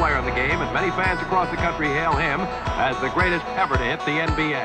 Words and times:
player 0.00 0.16
in 0.16 0.24
the 0.24 0.30
game, 0.30 0.58
and 0.62 0.72
many 0.72 0.90
fans 0.92 1.20
across 1.20 1.50
the 1.50 1.58
country 1.58 1.86
hail 1.88 2.16
him 2.16 2.40
as 2.80 2.98
the 3.02 3.10
greatest 3.10 3.44
ever 3.60 3.76
to 3.76 3.84
hit 3.84 4.00
the 4.06 4.16
NBA. 4.32 4.64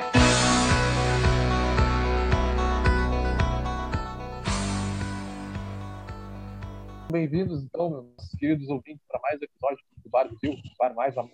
Bem-vindos, 7.11 7.61
então, 7.63 7.89
meus 7.89 8.29
queridos 8.39 8.69
ouvintes, 8.69 9.03
para 9.09 9.19
mais 9.19 9.41
um 9.41 9.43
episódio 9.43 9.83
do 10.05 10.09
Bar 10.09 10.29
Rio, 10.41 10.53
o 10.53 10.77
bar 10.79 10.95
mais 10.95 11.17
amado 11.17 11.33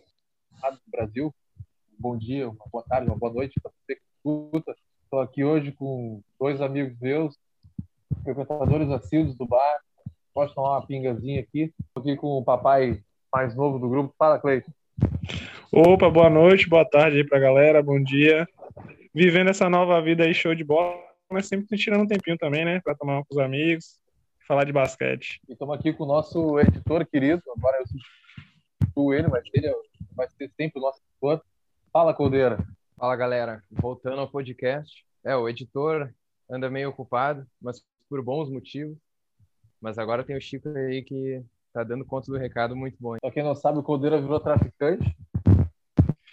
do 0.84 0.92
Brasil. 0.92 1.32
Bom 2.00 2.18
dia, 2.18 2.50
uma 2.50 2.66
boa 2.72 2.84
tarde, 2.84 3.08
uma 3.08 3.20
boa 3.20 3.32
noite 3.32 3.60
para 3.62 3.72
você 3.72 3.96
que 3.96 4.02
escuta. 4.18 4.76
Estou 5.04 5.20
aqui 5.20 5.44
hoje 5.44 5.72
com 5.74 6.24
dois 6.40 6.60
amigos 6.60 7.00
meus, 7.00 7.38
frequentadores 8.24 8.90
assíduos 8.90 9.36
do 9.36 9.46
bar. 9.46 9.80
Pode 10.34 10.56
tomar 10.56 10.72
uma 10.72 10.88
pingazinha 10.88 11.42
aqui. 11.42 11.72
Estou 11.80 12.02
aqui 12.02 12.16
com 12.16 12.40
o 12.40 12.44
papai 12.44 13.04
mais 13.32 13.56
novo 13.56 13.80
do 13.80 13.90
grupo. 13.90 14.14
Fala, 14.18 14.40
Cleiton. 14.40 14.72
Opa, 15.72 16.10
boa 16.10 16.30
noite, 16.30 16.68
boa 16.68 16.84
tarde 16.84 17.18
aí 17.18 17.24
pra 17.24 17.40
galera, 17.40 17.82
bom 17.82 18.02
dia. 18.04 18.46
Vivendo 19.14 19.50
essa 19.50 19.70
nova 19.70 20.02
vida 20.02 20.24
aí, 20.24 20.34
show 20.34 20.54
de 20.54 20.64
bola, 20.64 20.98
mas 21.30 21.48
sempre 21.48 21.78
tirando 21.78 22.02
um 22.02 22.08
tempinho 22.08 22.38
também, 22.38 22.66
né, 22.66 22.82
pra 22.84 22.94
tomar 22.94 23.24
com 23.24 23.34
os 23.34 23.38
amigos, 23.38 24.00
falar 24.46 24.66
de 24.66 24.74
basquete. 24.74 25.40
E 25.48 25.54
estamos 25.54 25.76
aqui 25.76 25.94
com 25.94 26.04
o 26.04 26.08
nosso 26.08 26.60
editor 26.60 27.06
querido. 27.06 27.42
Agora 27.58 27.78
eu 27.80 27.86
sou 28.94 29.14
ele, 29.14 29.28
mas 29.28 29.44
ele 29.54 29.68
é 29.68 29.74
vai 30.14 30.28
ser 30.30 30.52
sempre 30.58 30.80
o 30.80 30.82
nosso 30.82 31.00
editor. 31.10 31.42
Fala, 31.92 32.14
Coldeira. 32.14 32.58
Fala 32.98 33.16
galera, 33.16 33.64
voltando 33.72 34.20
ao 34.20 34.30
podcast. 34.30 35.06
É, 35.24 35.36
o 35.36 35.48
editor 35.48 36.14
anda 36.50 36.70
meio 36.70 36.90
ocupado, 36.90 37.48
mas 37.62 37.82
por 38.10 38.22
bons 38.22 38.50
motivos. 38.50 38.98
Mas 39.80 39.98
agora 39.98 40.24
tem 40.24 40.36
o 40.36 40.42
Chico 40.42 40.70
aí 40.70 41.02
que 41.02 41.42
tá 41.74 41.84
dando 41.84 42.06
conta 42.06 42.32
do 42.32 42.38
recado 42.38 42.76
muito 42.76 42.96
bom. 43.00 43.18
Pra 43.20 43.32
quem 43.32 43.44
não 43.44 43.56
sabe, 43.56 43.80
o 43.80 43.84
Coldeira 43.84 44.22
virou 44.22 44.40
traficante. 44.40 45.16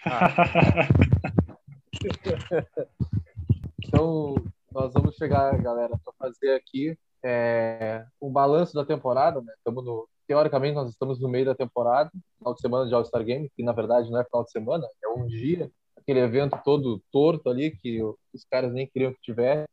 então, 3.85 4.35
nós 4.73 4.93
vamos 4.93 5.17
chegar, 5.17 5.57
galera, 5.63 5.99
para 6.05 6.13
fazer 6.19 6.55
aqui 6.55 6.97
é, 7.25 8.05
um 8.21 8.31
balanço 8.31 8.75
da 8.75 8.85
temporada. 8.85 9.41
Né? 9.41 9.53
Estamos 9.57 9.85
no, 9.85 10.09
teoricamente, 10.27 10.75
nós 10.75 10.91
estamos 10.91 11.21
no 11.21 11.29
meio 11.29 11.47
da 11.47 11.55
temporada, 11.55 12.11
final 12.39 12.55
de 12.55 12.61
semana 12.61 12.89
de 12.89 12.95
All-Star 12.95 13.25
Game, 13.25 13.51
que 13.57 13.63
na 13.63 13.73
verdade 13.73 14.11
não 14.11 14.21
é 14.21 14.25
final 14.25 14.45
de 14.45 14.51
semana, 14.51 14.87
é 15.03 15.09
um 15.09 15.27
dia, 15.27 15.71
aquele 15.97 16.21
evento 16.21 16.59
todo 16.65 17.03
torto 17.11 17.49
ali, 17.49 17.71
que 17.71 18.03
os 18.03 18.45
caras 18.51 18.73
nem 18.73 18.87
queriam 18.87 19.13
que 19.13 19.21
tivesse. 19.21 19.69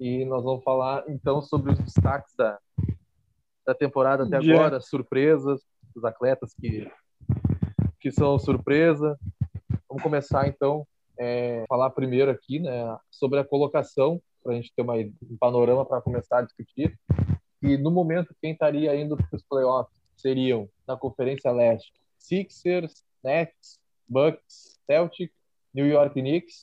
E 0.00 0.24
nós 0.24 0.44
vamos 0.44 0.62
falar 0.62 1.04
então 1.08 1.42
sobre 1.42 1.72
os 1.72 1.78
destaques 1.78 2.32
da, 2.36 2.58
da 3.68 3.74
temporada 3.74 4.24
até 4.24 4.38
Dia. 4.38 4.54
agora, 4.54 4.80
surpresas, 4.80 5.60
os 5.94 6.02
atletas 6.02 6.54
que, 6.54 6.90
que 8.00 8.10
são 8.10 8.38
surpresa. 8.38 9.14
Vamos 9.86 10.02
começar 10.02 10.48
então 10.48 10.86
é, 11.18 11.66
falar 11.68 11.90
primeiro 11.90 12.30
aqui, 12.30 12.60
né, 12.60 12.96
sobre 13.10 13.38
a 13.38 13.44
colocação 13.44 14.22
para 14.42 14.54
a 14.54 14.56
gente 14.56 14.72
ter 14.74 14.80
uma, 14.80 14.94
um 14.94 15.36
panorama 15.38 15.84
para 15.84 16.00
começar 16.00 16.38
a 16.38 16.42
discutir. 16.42 16.98
E 17.60 17.76
no 17.76 17.90
momento 17.90 18.34
quem 18.40 18.52
estaria 18.52 18.96
indo 18.96 19.18
para 19.18 19.36
os 19.36 19.42
playoffs 19.42 20.00
seriam 20.16 20.66
na 20.86 20.96
Conferência 20.96 21.52
Leste 21.52 21.92
Sixers, 22.16 23.04
Nets, 23.22 23.78
Bucks, 24.08 24.80
Celtics, 24.86 25.36
New 25.74 25.86
York 25.86 26.18
Knicks, 26.18 26.62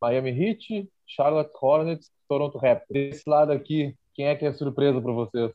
Miami 0.00 0.30
Heat, 0.30 0.88
Charlotte 1.04 1.50
Hornets, 1.60 2.12
Toronto 2.28 2.58
Raptors. 2.58 2.88
Desse 2.90 3.28
lado 3.28 3.50
aqui, 3.50 3.96
quem 4.14 4.26
é 4.26 4.36
que 4.36 4.46
é 4.46 4.52
surpresa 4.52 5.00
para 5.00 5.12
vocês? 5.12 5.50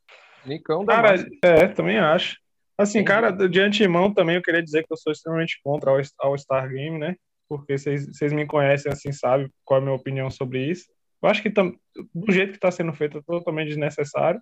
Nicão 0.45 0.85
da 0.85 0.95
Cara, 0.95 1.11
massa. 1.11 1.27
é, 1.43 1.67
também 1.67 1.97
acho. 1.97 2.37
Assim, 2.77 3.03
cara, 3.03 3.31
de 3.31 3.59
antemão 3.59 4.13
também 4.13 4.35
eu 4.35 4.41
queria 4.41 4.63
dizer 4.63 4.83
que 4.83 4.91
eu 4.91 4.97
sou 4.97 5.11
extremamente 5.11 5.59
contra 5.63 5.91
o 5.91 6.01
All-Star 6.19 6.69
Game, 6.69 6.97
né? 6.97 7.15
Porque 7.47 7.77
vocês 7.77 8.07
vocês 8.07 8.33
me 8.33 8.45
conhecem, 8.45 8.91
assim, 8.91 9.11
sabem 9.11 9.47
qual 9.63 9.79
é 9.79 9.81
a 9.81 9.85
minha 9.85 9.95
opinião 9.95 10.29
sobre 10.31 10.65
isso. 10.65 10.85
Eu 11.21 11.29
acho 11.29 11.41
que 11.41 11.49
tam, 11.49 11.73
do 12.13 12.31
jeito 12.31 12.51
que 12.51 12.57
está 12.57 12.71
sendo 12.71 12.91
feito 12.93 13.19
é 13.19 13.21
totalmente 13.21 13.69
desnecessário. 13.69 14.41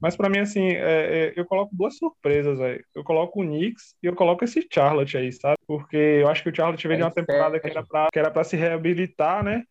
Mas 0.00 0.16
para 0.16 0.28
mim, 0.28 0.38
assim, 0.38 0.68
é, 0.68 0.78
é, 0.80 1.32
eu 1.36 1.44
coloco 1.44 1.74
duas 1.74 1.96
surpresas, 1.96 2.58
velho. 2.58 2.84
Eu 2.94 3.02
coloco 3.02 3.40
o 3.40 3.44
Knicks 3.44 3.94
e 4.02 4.06
eu 4.06 4.14
coloco 4.14 4.44
esse 4.44 4.66
Charlotte 4.70 5.16
aí, 5.16 5.32
sabe? 5.32 5.56
Porque 5.66 5.96
eu 5.96 6.28
acho 6.28 6.42
que 6.42 6.50
o 6.50 6.54
Charlotte 6.54 6.86
veio 6.86 6.98
de 6.98 7.04
uma 7.04 7.10
temporada 7.10 7.58
que 7.58 7.68
era 7.68 7.84
pra, 7.84 8.08
que 8.12 8.18
era 8.18 8.30
pra 8.30 8.44
se 8.44 8.56
reabilitar, 8.56 9.42
né? 9.42 9.64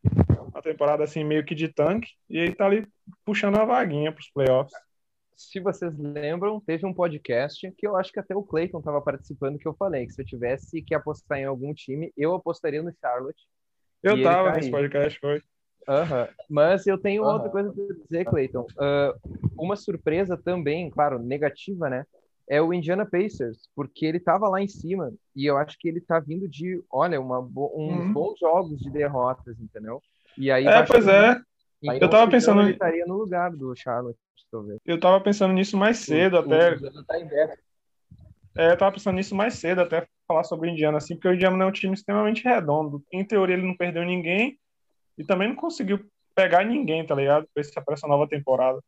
Uma 0.52 0.62
temporada, 0.62 1.04
assim, 1.04 1.24
meio 1.24 1.46
que 1.46 1.56
de 1.56 1.68
tanque. 1.68 2.10
E 2.30 2.38
ele 2.38 2.56
tá 2.56 2.66
ali 2.66 2.88
puxando 3.24 3.58
a 3.58 3.66
vaguinha 3.66 4.12
pros 4.12 4.30
playoffs. 4.32 4.74
Se 5.40 5.58
vocês 5.62 5.98
lembram, 5.98 6.60
teve 6.60 6.86
um 6.86 6.94
podcast 6.94 7.72
que 7.78 7.88
eu 7.88 7.96
acho 7.96 8.12
que 8.12 8.20
até 8.20 8.36
o 8.36 8.44
Clayton 8.44 8.80
estava 8.80 9.02
participando 9.02 9.58
que 9.58 9.66
eu 9.66 9.74
falei 9.74 10.06
que 10.06 10.12
se 10.12 10.22
eu 10.22 10.26
tivesse 10.26 10.82
que 10.82 10.94
apostar 10.94 11.40
em 11.40 11.46
algum 11.46 11.74
time, 11.74 12.12
eu 12.18 12.36
apostaria 12.36 12.84
no 12.84 12.94
Charlotte. 13.00 13.48
Eu 14.04 14.22
tava 14.22 14.50
tá 14.50 14.56
nesse 14.58 14.70
podcast, 14.70 15.18
foi. 15.18 15.42
Aham. 15.88 16.28
Mas 16.50 16.86
eu 16.88 16.98
tenho 16.98 17.24
Aham. 17.24 17.36
outra 17.36 17.50
coisa 17.50 17.72
para 17.72 17.96
dizer, 17.96 18.26
Clayton. 18.26 18.68
Ah, 18.78 19.16
uma 19.58 19.78
surpresa 19.78 20.36
também, 20.36 20.90
claro, 20.90 21.18
negativa, 21.18 21.90
né? 21.90 22.06
É 22.46 22.62
o 22.62 22.74
Indiana 22.74 23.06
Pacers, 23.06 23.70
porque 23.74 24.06
ele 24.06 24.18
estava 24.18 24.50
lá 24.50 24.62
em 24.62 24.68
cima 24.68 25.14
e 25.34 25.46
eu 25.46 25.56
acho 25.56 25.78
que 25.80 25.88
ele 25.88 26.02
tá 26.02 26.20
vindo 26.20 26.50
de, 26.50 26.84
olha, 26.92 27.22
uma 27.22 27.40
uns 27.40 27.50
Uhum. 27.56 28.12
bons 28.12 28.38
jogos 28.40 28.78
de 28.82 28.90
derrotas, 28.90 29.58
entendeu? 29.58 30.02
E 30.38 30.52
aí 30.52 30.66
É, 30.66 30.84
pois 30.84 31.08
é. 31.08 31.40
Eu 31.82 32.10
tava 32.10 32.30
pensando- 32.30 32.62
ele 32.62 32.72
estaria 32.72 33.06
no 33.06 33.16
lugar 33.18 33.52
do 33.52 33.74
Charlotte, 33.76 34.18
talvez. 34.52 34.80
Eu 34.86 35.00
tava 35.00 35.22
pensando 35.22 35.54
nisso 35.54 35.78
mais 35.78 35.98
cedo 36.00 36.38
até. 36.38 36.74
O 36.76 37.04
tá. 37.06 37.56
É, 38.58 38.72
eu 38.72 38.78
tava 38.78 38.92
pensando 38.92 39.16
nisso 39.16 39.36
mais 39.36 39.54
cedo, 39.54 39.80
até 39.82 40.06
falar 40.28 40.44
sobre 40.44 40.70
o 40.70 40.72
Indiana, 40.72 40.98
assim, 40.98 41.16
porque 41.16 41.30
o 41.30 41.34
Indiana 41.34 41.64
é 41.64 41.68
um 41.68 41.72
time 41.72 41.94
extremamente 41.94 42.44
redondo. 42.44 43.02
Em 43.12 43.24
teoria, 43.24 43.56
ele 43.56 43.66
não 43.66 43.76
perdeu 43.76 44.04
ninguém 44.04 44.60
e 45.18 45.24
também 45.24 45.48
não 45.48 45.56
conseguiu 45.56 46.06
pegar 46.36 46.66
ninguém, 46.66 47.06
tá 47.06 47.16
ligado? 47.16 47.48
Pra 47.54 47.94
essa, 47.94 48.08
nova 48.08 48.28
temporada. 48.28 48.80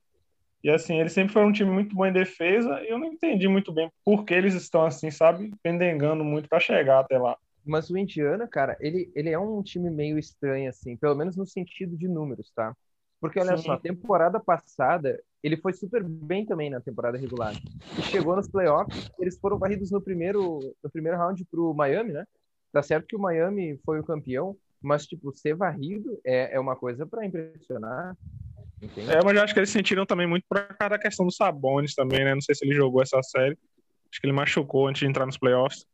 E 0.64 0.70
assim, 0.70 1.00
ele 1.00 1.10
sempre 1.10 1.34
foi 1.34 1.44
um 1.44 1.52
time 1.52 1.72
muito 1.72 1.96
bom 1.96 2.06
em 2.06 2.12
defesa 2.14 2.82
e 2.84 2.90
eu 2.90 3.00
não 3.00 3.08
entendi 3.08 3.48
muito 3.48 3.72
bem 3.72 3.90
por 4.06 4.26
que 4.26 4.34
eles 4.34 4.54
estão 4.54 4.86
assim, 4.86 5.10
sabe? 5.10 5.52
Pendengando 5.64 6.24
muito 6.24 6.48
pra 6.48 6.60
chegar 6.60 7.00
até 7.00 7.18
lá. 7.18 7.36
Mas 7.66 7.90
o 7.90 7.98
Indiana, 7.98 8.48
cara, 8.48 8.76
ele, 8.80 9.12
ele 9.16 9.30
é 9.30 9.38
um 9.38 9.62
time 9.62 9.90
meio 9.90 10.18
estranho, 10.18 10.70
assim, 10.70 10.98
pelo 10.98 11.16
menos 11.16 11.36
no 11.36 11.46
sentido 11.46 11.96
de 11.96 12.08
números, 12.08 12.52
tá? 12.56 12.76
Porque 13.20 13.40
olha 13.40 13.56
Sim. 13.56 13.64
só, 13.64 13.78
temporada 13.78 14.40
passada, 14.40 15.22
ele 15.44 15.56
foi 15.56 15.74
super 15.74 16.04
bem 16.04 16.46
também 16.46 16.70
na 16.72 16.82
temporada 16.82 17.18
regular. 17.18 17.54
E 17.98 18.02
chegou 18.02 18.36
nos 18.36 18.48
playoffs, 18.48 19.12
eles 19.20 19.40
foram 19.40 19.60
varridos 19.60 19.92
no 19.92 20.02
primeiro, 20.02 20.60
no 20.84 20.90
primeiro 20.90 21.18
round 21.18 21.46
pro 21.46 21.74
Miami, 21.74 22.14
né? 22.14 22.26
Tá 22.72 22.82
certo 22.82 23.06
que 23.06 23.16
o 23.16 23.20
Miami 23.20 23.80
foi 23.86 24.00
o 24.00 24.04
campeão, 24.04 24.58
mas, 24.82 25.06
tipo, 25.06 25.32
ser 25.36 25.56
varrido 25.56 26.20
é, 26.26 26.56
é 26.56 26.60
uma 26.60 26.76
coisa 26.76 27.06
pra 27.06 27.26
impressionar. 27.26 28.18
Entende? 28.82 29.12
É, 29.12 29.24
mas 29.24 29.36
eu 29.36 29.44
acho 29.44 29.54
que 29.54 29.60
eles 29.60 29.70
sentiram 29.70 30.06
também 30.06 30.26
muito 30.26 30.44
por 30.50 30.60
causa 30.76 30.90
da 30.90 31.00
questão 31.00 31.26
do 31.26 31.32
Sabonis 31.32 31.94
também, 31.94 32.24
né? 32.26 32.34
Não 32.34 32.42
sei 32.42 32.56
se 32.56 32.66
ele 32.66 32.74
jogou 32.74 33.04
essa 33.04 33.22
série. 33.22 33.56
Acho 34.10 34.20
que 34.20 34.26
ele 34.26 34.34
machucou 34.34 34.88
antes 34.88 35.02
de 35.02 35.08
entrar 35.08 35.28
nos 35.28 35.38
playoffs. 35.38 35.86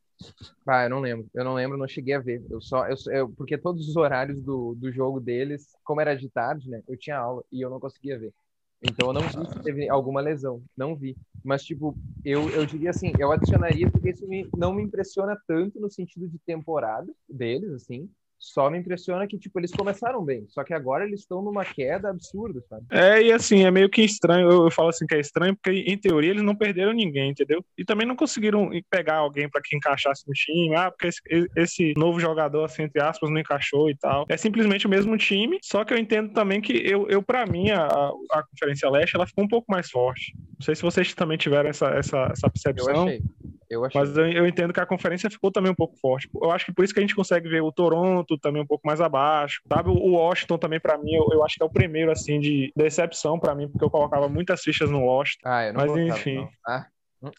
Ah, 0.67 0.83
eu 0.83 0.89
não 0.89 0.99
lembro. 0.99 1.29
Eu 1.33 1.43
não 1.43 1.53
lembro, 1.55 1.77
não 1.77 1.87
cheguei 1.87 2.13
a 2.13 2.19
ver. 2.19 2.43
Eu 2.49 2.61
só, 2.61 2.87
eu, 2.87 2.95
eu- 3.11 3.29
porque 3.33 3.57
todos 3.57 3.87
os 3.87 3.95
horários 3.95 4.41
do, 4.41 4.75
do 4.75 4.91
jogo 4.91 5.19
deles, 5.19 5.75
como 5.83 6.01
era 6.01 6.15
de 6.15 6.29
tarde, 6.29 6.69
né? 6.69 6.83
Eu 6.87 6.97
tinha 6.97 7.17
aula 7.17 7.43
e 7.51 7.61
eu 7.61 7.69
não 7.69 7.79
conseguia 7.79 8.19
ver. 8.19 8.33
Então 8.81 9.07
eu 9.07 9.13
não 9.13 9.29
vi 9.29 9.47
se 9.47 9.59
teve 9.63 9.89
alguma 9.89 10.21
lesão. 10.21 10.63
Não 10.75 10.95
vi. 10.95 11.17
Mas, 11.43 11.63
tipo, 11.63 11.97
eu, 12.23 12.51
eu 12.51 12.65
diria 12.65 12.89
assim, 12.91 13.13
eu 13.17 13.31
adicionaria 13.31 13.89
porque 13.89 14.09
isso 14.09 14.27
me- 14.27 14.49
não 14.53 14.73
me 14.73 14.83
impressiona 14.83 15.35
tanto 15.47 15.79
no 15.79 15.89
sentido 15.89 16.27
de 16.27 16.37
temporada 16.39 17.11
deles, 17.27 17.71
assim. 17.71 18.09
Só 18.39 18.69
me 18.69 18.77
impressiona 18.77 19.27
que, 19.27 19.37
tipo, 19.37 19.59
eles 19.59 19.71
começaram 19.71 20.23
bem. 20.23 20.45
Só 20.47 20.63
que 20.63 20.73
agora 20.73 21.05
eles 21.05 21.21
estão 21.21 21.41
numa 21.41 21.65
queda 21.65 22.09
absurda, 22.09 22.61
sabe? 22.69 22.85
É, 22.91 23.21
e 23.21 23.31
assim, 23.31 23.63
é 23.63 23.71
meio 23.71 23.89
que 23.89 24.01
estranho. 24.01 24.49
Eu, 24.49 24.65
eu 24.65 24.71
falo 24.71 24.89
assim 24.89 25.07
que 25.07 25.15
é 25.15 25.19
estranho, 25.19 25.55
porque 25.55 25.71
em 25.79 25.97
teoria 25.97 26.29
eles 26.29 26.43
não 26.43 26.55
perderam 26.55 26.93
ninguém, 26.93 27.31
entendeu? 27.31 27.63
E 27.77 27.83
também 27.83 28.05
não 28.05 28.15
conseguiram 28.15 28.69
pegar 28.89 29.15
alguém 29.15 29.49
pra 29.49 29.61
que 29.61 29.75
encaixasse 29.75 30.23
no 30.27 30.33
time. 30.33 30.75
Ah, 30.75 30.91
porque 30.91 31.07
esse, 31.07 31.21
esse 31.55 31.93
novo 31.97 32.19
jogador, 32.19 32.63
assim, 32.63 32.83
entre 32.83 33.01
aspas, 33.01 33.29
não 33.29 33.39
encaixou 33.39 33.89
e 33.89 33.95
tal. 33.95 34.25
É 34.29 34.37
simplesmente 34.37 34.85
o 34.85 34.89
mesmo 34.89 35.17
time, 35.17 35.57
só 35.63 35.83
que 35.83 35.93
eu 35.93 35.97
entendo 35.97 36.31
também 36.33 36.61
que 36.61 36.73
eu, 36.73 37.07
eu 37.09 37.23
para 37.23 37.45
mim, 37.45 37.71
a, 37.71 37.85
a 37.85 38.43
Conferência 38.51 38.89
Leste, 38.89 39.15
ela 39.15 39.25
ficou 39.25 39.43
um 39.43 39.47
pouco 39.47 39.71
mais 39.71 39.89
forte. 39.89 40.33
Não 40.37 40.61
sei 40.61 40.75
se 40.75 40.81
vocês 40.81 41.13
também 41.13 41.37
tiveram 41.37 41.69
essa, 41.69 41.87
essa, 41.87 42.29
essa 42.31 42.47
Eu 42.47 42.51
percepção. 42.51 43.07
achei. 43.07 43.21
Eu 43.69 43.83
achei. 43.83 43.99
Mas 43.99 44.17
eu, 44.17 44.25
eu 44.29 44.47
entendo 44.47 44.73
que 44.73 44.79
a 44.79 44.85
conferência 44.85 45.29
ficou 45.29 45.51
também 45.51 45.71
um 45.71 45.75
pouco 45.75 45.97
forte. 45.97 46.29
Eu 46.41 46.51
acho 46.51 46.65
que 46.65 46.73
por 46.73 46.85
isso 46.85 46.93
que 46.93 46.99
a 46.99 47.03
gente 47.03 47.15
consegue 47.15 47.49
ver 47.49 47.61
o 47.61 47.71
Toronto 47.71 48.37
também 48.37 48.61
um 48.61 48.67
pouco 48.67 48.87
mais 48.87 49.01
abaixo. 49.01 49.61
Sabe, 49.67 49.89
o 49.89 50.11
Washington 50.13 50.57
também, 50.57 50.79
pra 50.79 50.97
mim, 50.97 51.13
eu, 51.13 51.29
eu 51.33 51.43
acho 51.43 51.55
que 51.55 51.63
é 51.63 51.65
o 51.65 51.69
primeiro, 51.69 52.11
assim, 52.11 52.39
de 52.39 52.71
decepção 52.75 53.39
pra 53.39 53.53
mim, 53.53 53.67
porque 53.67 53.83
eu 53.83 53.89
colocava 53.89 54.29
muitas 54.29 54.61
fichas 54.61 54.89
no 54.89 55.03
Washington. 55.03 55.49
Ah, 55.49 55.65
eu 55.65 55.73
não 55.73 55.81
Mas 55.81 55.91
gostava, 55.91 56.19
enfim. 56.19 56.35
não. 56.35 56.49
Ah, 56.67 56.87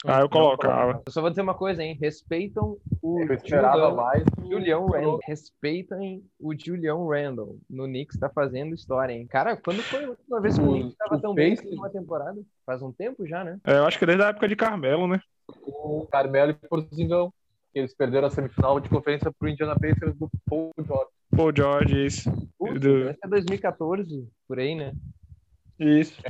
Ah, 0.06 0.20
eu 0.20 0.28
colocava. 0.28 1.02
Eu 1.06 1.12
só 1.12 1.20
vou 1.20 1.30
dizer 1.30 1.42
uma 1.42 1.54
coisa, 1.54 1.82
hein? 1.82 1.96
Respeitam 2.00 2.76
o 3.00 3.20
Eu 3.22 3.34
esperava 3.34 3.76
Julian, 3.76 3.94
mais. 3.94 4.24
Julian 4.50 4.80
Randle. 4.80 5.20
Respeitem 5.26 6.24
o 6.38 6.52
Julian 6.54 6.96
Randle. 7.06 7.58
No 7.70 7.84
Knicks 7.84 8.18
tá 8.18 8.28
fazendo 8.28 8.74
história, 8.74 9.12
hein? 9.12 9.26
Cara, 9.26 9.56
quando 9.56 9.80
foi 9.84 10.04
a 10.04 10.08
última 10.08 10.40
vez 10.40 10.58
que 10.58 10.64
o 10.64 10.72
Knicks 10.72 10.96
tava 10.96 11.16
o 11.16 11.20
tão 11.20 11.34
bem 11.34 11.54
Pacers- 11.54 11.74
numa 11.76 11.88
temporada? 11.90 12.40
Faz 12.66 12.82
um 12.82 12.92
tempo 12.92 13.26
já, 13.26 13.44
né? 13.44 13.58
É, 13.64 13.78
eu 13.78 13.86
acho 13.86 13.98
que 13.98 14.04
desde 14.04 14.24
a 14.24 14.28
época 14.28 14.48
de 14.48 14.56
Carmelo, 14.56 15.06
né? 15.06 15.20
O 15.68 16.06
Carmelo 16.10 16.50
e 16.52 16.68
Porzingão. 16.68 17.32
Eles 17.74 17.94
perderam 17.94 18.26
a 18.28 18.30
semifinal 18.30 18.80
de 18.80 18.88
conferência 18.88 19.30
pro 19.38 19.48
Indiana 19.48 19.76
Pacers 19.78 20.14
do 20.16 20.28
Paul 20.48 20.72
George. 20.84 21.10
Pô, 21.30 21.52
George, 21.54 22.06
isso. 22.06 22.30
Putz, 22.58 22.80
Do- 22.80 23.10
é 23.10 23.28
2014, 23.28 24.26
por 24.48 24.58
aí, 24.58 24.74
né? 24.74 24.92
Isso. 25.78 26.20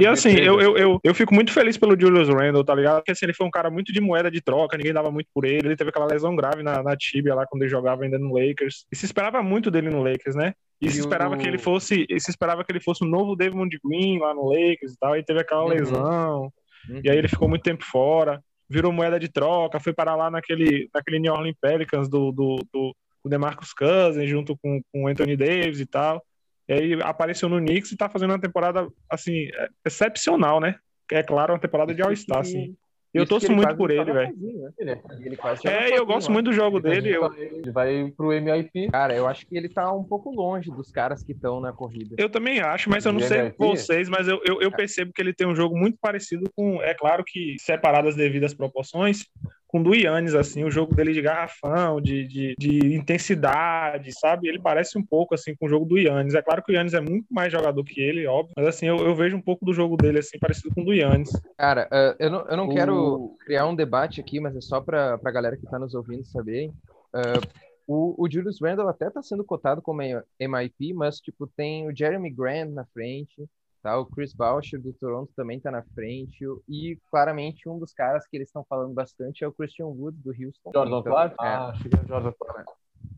E 0.00 0.06
assim, 0.06 0.34
2013. 0.34 0.44
eu, 0.44 0.60
eu, 0.60 0.76
eu, 0.76 1.00
eu 1.04 1.14
fico 1.14 1.32
muito 1.32 1.52
feliz 1.52 1.76
pelo 1.76 1.98
Julius 1.98 2.28
Randle, 2.28 2.64
tá 2.64 2.74
ligado? 2.74 2.96
Porque 2.96 3.12
assim, 3.12 3.26
ele 3.26 3.32
foi 3.34 3.46
um 3.46 3.50
cara 3.50 3.70
muito 3.70 3.92
de 3.92 4.00
moeda 4.00 4.28
de 4.28 4.40
troca, 4.40 4.76
ninguém 4.76 4.92
dava 4.92 5.08
muito 5.10 5.28
por 5.32 5.44
ele. 5.44 5.68
Ele 5.68 5.76
teve 5.76 5.90
aquela 5.90 6.06
lesão 6.06 6.34
grave 6.34 6.64
na, 6.64 6.82
na 6.82 6.96
tíbia 6.96 7.32
lá 7.34 7.46
quando 7.46 7.62
ele 7.62 7.70
jogava 7.70 8.02
ainda 8.02 8.18
no 8.18 8.32
Lakers. 8.36 8.86
E 8.90 8.96
se 8.96 9.04
esperava 9.04 9.40
muito 9.40 9.70
dele 9.70 9.88
no 9.90 10.02
Lakers, 10.02 10.34
né? 10.34 10.52
E, 10.80 10.86
E 10.86 10.90
se 10.90 10.98
esperava 10.98 11.36
o- 11.36 11.38
que 11.38 11.46
ele 11.46 11.58
fosse. 11.58 12.06
E 12.08 12.18
se 12.18 12.30
esperava 12.30 12.64
que 12.64 12.72
ele 12.72 12.80
fosse 12.80 13.04
o 13.04 13.08
novo 13.08 13.36
Devon 13.36 13.68
Green 13.84 14.18
lá 14.18 14.34
no 14.34 14.48
Lakers 14.48 14.94
e 14.94 14.98
tal. 14.98 15.16
E 15.16 15.22
teve 15.22 15.40
aquela 15.40 15.62
Uhum. 15.62 15.68
lesão. 15.68 16.52
Uhum. 16.90 17.00
E 17.04 17.08
aí 17.10 17.18
ele 17.18 17.28
ficou 17.28 17.48
muito 17.48 17.62
tempo 17.62 17.84
fora, 17.84 18.42
virou 18.68 18.92
moeda 18.92 19.18
de 19.18 19.28
troca, 19.28 19.80
foi 19.80 19.92
parar 19.92 20.14
lá 20.14 20.30
naquele, 20.30 20.88
naquele 20.92 21.18
New 21.18 21.32
Orleans 21.32 21.56
Pelicans 21.60 22.08
do, 22.08 22.30
do, 22.30 22.56
do, 22.72 22.96
do 23.24 23.30
DeMarcus 23.30 23.72
Cousins, 23.72 24.28
junto 24.28 24.56
com, 24.58 24.80
com 24.92 25.04
o 25.04 25.08
Anthony 25.08 25.36
Davis 25.36 25.80
e 25.80 25.86
tal. 25.86 26.22
E 26.68 26.72
aí 26.72 27.02
apareceu 27.02 27.48
no 27.48 27.58
Knicks 27.58 27.92
e 27.92 27.96
tá 27.96 28.08
fazendo 28.08 28.30
uma 28.30 28.40
temporada, 28.40 28.86
assim, 29.08 29.48
é- 29.54 29.68
excepcional, 29.86 30.60
né? 30.60 30.78
É 31.10 31.22
claro, 31.22 31.54
uma 31.54 31.58
temporada 31.58 31.94
de 31.94 32.02
All-Star, 32.02 32.40
assim. 32.40 32.76
Eu 33.12 33.22
Isso 33.22 33.30
torço 33.30 33.52
muito 33.52 33.76
por 33.76 33.90
ele, 33.90 34.12
velho. 34.12 34.36
né? 34.36 34.70
Ele 34.78 34.90
é- 34.90 35.00
Ele 35.24 35.36
joga 35.36 35.70
É, 35.70 35.98
eu 35.98 36.04
gosto 36.04 36.30
muito 36.30 36.46
do 36.46 36.52
jogo 36.52 36.78
dele. 36.78 37.16
Eu, 37.16 37.32
Ele 37.34 37.72
vai 37.72 38.12
pro 38.16 38.28
MIP. 38.28 38.90
Cara, 38.90 39.14
eu 39.14 39.26
acho 39.26 39.46
que 39.46 39.56
ele 39.56 39.68
tá 39.68 39.90
um 39.92 40.04
pouco 40.04 40.30
longe 40.30 40.70
dos 40.70 40.90
caras 40.90 41.22
que 41.22 41.32
estão 41.32 41.60
na 41.60 41.72
corrida. 41.72 42.14
eu 42.18 42.28
também 42.28 42.60
acho, 42.60 42.90
mas 42.90 43.06
eu 43.06 43.12
não 43.12 43.20
Ele 43.20 43.28
sei 43.28 43.38
é 43.38 43.54
vocês, 43.56 44.08
mas 44.08 44.28
eu, 44.28 44.40
eu, 44.44 44.60
eu 44.60 44.70
percebo 44.70 45.12
que 45.12 45.22
ele 45.22 45.32
tem 45.32 45.46
um 45.46 45.56
jogo 45.56 45.76
muito 45.76 45.96
parecido 46.00 46.44
com, 46.54 46.82
é 46.82 46.92
claro 46.94 47.24
que 47.26 47.56
separado 47.58 48.08
as 48.08 48.14
devidas 48.16 48.52
proporções, 48.52 49.24
com 49.68 49.80
o 49.80 49.84
do 49.84 49.94
Yannis, 49.94 50.34
assim, 50.34 50.64
o 50.64 50.70
jogo 50.70 50.94
dele 50.94 51.12
de 51.12 51.20
garrafão, 51.22 52.00
de, 52.00 52.26
de, 52.26 52.54
de 52.58 52.94
intensidade, 52.94 54.12
sabe? 54.18 54.48
Ele 54.48 54.58
parece 54.58 54.98
um 54.98 55.04
pouco, 55.04 55.34
assim, 55.34 55.54
com 55.54 55.66
o 55.66 55.68
jogo 55.68 55.84
do 55.84 55.98
Yannis. 55.98 56.34
É 56.34 56.42
claro 56.42 56.62
que 56.62 56.72
o 56.72 56.74
Yannis 56.74 56.94
é 56.94 57.00
muito 57.00 57.26
mais 57.30 57.52
jogador 57.52 57.84
que 57.84 58.00
ele, 58.00 58.26
óbvio, 58.26 58.54
mas, 58.56 58.66
assim, 58.66 58.86
eu, 58.86 58.96
eu 58.96 59.14
vejo 59.14 59.36
um 59.36 59.42
pouco 59.42 59.64
do 59.64 59.74
jogo 59.74 59.96
dele, 59.96 60.18
assim, 60.20 60.38
parecido 60.38 60.74
com 60.74 60.80
o 60.80 60.84
do 60.86 60.94
Yannis. 60.94 61.30
Cara, 61.56 61.86
ah, 61.92 62.16
eu 62.18 62.30
não, 62.30 62.48
eu 62.48 62.56
não 62.56 62.66
O- 62.66 62.72
quero 62.72 63.36
criar 63.44 63.66
um 63.66 63.76
debate 63.76 64.20
aqui, 64.20 64.40
mas 64.40 64.56
é 64.56 64.60
só 64.60 64.80
pra, 64.80 65.18
pra 65.18 65.30
galera 65.30 65.56
que 65.56 65.66
tá 65.66 65.78
nos 65.78 65.94
ouvindo 65.94 66.24
saber. 66.24 66.70
Ah, 67.12 67.40
o, 67.86 68.22
o 68.22 68.30
Julius 68.30 68.60
Randle 68.60 68.88
até 68.88 69.08
tá 69.10 69.22
sendo 69.22 69.44
cotado 69.44 69.80
como 69.80 70.02
MIP, 70.02 70.92
mas, 70.94 71.20
tipo, 71.20 71.46
tem 71.46 71.86
o 71.88 71.96
Jeremy 71.96 72.30
Grant 72.30 72.70
na 72.70 72.84
frente, 72.86 73.46
tá? 73.82 73.98
O 73.98 74.06
Chris 74.06 74.32
Boucher 74.32 74.80
do 74.80 74.92
Toronto 74.92 75.32
também 75.36 75.58
tá 75.60 75.70
na 75.70 75.82
frente. 75.94 76.44
E, 76.68 76.98
claramente, 77.10 77.68
um 77.68 77.78
dos 77.78 77.92
caras 77.92 78.26
que 78.26 78.36
eles 78.36 78.48
estão 78.48 78.64
falando 78.68 78.92
bastante 78.94 79.44
é 79.44 79.48
o 79.48 79.52
Christian 79.52 79.86
Wood 79.86 80.18
do 80.18 80.30
Houston. 80.30 80.70
Jordan 80.74 80.98
Então, 81.00 81.12
Clark? 81.12 81.34
é. 81.40 81.46
Ah, 81.46 81.72
Jordan 82.06 82.32
Clark. 82.38 82.72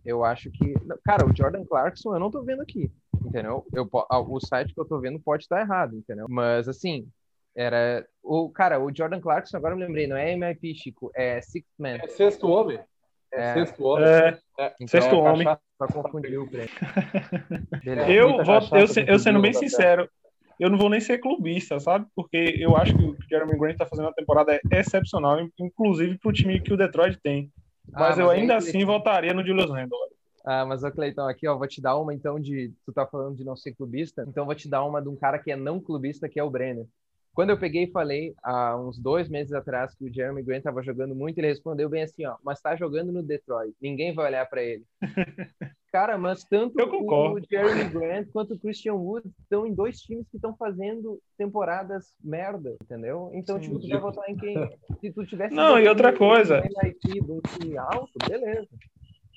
Eu 0.05 0.25
acho 0.25 0.51
que. 0.51 0.75
Cara, 1.05 1.27
o 1.27 1.35
Jordan 1.37 1.65
Clarkson 1.65 2.15
eu 2.15 2.21
não 2.21 2.31
tô 2.31 2.43
vendo 2.43 2.63
aqui, 2.63 2.91
entendeu? 3.25 3.67
Eu, 3.73 3.89
o 3.93 4.41
site 4.41 4.75
que 4.75 4.81
eu 4.81 4.85
tô 4.85 4.99
vendo 4.99 5.19
pode 5.21 5.43
estar 5.45 5.61
errado, 5.61 5.97
entendeu? 5.97 6.27
Mas 6.29 6.69
assim, 6.69 7.07
era. 7.55 8.07
O, 8.23 8.49
cara, 8.51 8.79
o 8.79 8.95
Jordan 8.95 9.21
Clarkson, 9.21 9.57
agora 9.57 9.75
eu 9.75 9.79
me 9.79 9.85
lembrei, 9.87 10.07
não 10.07 10.17
é 10.17 10.35
MIP, 10.37 10.75
Chico, 10.75 11.11
é 11.15 11.41
Sixth 11.41 11.69
Man. 11.79 11.97
É 12.03 12.07
sexto 12.09 12.49
homem? 12.49 12.79
É, 13.33 13.41
É. 13.43 13.55
sexto 13.55 13.85
homem. 13.85 14.07
É, 14.59 14.75
Então, 14.81 14.89
Sexto 14.89 15.17
homem. 15.19 15.45
cachaça. 15.45 15.63
Só 15.81 16.03
confundiu 16.03 16.43
o 16.43 16.47
prêmio. 16.51 16.69
Eu, 18.07 18.45
vou, 18.45 18.55
eu, 18.79 19.05
eu 19.07 19.19
sendo 19.19 19.41
bem 19.41 19.53
sincero, 19.55 20.09
eu 20.61 20.69
não 20.69 20.77
vou 20.77 20.91
nem 20.91 21.01
ser 21.01 21.19
clubista, 21.19 21.81
sabe? 21.81 22.07
Porque 22.15 22.55
eu 22.59 22.77
acho 22.77 22.95
que 22.95 23.03
o 23.03 23.17
Jeremy 23.29 23.59
Grant 23.59 23.79
tá 23.79 23.87
fazendo 23.87 24.05
uma 24.05 24.15
temporada 24.15 24.61
excepcional, 24.71 25.39
inclusive 25.59 26.19
pro 26.19 26.33
time 26.33 26.61
que 26.61 26.73
o 26.73 26.77
Detroit 26.77 27.19
tem. 27.23 27.51
Mas 27.91 28.19
Ah, 28.19 28.23
eu 28.23 28.31
aí, 28.31 28.41
ainda 28.41 28.57
assim 28.57 28.85
votaria 28.85 29.33
no 29.33 29.45
Julius 29.45 29.71
Randle. 29.71 29.99
Ah, 30.45 30.65
mas 30.67 30.85
o 30.85 30.91
Cleiton, 30.91 31.27
aqui, 31.29 31.49
ó, 31.49 31.57
vou 31.57 31.67
te 31.67 31.81
dar 31.81 31.97
uma 31.97 32.15
então 32.15 32.39
de. 32.39 32.73
Tu 32.85 32.93
tá 32.93 33.07
falando 33.07 33.37
de 33.37 33.45
não 33.45 33.57
ser 33.57 33.75
clubista, 33.75 34.25
então 34.29 34.45
vou 34.45 34.55
te 34.55 34.69
dar 34.69 34.85
uma 34.85 35.01
de 35.01 35.09
um 35.09 35.17
cara 35.17 35.39
que 35.39 35.51
é 35.51 35.57
não 35.57 35.81
clubista, 35.81 36.29
que 36.29 36.39
é 36.39 36.45
o 36.45 36.51
Brenner. 36.51 36.87
Quando 37.41 37.49
eu 37.49 37.59
peguei 37.59 37.85
e 37.85 37.91
falei 37.91 38.35
há 38.43 38.77
uns 38.77 38.99
dois 38.99 39.27
meses 39.27 39.55
atrás 39.55 39.95
que 39.95 40.05
o 40.05 40.13
Jeremy 40.13 40.43
Grant 40.43 40.63
tava 40.63 40.83
jogando 40.83 41.15
muito, 41.15 41.39
ele 41.39 41.47
respondeu 41.47 41.89
bem 41.89 42.03
assim, 42.03 42.27
ó, 42.27 42.37
mas 42.45 42.61
tá 42.61 42.77
jogando 42.77 43.11
no 43.11 43.23
Detroit, 43.23 43.75
ninguém 43.81 44.13
vai 44.13 44.27
olhar 44.27 44.45
pra 44.45 44.63
ele. 44.63 44.85
Cara, 45.91 46.19
mas 46.19 46.45
tanto 46.45 46.75
o 46.79 47.41
Jeremy 47.51 47.89
Grant 47.89 48.29
quanto 48.31 48.53
o 48.53 48.59
Christian 48.59 48.93
Wood 48.93 49.27
estão 49.41 49.67
em 49.67 49.73
dois 49.73 50.03
times 50.03 50.29
que 50.29 50.37
estão 50.37 50.55
fazendo 50.55 51.19
temporadas 51.39 52.13
merda, 52.23 52.77
entendeu? 52.83 53.31
Então, 53.33 53.57
Sim. 53.57 53.63
tipo, 53.63 53.81
tu 53.81 53.89
vai 53.89 54.01
votar 54.01 54.29
em 54.29 54.37
quem? 54.37 54.71
Se 55.01 55.11
tu 55.11 55.25
tivesse 55.25 55.55
Não, 55.55 55.79
e 55.79 55.89
outra 55.89 56.13
coisa. 56.13 56.61
de 56.61 57.21
um 57.23 57.41
time 57.41 57.79
alto, 57.79 58.13
beleza. 58.29 58.69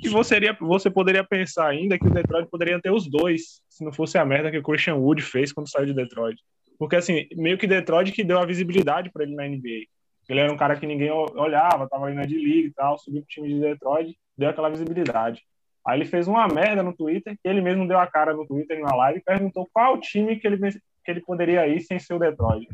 E 0.03 0.09
você, 0.09 0.35
iria- 0.35 0.57
você 0.59 0.89
poderia 0.89 1.23
pensar 1.23 1.69
ainda 1.69 1.97
que 1.97 2.05
o 2.05 2.13
Detroit 2.13 2.49
poderia 2.49 2.81
ter 2.81 2.91
os 2.91 3.09
dois, 3.09 3.61
se 3.69 3.81
não 3.81 3.93
fosse 3.93 4.17
a 4.17 4.25
merda 4.25 4.51
que 4.51 4.57
o 4.57 4.63
Christian 4.63 4.95
Wood 4.95 5.21
fez 5.21 5.53
quando 5.53 5.69
saiu 5.69 5.85
de 5.85 5.93
Detroit. 5.93 6.37
Porque, 6.83 6.97
assim, 6.97 7.25
meio 7.37 7.57
que 7.57 7.65
Detroit 7.65 8.11
que 8.11 8.25
deu 8.25 8.37
a 8.37 8.45
visibilidade 8.45 9.09
para 9.09 9.23
ele 9.23 9.33
na 9.33 9.47
NBA. 9.47 9.87
Ele 10.27 10.39
era 10.41 10.51
um 10.51 10.57
cara 10.57 10.75
que 10.75 10.85
ninguém 10.85 11.09
olhava, 11.09 11.87
tava 11.87 12.07
ali 12.07 12.13
na 12.13 12.23
D-League 12.23 12.67
e 12.67 12.73
tal, 12.73 12.99
subiu 12.99 13.21
pro 13.21 13.29
time 13.29 13.47
de 13.47 13.61
Detroit, 13.61 14.13
deu 14.37 14.49
aquela 14.49 14.69
visibilidade. 14.69 15.41
Aí 15.87 15.97
ele 15.97 16.05
fez 16.05 16.27
uma 16.27 16.45
merda 16.45 16.83
no 16.83 16.93
Twitter, 16.93 17.37
que 17.41 17.47
ele 17.47 17.61
mesmo 17.61 17.87
deu 17.87 17.97
a 17.97 18.05
cara 18.05 18.33
no 18.33 18.45
Twitter 18.45 18.81
na 18.81 18.93
live 18.97 19.19
e 19.19 19.23
perguntou 19.23 19.65
qual 19.71 19.97
time 19.97 20.35
que 20.35 20.45
ele, 20.45 20.57
que 20.57 21.09
ele 21.09 21.21
poderia 21.21 21.65
ir 21.69 21.79
sem 21.79 21.97
ser 21.97 22.15
o 22.15 22.19
Detroit. 22.19 22.67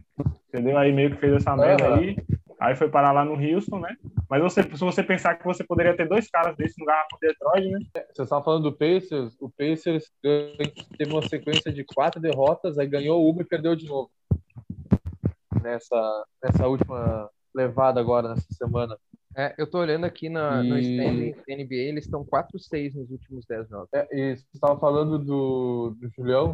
Entendeu? 0.48 0.76
Aí 0.76 0.92
meio 0.92 1.12
que 1.12 1.18
fez 1.18 1.34
essa 1.34 1.56
merda 1.56 1.94
aí. 1.94 2.18
Aí 2.60 2.76
foi 2.76 2.90
parar 2.90 3.14
lá 3.14 3.24
no 3.24 3.36
Houston, 3.36 3.80
né? 3.80 3.96
Mas 4.30 4.42
você, 4.42 4.64
se 4.64 4.80
você 4.80 5.02
pensar 5.02 5.36
que 5.36 5.46
você 5.46 5.64
poderia 5.64 5.96
ter 5.96 6.08
dois 6.10 6.30
caras 6.30 6.58
desses 6.58 6.76
no 6.78 6.86
garrafão 6.86 7.18
de 7.22 7.28
Detroit, 7.30 7.70
né? 7.70 7.80
Você 8.14 8.24
estava 8.24 8.44
falando 8.44 8.64
do 8.64 8.74
Pacers. 8.76 9.38
O 9.40 9.50
Pacers 9.50 10.12
teve 10.22 11.14
uma 11.14 11.22
sequência 11.22 11.72
de 11.72 11.86
quatro 11.86 12.20
derrotas, 12.20 12.78
aí 12.78 12.86
ganhou 12.86 13.30
uma 13.30 13.42
e 13.42 13.46
perdeu 13.46 13.76
de 13.76 13.88
novo. 13.88 14.12
Nessa, 15.62 16.26
nessa 16.44 16.68
última 16.68 17.30
levada 17.56 18.00
agora, 18.00 18.30
nessa 18.30 18.48
semana. 18.54 18.98
É, 19.38 19.56
eu 19.58 19.66
tô 19.66 19.80
olhando 19.80 20.06
aqui 20.06 20.28
na, 20.28 20.62
no 20.62 20.78
E- 20.78 20.82
standing 20.82 21.32
da 21.32 21.56
NBA, 21.56 21.76
eles 21.76 22.06
estão 22.06 22.26
4-6 22.26 22.94
nos 22.94 23.10
últimos 23.10 23.46
10 23.46 23.70
jogos. 23.70 23.88
É, 23.94 24.08
e 24.12 24.36
você 24.36 24.46
estava 24.54 24.78
falando 24.78 25.18
do, 25.18 25.96
do 25.98 26.10
Julião. 26.10 26.52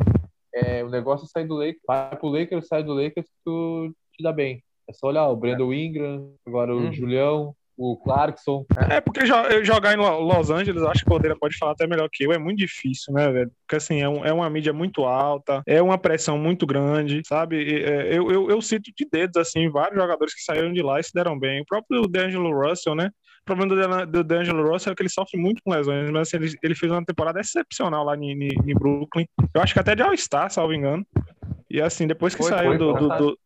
É, 0.53 0.83
o 0.83 0.89
negócio 0.89 1.25
é 1.25 1.27
sair 1.27 1.47
do 1.47 1.55
Lakers. 1.55 1.81
Vai 1.87 2.15
pro 2.15 2.29
Lakers, 2.29 2.67
sai 2.67 2.83
do 2.83 2.93
Lakers, 2.93 3.27
tu 3.43 3.91
te 4.13 4.23
dá 4.23 4.31
bem. 4.31 4.63
É 4.87 4.93
só 4.93 5.07
olhar 5.07 5.27
o 5.27 5.35
Brandon 5.35 5.73
Ingram, 5.73 6.33
agora 6.45 6.73
o 6.73 6.79
Uhum. 6.79 6.93
Julião, 6.93 7.55
o 7.77 7.97
Clarkson. 7.97 8.63
É 8.89 9.01
porque 9.01 9.25
jogar 9.25 9.93
em 9.93 9.97
Lo- 9.97 10.19
Los 10.21 10.49
Angeles, 10.49 10.81
eu 10.81 10.89
acho 10.89 11.03
que 11.03 11.11
o 11.11 11.15
Bandeira 11.15 11.35
pode 11.37 11.57
falar 11.57 11.71
até 11.73 11.85
melhor 11.87 12.07
que 12.11 12.23
eu, 12.23 12.31
é 12.31 12.37
muito 12.37 12.59
difícil, 12.59 13.13
né, 13.13 13.29
velho? 13.31 13.51
Porque 13.67 13.75
assim, 13.75 14.01
é, 14.01 14.07
um- 14.07 14.23
é 14.23 14.31
uma 14.31 14.49
mídia 14.49 14.71
muito 14.71 15.03
alta, 15.03 15.61
é 15.67 15.81
uma 15.81 15.97
pressão 15.97 16.37
muito 16.37 16.65
grande, 16.65 17.21
sabe? 17.27 17.57
E, 17.57 17.83
é, 17.83 18.17
eu, 18.17 18.31
eu, 18.31 18.49
eu 18.49 18.61
cito 18.61 18.91
de 18.95 19.05
dedos, 19.11 19.37
assim, 19.37 19.67
vários 19.69 19.99
jogadores 19.99 20.33
que 20.33 20.41
saíram 20.41 20.71
de 20.71 20.81
lá 20.81 20.99
e 20.99 21.03
se 21.03 21.11
deram 21.13 21.37
bem. 21.37 21.61
O 21.61 21.65
próprio 21.65 22.03
D'Angelo 22.03 22.51
Russell, 22.53 22.95
né? 22.95 23.09
O 23.41 23.45
problema 23.45 23.75
do, 23.75 23.81
Dan- 23.81 24.07
do 24.07 24.23
D'Angelo 24.23 24.71
Russell 24.71 24.93
é 24.93 24.95
que 24.95 25.01
ele 25.03 25.09
sofre 25.09 25.39
muito 25.39 25.61
com 25.63 25.71
lesões, 25.71 26.09
mas 26.11 26.27
assim, 26.27 26.37
ele, 26.37 26.55
ele 26.63 26.75
fez 26.75 26.91
uma 26.91 27.03
temporada 27.03 27.39
excepcional 27.39 28.03
lá 28.05 28.15
em, 28.15 28.31
em, 28.31 28.47
em 28.67 28.73
Brooklyn. 28.73 29.25
Eu 29.53 29.61
acho 29.61 29.73
que 29.73 29.79
até 29.79 29.95
de 29.95 30.01
All-Star, 30.03 30.49
salvo 30.51 30.73
engano. 30.73 31.05
E 31.69 31.81
assim, 31.81 32.07
depois 32.07 32.33
que 32.33 32.41
Foi, 32.41 32.51
saiu 32.51 32.69
foi, 32.69 32.77
do, 32.77 32.91
foi. 32.91 32.99
do- 33.01 33.17
do- 33.17 33.39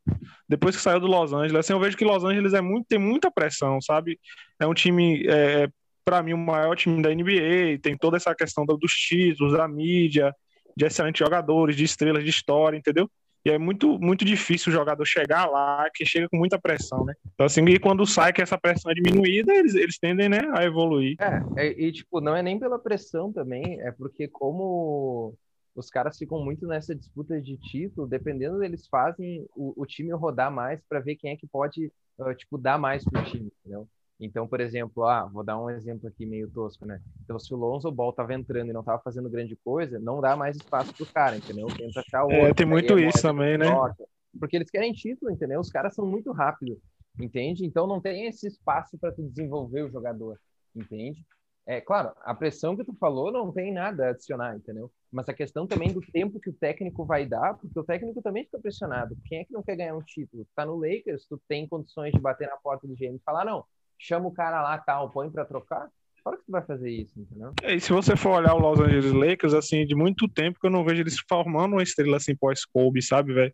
depois 0.49 0.75
que 0.75 0.81
saiu 0.81 0.99
do 0.99 1.05
Los 1.07 1.31
Angeles, 1.31 1.55
assim, 1.55 1.73
eu 1.73 1.79
vejo 1.79 1.95
que 1.95 2.03
Los 2.03 2.23
Angeles 2.23 2.53
é 2.53 2.59
muito, 2.61 2.87
tem 2.87 2.97
muita 2.99 3.29
pressão, 3.29 3.79
sabe? 3.79 4.19
É 4.59 4.65
um 4.65 4.73
time, 4.73 5.23
é, 5.27 5.69
para 6.03 6.23
mim, 6.23 6.33
o 6.33 6.37
maior 6.37 6.75
time 6.75 7.01
da 7.01 7.11
NBA, 7.13 7.77
tem 7.81 7.95
toda 7.95 8.17
essa 8.17 8.33
questão 8.33 8.65
do- 8.65 8.75
dos 8.75 8.91
títulos, 8.91 9.53
da 9.53 9.67
mídia, 9.67 10.33
de 10.75 10.85
excelentes 10.85 11.19
jogadores, 11.19 11.75
de 11.75 11.83
estrelas 11.83 12.23
de 12.23 12.31
história, 12.31 12.75
entendeu? 12.75 13.07
E 13.45 13.51
é 13.51 13.57
muito, 13.57 13.97
muito 13.99 14.25
difícil 14.25 14.69
o 14.69 14.75
jogador 14.75 15.05
chegar 15.05 15.45
lá, 15.45 15.87
que 15.93 16.05
chega 16.05 16.27
com 16.27 16.35
muita 16.35 16.59
pressão, 16.59 17.05
né? 17.05 17.13
Então, 17.33 17.45
assim, 17.45 17.63
e 17.65 17.79
quando 17.79 18.05
sai 18.05 18.33
que 18.33 18.41
essa 18.41 18.57
pressão 18.57 18.91
é 18.91 18.95
diminuída, 18.95 19.53
eles, 19.53 19.75
eles 19.75 19.97
tendem, 19.97 20.27
né, 20.27 20.41
a 20.53 20.65
evoluir. 20.65 21.15
É, 21.19 21.67
é, 21.67 21.67
e 21.81 21.91
tipo, 21.91 22.19
não 22.19 22.35
é 22.35 22.41
nem 22.41 22.59
pela 22.59 22.77
pressão 22.77 23.31
também, 23.31 23.79
é 23.81 23.91
porque 23.91 24.27
como 24.27 25.35
os 25.75 25.89
caras 25.89 26.17
ficam 26.17 26.43
muito 26.43 26.67
nessa 26.67 26.95
disputa 26.95 27.39
de 27.41 27.57
título, 27.57 28.07
dependendo 28.07 28.59
deles 28.59 28.87
fazem 28.87 29.47
o, 29.55 29.73
o 29.81 29.85
time 29.85 30.11
rodar 30.13 30.51
mais 30.51 30.81
para 30.87 30.99
ver 30.99 31.15
quem 31.15 31.31
é 31.31 31.37
que 31.37 31.47
pode, 31.47 31.91
ah, 32.19 32.33
tipo, 32.35 32.57
dar 32.57 32.77
mais 32.77 33.03
pro 33.03 33.23
time, 33.23 33.51
entendeu? 33.61 33.87
Então, 34.19 34.47
por 34.47 34.59
exemplo, 34.59 35.05
ah, 35.05 35.25
vou 35.25 35.43
dar 35.43 35.57
um 35.61 35.69
exemplo 35.69 36.07
aqui 36.09 36.25
meio 36.25 36.49
tosco, 36.51 36.85
né? 36.85 37.01
Então, 37.23 37.39
se 37.39 37.53
o 37.53 37.57
Lonzo 37.57 37.89
Ball 37.91 38.11
tava 38.11 38.33
entrando 38.33 38.69
e 38.69 38.73
não 38.73 38.83
tava 38.83 39.01
fazendo 39.01 39.29
grande 39.29 39.55
coisa, 39.63 39.97
não 39.99 40.19
dá 40.19 40.35
mais 40.35 40.57
espaço 40.57 40.93
pro 40.97 41.07
cara, 41.07 41.37
entendeu? 41.37 41.67
Tenta 41.77 42.01
achar 42.01 42.25
o 42.25 42.31
É, 42.31 42.47
outro, 42.47 42.55
tem 42.55 42.65
muito 42.65 42.97
é 42.97 43.07
isso 43.07 43.21
também, 43.21 43.57
né? 43.57 43.65
troca. 43.65 44.05
Porque 44.39 44.55
eles 44.55 44.69
querem 44.69 44.93
título, 44.93 45.31
entendeu? 45.31 45.59
Os 45.59 45.69
caras 45.71 45.95
são 45.95 46.05
muito 46.05 46.31
rápidos. 46.31 46.77
entende? 47.19 47.65
Então 47.65 47.87
não 47.87 48.01
tem 48.01 48.27
esse 48.27 48.47
espaço 48.47 48.97
para 48.97 49.11
tu 49.11 49.23
desenvolver 49.23 49.83
o 49.83 49.91
jogador, 49.91 50.39
entende? 50.75 51.25
É 51.65 51.79
claro, 51.81 52.13
a 52.21 52.33
pressão 52.33 52.75
que 52.75 52.83
tu 52.83 52.93
falou 52.95 53.31
não 53.31 53.51
tem 53.51 53.71
nada 53.73 54.07
a 54.07 54.09
adicionar, 54.09 54.55
entendeu? 54.55 54.91
Mas 55.11 55.27
a 55.27 55.33
questão 55.33 55.65
também 55.65 55.91
do 55.91 56.01
tempo 56.01 56.39
que 56.39 56.49
o 56.49 56.53
técnico 56.53 57.03
vai 57.03 57.25
dar, 57.25 57.55
porque 57.55 57.79
o 57.79 57.83
técnico 57.83 58.21
também 58.21 58.45
fica 58.45 58.59
pressionado. 58.59 59.17
Quem 59.25 59.39
é 59.39 59.43
que 59.43 59.51
não 59.51 59.63
quer 59.63 59.75
ganhar 59.75 59.95
um 59.95 60.01
título? 60.01 60.45
Tu 60.45 60.51
tá 60.55 60.65
no 60.65 60.75
Lakers, 60.75 61.25
tu 61.27 61.41
tem 61.47 61.67
condições 61.67 62.11
de 62.11 62.19
bater 62.19 62.47
na 62.47 62.57
porta 62.57 62.87
do 62.87 62.93
GM 62.93 63.15
e 63.15 63.21
falar, 63.25 63.43
não, 63.43 63.65
chama 63.97 64.27
o 64.27 64.31
cara 64.31 64.61
lá, 64.61 64.77
tal, 64.77 65.09
põe 65.09 65.29
para 65.29 65.45
trocar. 65.45 65.89
Claro 66.23 66.37
que 66.37 66.45
tu 66.45 66.51
vai 66.51 66.61
fazer 66.61 66.91
isso, 66.91 67.19
entendeu? 67.19 67.53
É, 67.63 67.73
e 67.73 67.79
se 67.79 67.91
você 67.91 68.15
for 68.15 68.37
olhar 68.37 68.53
o 68.53 68.59
Los 68.59 68.79
Angeles 68.79 69.11
Lakers, 69.11 69.53
assim, 69.53 69.85
de 69.85 69.95
muito 69.95 70.27
tempo 70.27 70.59
que 70.59 70.67
eu 70.67 70.71
não 70.71 70.83
vejo 70.83 71.01
eles 71.01 71.17
formando 71.27 71.73
uma 71.73 71.83
estrela 71.83 72.17
assim 72.17 72.35
pós-Kobe, 72.35 73.01
sabe, 73.01 73.33
velho? 73.33 73.53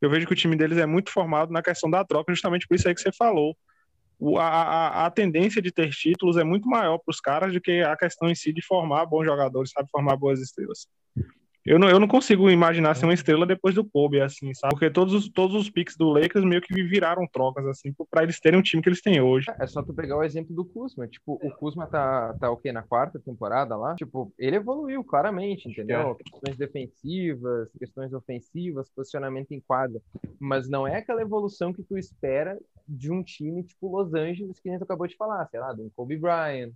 Eu 0.00 0.10
vejo 0.10 0.26
que 0.26 0.32
o 0.32 0.36
time 0.36 0.56
deles 0.56 0.78
é 0.78 0.86
muito 0.86 1.10
formado 1.10 1.52
na 1.52 1.62
questão 1.62 1.90
da 1.90 2.04
troca, 2.04 2.32
justamente 2.32 2.66
por 2.66 2.74
isso 2.74 2.88
aí 2.88 2.94
que 2.94 3.00
você 3.00 3.12
falou. 3.12 3.56
A, 4.38 4.42
a, 4.42 5.06
a 5.06 5.10
tendência 5.10 5.60
de 5.60 5.70
ter 5.70 5.90
títulos 5.90 6.36
é 6.36 6.44
muito 6.44 6.68
maior 6.68 6.98
para 6.98 7.10
os 7.10 7.20
caras 7.20 7.52
do 7.52 7.60
que 7.60 7.82
a 7.82 7.96
questão 7.96 8.28
em 8.30 8.34
si 8.34 8.52
de 8.52 8.64
formar 8.64 9.06
bons 9.06 9.24
jogadores, 9.24 9.70
sabe? 9.70 9.88
Formar 9.90 10.16
boas 10.16 10.40
estrelas. 10.40 10.86
Eu 11.66 11.78
não, 11.78 11.88
eu 11.88 11.98
não 11.98 12.06
consigo 12.06 12.50
imaginar 12.50 12.94
ser 12.94 13.06
uma 13.06 13.14
estrela 13.14 13.46
depois 13.46 13.74
do 13.74 13.84
Kobe, 13.84 14.20
assim, 14.20 14.52
sabe? 14.52 14.74
Porque 14.74 14.90
todos 14.90 15.14
os, 15.14 15.28
todos 15.30 15.56
os 15.56 15.70
picks 15.70 15.96
do 15.96 16.10
Lakers 16.10 16.44
meio 16.44 16.60
que 16.60 16.74
viraram 16.82 17.26
trocas, 17.26 17.66
assim, 17.66 17.90
para 18.10 18.22
eles 18.22 18.38
terem 18.38 18.58
um 18.58 18.62
time 18.62 18.82
que 18.82 18.88
eles 18.88 19.00
têm 19.00 19.20
hoje. 19.20 19.46
É 19.58 19.66
só 19.66 19.82
tu 19.82 19.94
pegar 19.94 20.18
o 20.18 20.22
exemplo 20.22 20.54
do 20.54 20.64
Kuzma. 20.64 21.08
Tipo, 21.08 21.40
o 21.42 21.50
Kuzma 21.52 21.86
tá, 21.86 22.34
tá 22.34 22.50
o 22.50 22.56
quê? 22.58 22.70
Na 22.70 22.82
quarta 22.82 23.18
temporada 23.18 23.76
lá? 23.76 23.94
Tipo, 23.94 24.30
ele 24.38 24.56
evoluiu 24.56 25.02
claramente, 25.02 25.66
entendeu? 25.66 26.10
É. 26.10 26.14
Questões 26.14 26.56
defensivas, 26.58 27.72
questões 27.78 28.12
ofensivas, 28.12 28.90
posicionamento 28.90 29.52
em 29.52 29.60
quadra. 29.60 30.02
Mas 30.38 30.68
não 30.68 30.86
é 30.86 30.98
aquela 30.98 31.22
evolução 31.22 31.72
que 31.72 31.82
tu 31.82 31.96
espera 31.96 32.58
de 32.86 33.10
um 33.10 33.22
time 33.22 33.62
tipo 33.62 33.88
Los 33.88 34.12
Angeles, 34.12 34.60
que 34.60 34.68
a 34.68 34.72
gente 34.72 34.82
acabou 34.84 35.06
de 35.06 35.16
falar, 35.16 35.46
sei 35.48 35.60
lá, 35.60 35.72
um 35.72 35.90
Kobe 35.96 36.18
Bryant, 36.18 36.72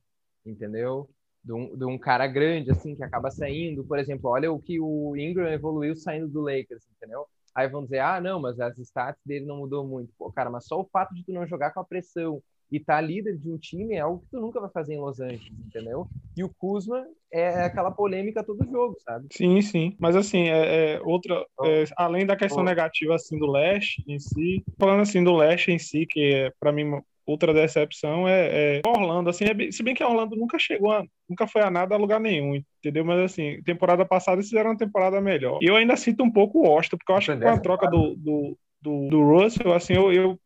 entendeu? 0.47 1.09
De 1.43 1.53
um, 1.53 1.77
de 1.77 1.85
um 1.85 1.99
cara 1.99 2.27
grande, 2.27 2.71
assim, 2.71 2.95
que 2.95 3.03
acaba 3.03 3.31
saindo. 3.31 3.85
Por 3.85 3.99
exemplo, 3.99 4.31
olha 4.31 4.53
o 4.53 4.61
que 4.61 4.81
o 4.81 5.17
Ingram 5.17 5.49
evoluiu 5.49 5.97
saindo 5.97 6.29
do 6.29 6.41
Lakers, 6.41 6.87
entendeu? 6.97 7.27
Aí 7.55 7.69
vão 7.69 7.83
dizer, 7.83 8.01
ah, 8.01 8.21
não, 8.21 8.41
mas 8.41 8.61
as 8.61 8.79
stats 8.79 9.21
dele 9.25 9.47
não 9.47 9.59
mudou 9.59 9.87
muito. 9.87 10.13
Pô, 10.19 10.31
cara, 10.31 10.51
mas 10.51 10.67
só 10.67 10.81
o 10.81 10.89
fato 10.93 11.15
de 11.15 11.25
tu 11.25 11.33
não 11.33 11.47
jogar 11.47 11.73
com 11.73 11.81
a 11.81 11.85
pressão 11.85 12.43
e 12.71 12.79
tá 12.79 13.01
líder 13.01 13.39
de 13.39 13.51
um 13.51 13.57
time 13.57 13.95
é 13.95 14.01
algo 14.01 14.21
que 14.21 14.31
tu 14.31 14.41
nunca 14.41 14.61
vai 14.61 14.71
fazer 14.71 14.95
em 14.95 15.01
Los 15.01 15.21
Angeles, 15.21 15.59
entendeu? 15.67 16.07
E 16.37 16.45
o 16.45 16.51
Kuzma 16.51 17.07
é 17.33 17.65
aquela 17.65 17.91
polêmica 17.91 18.45
todo 18.45 18.71
jogo, 18.71 18.97
sabe? 19.01 19.27
Sim, 19.33 19.61
sim. 19.63 19.97
Mas 19.99 20.15
assim, 20.15 20.49
é, 20.49 20.95
é 20.95 21.01
outra. 21.03 21.45
É, 21.65 21.85
além 21.97 22.27
da 22.27 22.37
questão 22.37 22.63
negativa 22.63 23.15
assim 23.15 23.39
do 23.39 23.51
leste 23.51 24.05
em 24.07 24.19
si, 24.19 24.63
falando 24.79 25.01
assim 25.01 25.25
do 25.25 25.35
leste 25.35 25.71
em 25.71 25.79
si, 25.79 26.07
que 26.07 26.35
é 26.35 26.53
para 26.61 26.73
mim 26.73 27.01
outra 27.29 27.53
decepção 27.53 28.27
é, 28.27 28.79
é, 28.79 28.83
Orlando, 28.87 29.29
assim, 29.29 29.45
é, 29.45 29.71
se 29.71 29.83
bem 29.83 29.95
que 29.95 30.03
Orlando 30.03 30.35
nunca 30.35 30.59
chegou 30.59 30.91
a, 30.91 31.05
nunca 31.29 31.47
foi 31.47 31.61
a 31.61 31.71
nada 31.71 31.95
a 31.95 31.99
lugar 31.99 32.19
nenhum, 32.19 32.57
entendeu? 32.79 33.05
Mas 33.05 33.21
assim, 33.21 33.63
temporada 33.63 34.05
passada 34.07 34.37
eles 34.37 34.49
fizeram 34.49 34.71
uma 34.71 34.79
temporada 34.79 35.21
melhor. 35.21 35.59
E 35.61 35.67
eu 35.67 35.77
ainda 35.77 35.95
sinto 35.97 36.25
um 36.25 36.31
pouco 36.31 36.61
o 36.61 36.63
Washington, 36.63 36.97
porque 36.97 37.13
eu 37.13 37.17
acho 37.17 37.33
que 37.33 37.39
com 37.41 37.49
a 37.49 37.61
troca 37.61 37.87
do, 37.87 38.17
do, 38.17 38.59
do, 38.81 39.09
do 39.09 39.23
Russell, 39.23 39.75
assim, 39.75 39.93
eu, 39.93 40.11
eu 40.11 40.41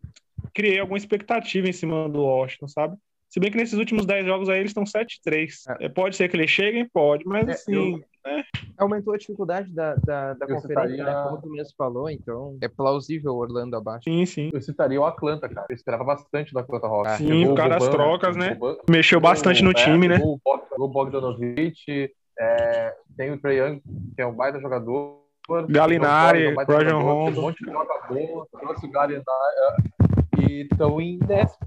criei 0.53 0.81
alguma 0.81 0.99
expectativa 0.99 1.69
em 1.69 1.73
cima 1.73 2.09
do 2.09 2.23
Washington, 2.23 2.67
sabe? 2.67 2.97
Se 3.31 3.39
bem 3.39 3.51
que 3.51 3.57
nesses 3.57 3.79
últimos 3.79 4.05
10 4.05 4.27
jogos 4.27 4.49
aí 4.49 4.59
eles 4.59 4.71
estão 4.71 4.85
7-3. 4.85 5.63
É. 5.81 5.89
Pode 5.89 6.17
ser 6.17 6.29
que 6.29 6.37
eles 6.37 6.51
cheguem? 6.51 6.87
Pode, 6.93 7.25
mas 7.25 7.49
É, 7.49 7.53
assim. 7.53 7.75
eu- 7.75 8.05
né? 8.25 8.43
Aumentou 8.79 9.15
a 9.15 9.19
dificuldade 9.19 9.73
da, 9.73 9.95
da, 9.97 10.35
da 10.35 10.47
conferência, 10.47 10.69
citaria- 10.69 11.05
né? 11.05 11.23
Como 11.23 11.41
tu 11.41 11.51
mesmo 11.51 11.73
falou, 11.77 12.11
então 12.11 12.57
é 12.61 12.69
plausível 12.69 13.35
Orlando 13.35 13.77
abaixo. 13.77 14.05
Sim, 14.05 14.25
sim. 14.27 14.51
Eu 14.53 14.61
citaria 14.61 15.01
o 15.01 15.05
Atlanta, 15.05 15.49
cara. 15.49 15.67
Eu 15.69 15.75
esperava 15.75 16.05
bastante 16.05 16.53
do 16.53 16.59
Atlanta 16.59 16.87
Hawks. 16.87 17.13
Ah, 17.13 17.17
Sim, 17.19 17.47
o 17.47 17.55
causa 17.55 17.79
das 17.79 17.89
trocas, 17.89 18.37
né? 18.37 18.59
Mexeu 18.89 19.21
bastante 19.21 19.63
no 19.63 19.71
é, 19.71 19.75
time, 19.75 20.09
né? 20.09 20.19
O 20.23 20.39
Bog- 20.45 20.63
o 20.79 20.89
Bogdanovic, 20.89 22.11
é, 22.39 22.95
tem 23.17 23.31
o 23.31 23.41
Trae 23.41 23.59
Young, 23.59 23.83
que 24.15 24.23
é 24.23 24.27
um 24.27 24.35
baita 24.35 24.61
jogador. 24.61 25.21
Galinari, 25.69 26.55
Boyd, 26.55 26.89
é 26.89 26.95
um. 26.95 27.27
Um 27.27 27.33
monte 27.33 27.65
de 27.65 27.71
joga 27.73 28.07
boa, 28.09 28.47
trouxe 28.53 28.87
o 28.87 28.91
Galinari 28.91 29.25
é, 29.25 30.41
e 30.41 30.63
estão 30.63 31.01
em 31.01 31.19
décimo. 31.19 31.67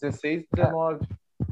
16, 0.00 0.46
19. 0.52 1.06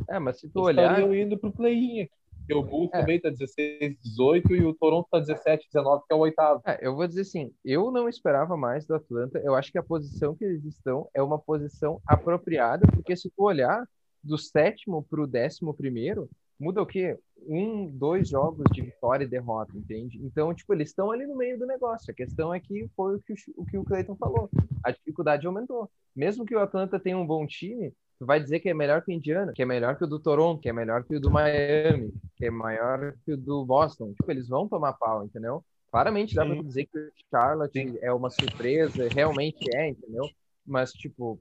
É, 0.08 0.18
mas 0.18 0.40
se 0.40 0.48
tu 0.48 0.60
Eles 0.60 0.68
olhar, 0.68 0.82
estariam 0.92 1.14
indo 1.14 1.38
pro 1.38 1.52
play-in 1.52 2.02
aqui. 2.02 2.10
Porque 2.48 2.54
o 2.54 2.62
Bulls 2.62 2.88
É. 2.94 3.00
também 3.00 3.20
tá 3.20 3.28
16, 3.28 3.98
18 4.02 4.56
e 4.56 4.64
o 4.64 4.72
Toronto 4.72 5.06
tá 5.10 5.18
17, 5.18 5.66
19, 5.70 6.04
que 6.06 6.12
é 6.14 6.16
o 6.16 6.20
oitavo. 6.20 6.62
É, 6.64 6.78
eu 6.80 6.96
vou 6.96 7.06
dizer 7.06 7.20
assim, 7.20 7.52
eu 7.62 7.90
não 7.90 8.08
esperava 8.08 8.56
mais 8.56 8.86
do 8.86 8.94
Atlanta. 8.94 9.38
Eu 9.44 9.54
acho 9.54 9.70
que 9.70 9.76
a 9.76 9.82
posição 9.82 10.34
que 10.34 10.44
eles 10.46 10.64
estão 10.64 11.10
é 11.12 11.22
uma 11.22 11.38
posição 11.38 12.00
apropriada, 12.06 12.86
porque 12.90 13.14
se 13.14 13.28
tu 13.28 13.44
olhar 13.44 13.86
do 14.24 14.38
sétimo 14.38 15.02
para 15.08 15.20
o 15.20 15.26
décimo 15.26 15.74
primeiro, 15.74 16.28
muda 16.58 16.80
o 16.80 16.86
quê? 16.86 17.18
Um, 17.46 17.86
dois 17.86 18.28
jogos 18.28 18.64
de 18.72 18.80
vitória 18.80 19.24
e 19.24 19.28
derrota, 19.28 19.76
entende? 19.76 20.18
Então, 20.24 20.52
tipo, 20.54 20.72
eles 20.72 20.88
estão 20.88 21.10
ali 21.10 21.26
no 21.26 21.36
meio 21.36 21.58
do 21.58 21.66
negócio. 21.66 22.10
A 22.10 22.14
questão 22.14 22.52
é 22.52 22.58
que 22.58 22.88
foi 22.96 23.16
o 23.16 23.20
que 23.20 23.32
o, 23.34 23.36
o 23.58 23.66
que 23.66 23.76
o 23.78 23.84
Clayton 23.84 24.16
falou. 24.16 24.48
A 24.82 24.90
dificuldade 24.90 25.46
aumentou. 25.46 25.90
Mesmo 26.16 26.46
que 26.46 26.56
o 26.56 26.58
Atlanta 26.60 26.98
tenha 26.98 27.16
um 27.18 27.26
bom 27.26 27.46
time, 27.46 27.92
tu 28.18 28.26
vai 28.26 28.40
dizer 28.40 28.60
que 28.60 28.68
é 28.68 28.75
melhor 28.75 29.02
que 29.02 29.12
o 29.12 29.14
Indiana, 29.14 29.52
que 29.54 29.62
é 29.62 29.66
melhor 29.66 29.96
que 29.96 30.04
o 30.04 30.06
do 30.06 30.18
Toronto, 30.18 30.60
que 30.60 30.68
é 30.68 30.72
melhor 30.72 31.04
que 31.04 31.14
o 31.14 31.20
do 31.20 31.30
Miami, 31.30 32.12
que 32.37 32.46
é 32.46 32.50
maior 32.50 33.14
que 33.25 33.32
o 33.32 33.37
do 33.37 33.64
Boston. 33.64 34.12
Tipo, 34.12 34.30
eles 34.30 34.48
vão 34.48 34.68
tomar 34.68 34.94
pau, 34.94 35.25
entendeu? 35.25 35.64
Claramente 35.90 36.34
dá 36.34 36.44
Sim. 36.44 36.54
pra 36.54 36.62
dizer 36.62 36.87
que 36.87 36.98
o 36.98 37.12
Charlotte 37.30 37.98
é 38.02 38.12
uma 38.12 38.28
surpresa, 38.28 39.08
realmente 39.08 39.64
é, 39.75 39.88
entendeu? 39.88 40.28
Mas, 40.66 40.92
tipo, 40.92 41.40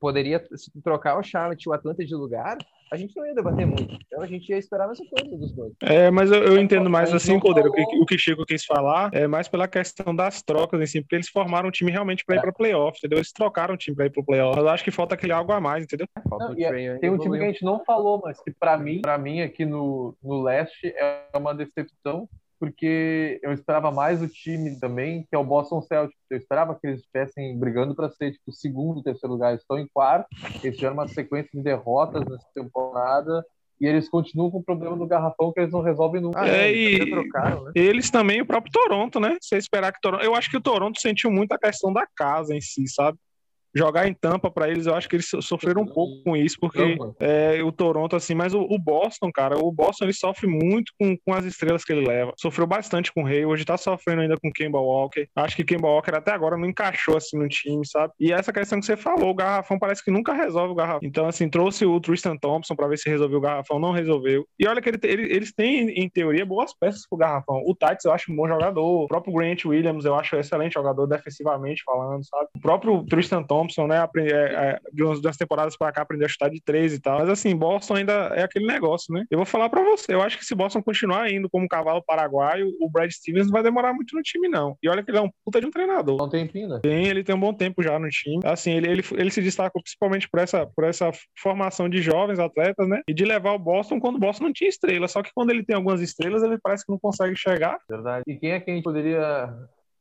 poderia, 0.00 0.44
se 0.56 0.70
tu 0.70 0.80
trocar 0.82 1.18
o 1.18 1.22
Charlotte 1.22 1.62
e 1.62 1.68
o 1.68 1.72
Atlanta 1.72 2.04
de 2.04 2.14
lugar, 2.14 2.56
a 2.90 2.96
gente 2.96 3.16
não 3.16 3.26
ia 3.26 3.34
debater 3.34 3.66
muito. 3.66 3.96
Então 4.06 4.22
a 4.22 4.26
gente 4.26 4.48
ia 4.48 4.58
esperar 4.58 4.84
a 4.84 4.88
mesma 4.88 5.04
coisa 5.06 5.36
dos 5.36 5.52
dois. 5.52 5.72
É, 5.82 6.10
mas 6.10 6.30
eu, 6.30 6.42
eu 6.42 6.58
entendo 6.58 6.88
mais 6.88 7.12
assim, 7.12 7.38
Cordeiro, 7.40 7.70
o 7.70 7.72
que, 7.72 7.82
falou- 7.82 8.02
o 8.02 8.06
que 8.06 8.18
Chico 8.18 8.44
quis 8.46 8.64
falar 8.64 9.10
é 9.12 9.26
mais 9.26 9.48
pela 9.48 9.66
questão 9.66 10.14
das 10.14 10.42
trocas, 10.42 10.80
assim, 10.80 11.00
porque 11.02 11.16
eles 11.16 11.28
formaram 11.28 11.68
um 11.68 11.72
time 11.72 11.90
realmente 11.90 12.24
para 12.24 12.36
ir 12.36 12.38
É. 12.38 12.40
para 12.42 12.52
playoff, 12.52 12.98
entendeu? 12.98 13.18
Eles 13.18 13.32
trocaram 13.32 13.74
o 13.74 13.76
time 13.76 13.96
para 13.96 14.06
ir 14.06 14.10
pro 14.10 14.24
playoff. 14.24 14.56
Mas 14.56 14.64
eu 14.64 14.70
acho 14.70 14.84
que 14.84 14.90
falta 14.90 15.14
aquele 15.14 15.32
algo 15.32 15.52
a 15.52 15.60
mais, 15.60 15.84
entendeu? 15.84 16.06
Falta 16.28 16.44
Não, 16.46 16.54
o 16.54 16.58
e 16.58 16.64
é- 16.64 16.98
Tem 16.98 17.10
um 17.10 17.18
time 17.18 17.38
que 17.38 17.44
a 17.44 17.48
gente 17.48 17.64
não 17.64 17.84
falou, 17.84 18.20
mas 18.24 18.40
que 18.42 18.50
pra 18.52 18.76
mim, 18.78 19.00
para 19.02 19.18
mim 19.18 19.40
aqui 19.40 19.64
no, 19.64 20.16
no 20.22 20.42
leste 20.42 20.86
é 20.96 21.22
uma 21.36 21.54
decepção, 21.54 22.28
porque 22.58 23.38
eu 23.42 23.52
esperava 23.52 23.90
mais 23.90 24.20
o 24.22 24.28
time 24.28 24.78
também, 24.78 25.22
que 25.22 25.34
é 25.34 25.38
o 25.38 25.44
Boston 25.44 25.80
Celtics. 25.82 26.18
Eu 26.30 26.38
esperava 26.38 26.74
que 26.74 26.86
eles 26.86 27.00
estivessem 27.00 27.58
brigando 27.58 27.94
para 27.94 28.10
ser 28.10 28.32
tipo 28.32 28.52
segundo, 28.52 29.02
terceiro 29.02 29.32
lugar. 29.34 29.50
Eles 29.50 29.62
estão 29.62 29.78
em 29.78 29.86
quarto, 29.86 30.26
eles 30.62 30.76
tiveram 30.76 30.94
uma 30.94 31.08
sequência 31.08 31.50
de 31.52 31.62
derrotas 31.62 32.26
nessa 32.28 32.46
temporada 32.54 33.44
e 33.80 33.86
eles 33.86 34.08
continuam 34.08 34.50
com 34.50 34.58
o 34.58 34.64
problema 34.64 34.96
do 34.96 35.06
garrafão 35.06 35.52
que 35.52 35.60
eles 35.60 35.72
não 35.72 35.82
resolvem 35.82 36.20
nunca. 36.22 36.40
Ah, 36.40 36.48
É, 36.48 36.70
é, 36.70 36.72
e- 36.74 36.94
eles 36.94 37.10
trocaram, 37.10 37.64
né? 37.64 37.72
Eles 37.74 38.10
também, 38.10 38.40
o 38.40 38.46
próprio 38.46 38.72
Toronto, 38.72 39.20
né? 39.20 39.36
Você 39.40 39.56
esperar 39.58 39.92
que 39.92 40.00
Toronto. 40.00 40.24
Eu 40.24 40.34
acho 40.34 40.50
que 40.50 40.56
o 40.56 40.62
Toronto 40.62 40.98
sentiu 41.00 41.30
muito 41.30 41.52
a 41.52 41.58
questão 41.58 41.92
da 41.92 42.06
casa 42.16 42.54
em 42.54 42.60
si, 42.60 42.88
sabe? 42.88 43.18
Jogar 43.76 44.08
em 44.08 44.14
tampa 44.14 44.50
para 44.50 44.68
eles, 44.70 44.86
eu 44.86 44.94
acho 44.94 45.08
que 45.08 45.16
eles 45.16 45.28
so- 45.28 45.42
sofreram 45.42 45.82
um 45.82 45.86
pouco 45.86 46.22
com 46.24 46.36
isso, 46.36 46.56
porque 46.60 46.96
é, 47.20 47.62
o 47.62 47.70
Toronto, 47.70 48.16
assim, 48.16 48.34
mas 48.34 48.54
o, 48.54 48.60
o 48.60 48.78
Boston, 48.78 49.30
cara, 49.32 49.58
o 49.58 49.70
Boston 49.70 50.04
ele 50.06 50.12
sofre 50.14 50.46
muito 50.46 50.92
com, 50.98 51.16
com 51.24 51.34
as 51.34 51.44
estrelas 51.44 51.84
que 51.84 51.92
ele 51.92 52.06
leva. 52.06 52.32
Sofreu 52.38 52.66
bastante 52.66 53.12
com 53.12 53.22
o 53.22 53.26
Rei, 53.26 53.44
hoje 53.44 53.64
tá 53.64 53.76
sofrendo 53.76 54.22
ainda 54.22 54.36
com 54.40 54.48
o 54.48 54.52
Kemba 54.52 54.78
Walker. 54.80 55.26
Acho 55.36 55.56
que 55.56 55.64
Kemba 55.64 55.88
Walker 55.88 56.14
até 56.14 56.32
agora 56.32 56.56
não 56.56 56.66
encaixou 56.68 57.16
assim 57.16 57.36
no 57.38 57.48
time, 57.48 57.86
sabe? 57.86 58.12
E 58.18 58.32
essa 58.32 58.52
questão 58.52 58.80
que 58.80 58.86
você 58.86 58.96
falou, 58.96 59.30
o 59.30 59.34
garrafão 59.34 59.78
parece 59.78 60.02
que 60.04 60.10
nunca 60.10 60.32
resolve 60.32 60.72
o 60.72 60.76
garrafão. 60.76 61.00
Então, 61.02 61.26
assim, 61.26 61.48
trouxe 61.48 61.84
o 61.84 62.00
Tristan 62.00 62.36
Thompson 62.36 62.74
para 62.74 62.88
ver 62.88 62.96
se 62.98 63.08
resolveu 63.10 63.38
o 63.38 63.42
garrafão, 63.42 63.78
não 63.78 63.92
resolveu. 63.92 64.46
E 64.58 64.66
olha 64.66 64.80
que 64.80 64.88
ele, 64.88 64.98
ele- 65.02 65.32
eles 65.34 65.52
têm, 65.52 65.88
em 65.90 66.08
teoria, 66.08 66.46
boas 66.46 66.72
peças 66.78 67.02
pro 67.08 67.18
garrafão. 67.18 67.62
O 67.66 67.74
Titus 67.74 68.04
eu 68.04 68.12
acho 68.12 68.32
um 68.32 68.36
bom 68.36 68.48
jogador, 68.48 69.04
o 69.04 69.06
próprio 69.06 69.34
Grant 69.34 69.64
Williams 69.64 70.04
eu 70.04 70.14
acho 70.14 70.34
um 70.36 70.40
excelente 70.40 70.72
jogador 70.74 71.06
defensivamente 71.06 71.82
falando, 71.84 72.24
sabe? 72.26 72.48
O 72.56 72.60
próprio 72.60 73.04
Tristan 73.04 73.42
Thompson, 73.42 73.65
né, 73.86 73.98
aprende, 73.98 74.32
é, 74.32 74.54
é, 74.54 74.80
de 74.92 75.02
umas 75.02 75.20
duas 75.20 75.36
temporadas 75.36 75.76
pra 75.76 75.92
cá 75.92 76.02
aprendeu 76.02 76.26
a 76.26 76.28
chutar 76.28 76.50
de 76.50 76.60
três 76.60 76.92
e 76.92 77.00
tal. 77.00 77.18
Mas 77.20 77.28
assim, 77.28 77.54
Boston 77.56 77.96
ainda 77.96 78.12
é 78.34 78.42
aquele 78.42 78.66
negócio, 78.66 79.12
né? 79.14 79.24
Eu 79.30 79.38
vou 79.38 79.46
falar 79.46 79.68
pra 79.68 79.82
você, 79.82 80.14
eu 80.14 80.22
acho 80.22 80.38
que 80.38 80.44
se 80.44 80.54
Boston 80.54 80.82
continuar 80.82 81.30
indo 81.30 81.48
como 81.48 81.68
cavalo 81.68 82.02
paraguaio, 82.02 82.72
o 82.80 82.90
Brad 82.90 83.10
Stevens 83.10 83.46
não 83.46 83.52
vai 83.52 83.62
demorar 83.62 83.92
muito 83.92 84.14
no 84.14 84.22
time, 84.22 84.48
não. 84.48 84.76
E 84.82 84.88
olha 84.88 85.02
que 85.02 85.10
ele 85.10 85.18
é 85.18 85.22
um 85.22 85.30
puta 85.44 85.60
de 85.60 85.66
um 85.66 85.70
treinador. 85.70 86.16
Não 86.16 86.28
tem 86.28 86.46
pina. 86.46 86.80
Tem, 86.80 87.06
ele 87.06 87.24
tem 87.24 87.34
um 87.34 87.40
bom 87.40 87.52
tempo 87.52 87.82
já 87.82 87.98
no 87.98 88.08
time. 88.08 88.40
Assim, 88.44 88.72
ele, 88.72 88.90
ele, 88.90 89.04
ele 89.12 89.30
se 89.30 89.42
destacou 89.42 89.82
principalmente 89.82 90.28
por 90.28 90.40
essa, 90.40 90.66
por 90.66 90.84
essa 90.84 91.10
formação 91.38 91.88
de 91.88 92.00
jovens 92.02 92.38
atletas, 92.38 92.88
né? 92.88 93.02
E 93.08 93.14
de 93.14 93.24
levar 93.24 93.52
o 93.52 93.58
Boston 93.58 94.00
quando 94.00 94.16
o 94.16 94.20
Boston 94.20 94.44
não 94.44 94.52
tinha 94.52 94.68
estrela. 94.68 95.08
Só 95.08 95.22
que 95.22 95.30
quando 95.34 95.50
ele 95.50 95.64
tem 95.64 95.76
algumas 95.76 96.00
estrelas, 96.00 96.42
ele 96.42 96.58
parece 96.58 96.84
que 96.84 96.92
não 96.92 96.98
consegue 96.98 97.36
chegar. 97.36 97.78
Verdade. 97.88 98.24
E 98.26 98.36
quem 98.36 98.52
é 98.52 98.60
que 98.60 98.70
a 98.70 98.74
gente 98.74 98.84
poderia 98.84 99.54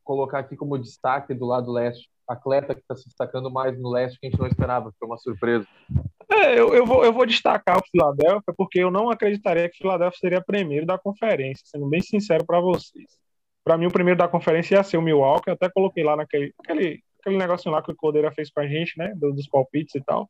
colocar 0.03 0.39
aqui 0.39 0.55
como 0.55 0.77
destaque 0.77 1.33
do 1.33 1.45
lado 1.45 1.71
leste? 1.71 2.07
Atleta 2.27 2.73
que 2.73 2.81
está 2.81 2.95
se 2.95 3.05
destacando 3.05 3.51
mais 3.51 3.77
no 3.79 3.89
leste 3.89 4.19
que 4.19 4.27
a 4.27 4.29
gente 4.29 4.39
não 4.39 4.47
esperava, 4.47 4.91
foi 4.99 5.07
uma 5.07 5.17
surpresa. 5.17 5.67
É, 6.31 6.59
eu, 6.59 6.73
eu, 6.73 6.85
vou, 6.85 7.05
eu 7.05 7.13
vou 7.13 7.25
destacar 7.25 7.77
o 7.77 7.85
Philadelphia, 7.89 8.53
porque 8.57 8.79
eu 8.79 8.89
não 8.89 9.09
acreditaria 9.09 9.69
que 9.69 9.75
o 9.75 9.81
Philadelphia 9.81 10.19
seria 10.19 10.41
primeiro 10.41 10.85
da 10.85 10.97
conferência, 10.97 11.63
sendo 11.65 11.87
bem 11.87 12.01
sincero 12.01 12.45
para 12.45 12.59
vocês. 12.59 13.05
Para 13.63 13.77
mim, 13.77 13.85
o 13.87 13.91
primeiro 13.91 14.17
da 14.17 14.27
conferência 14.27 14.75
ia 14.75 14.83
ser 14.83 14.97
o 14.97 15.01
Milwaukee, 15.01 15.49
eu 15.49 15.53
até 15.53 15.69
coloquei 15.69 16.03
lá 16.03 16.15
naquele, 16.15 16.53
naquele, 16.59 17.01
aquele 17.19 17.37
negocinho 17.37 17.73
lá 17.73 17.81
que 17.81 17.91
o 17.91 17.95
Cordeira 17.95 18.31
fez 18.31 18.49
com 18.51 18.59
a 18.59 18.67
gente, 18.67 18.97
né? 18.97 19.13
do- 19.15 19.33
Dos 19.33 19.47
palpites 19.47 19.95
e 19.95 20.01
tal. 20.01 20.29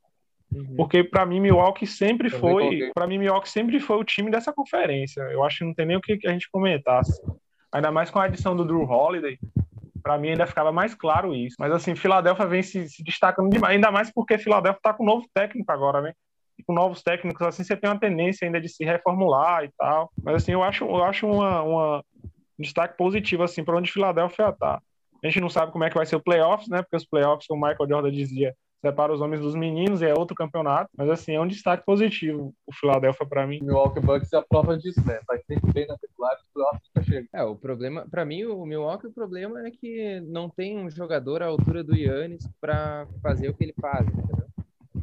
Uhum. 0.53 0.75
Porque 0.77 1.03
pra 1.03 1.25
mim 1.25 1.39
Milwaukee 1.39 1.87
sempre 1.87 2.29
Também 2.29 2.39
foi, 2.79 2.91
para 2.93 3.07
mim 3.07 3.17
Milwaukee 3.17 3.49
sempre 3.49 3.79
foi 3.79 3.97
o 3.97 4.03
time 4.03 4.29
dessa 4.31 4.53
conferência. 4.53 5.21
Eu 5.23 5.43
acho 5.43 5.57
que 5.59 5.65
não 5.65 5.73
tem 5.73 5.85
nem 5.85 5.97
o 5.97 6.01
que 6.01 6.19
a 6.25 6.31
gente 6.31 6.49
comentasse. 6.51 7.19
Ainda 7.73 7.91
mais 7.91 8.09
com 8.09 8.19
a 8.19 8.25
adição 8.25 8.55
do 8.55 8.63
Drew 8.63 8.83
Holiday, 8.83 9.37
Pra 10.05 10.19
mim 10.19 10.29
ainda 10.29 10.45
ficava 10.45 10.71
mais 10.71 10.93
claro 10.93 11.33
isso. 11.33 11.55
Mas 11.59 11.71
assim, 11.71 11.95
Filadélfia 11.95 12.45
vem 12.45 12.61
se, 12.61 12.87
se 12.87 13.03
destacando 13.03 13.49
demais, 13.49 13.73
ainda 13.73 13.89
mais 13.89 14.11
porque 14.13 14.37
Filadélfia 14.37 14.79
tá 14.79 14.93
com 14.93 15.01
um 15.01 15.07
novo 15.07 15.27
técnico 15.33 15.71
agora, 15.71 15.99
né? 15.99 16.13
E 16.59 16.63
com 16.63 16.73
novos 16.75 17.01
técnicos 17.01 17.41
assim, 17.41 17.63
você 17.63 17.75
tem 17.75 17.89
uma 17.89 17.99
tendência 17.99 18.45
ainda 18.45 18.61
de 18.61 18.69
se 18.69 18.85
reformular 18.85 19.63
e 19.63 19.71
tal. 19.75 20.11
Mas 20.23 20.35
assim, 20.35 20.51
eu 20.51 20.61
acho, 20.61 20.85
eu 20.85 21.03
acho 21.03 21.25
uma, 21.25 21.63
uma 21.63 22.03
um 22.23 22.61
destaque 22.61 22.95
positivo 22.95 23.41
assim 23.41 23.63
para 23.63 23.75
onde 23.75 23.91
Filadélfia 23.91 24.53
tá. 24.53 24.79
A 25.23 25.27
gente 25.27 25.41
não 25.41 25.49
sabe 25.49 25.71
como 25.71 25.83
é 25.83 25.89
que 25.89 25.97
vai 25.97 26.05
ser 26.05 26.17
o 26.17 26.23
playoffs, 26.23 26.69
né? 26.69 26.83
Porque 26.83 26.97
os 26.97 27.05
playoffs, 27.05 27.47
como 27.47 27.65
o 27.65 27.67
Michael 27.67 27.89
Jordan 27.89 28.11
dizia, 28.11 28.53
separa 28.85 29.13
os 29.13 29.21
homens 29.21 29.41
dos 29.41 29.55
meninos 29.55 30.01
e 30.01 30.05
é 30.05 30.13
outro 30.13 30.35
campeonato. 30.35 30.91
Mas 30.95 31.09
assim, 31.09 31.33
é 31.33 31.41
um 31.41 31.47
destaque 31.47 31.83
positivo 31.83 32.53
o 32.67 32.73
Philadelphia 32.73 33.25
para 33.25 33.47
mim. 33.47 33.59
O 33.61 33.65
Milwaukee 33.65 33.99
Bucks 33.99 34.31
é 34.31 34.37
a 34.37 34.41
prova 34.41 34.77
disso, 34.77 35.01
né? 35.05 35.19
Vai 35.27 35.39
sempre 35.39 35.71
bem 35.73 35.87
na 35.87 35.97
playoffs 36.55 36.89
nunca 36.95 37.03
chega. 37.03 37.27
É, 37.33 37.43
o 37.43 37.55
problema, 37.55 38.07
pra 38.09 38.25
mim, 38.25 38.45
o 38.45 38.65
Milwaukee, 38.65 39.07
o 39.07 39.11
problema 39.11 39.65
é 39.67 39.71
que 39.71 40.21
não 40.21 40.49
tem 40.49 40.77
um 40.77 40.89
jogador 40.89 41.43
à 41.43 41.47
altura 41.47 41.83
do 41.83 41.95
Yannis 41.95 42.47
pra 42.61 43.07
fazer 43.21 43.49
o 43.49 43.53
que 43.53 43.65
ele 43.65 43.75
faz, 43.79 44.07
entendeu? 44.07 44.45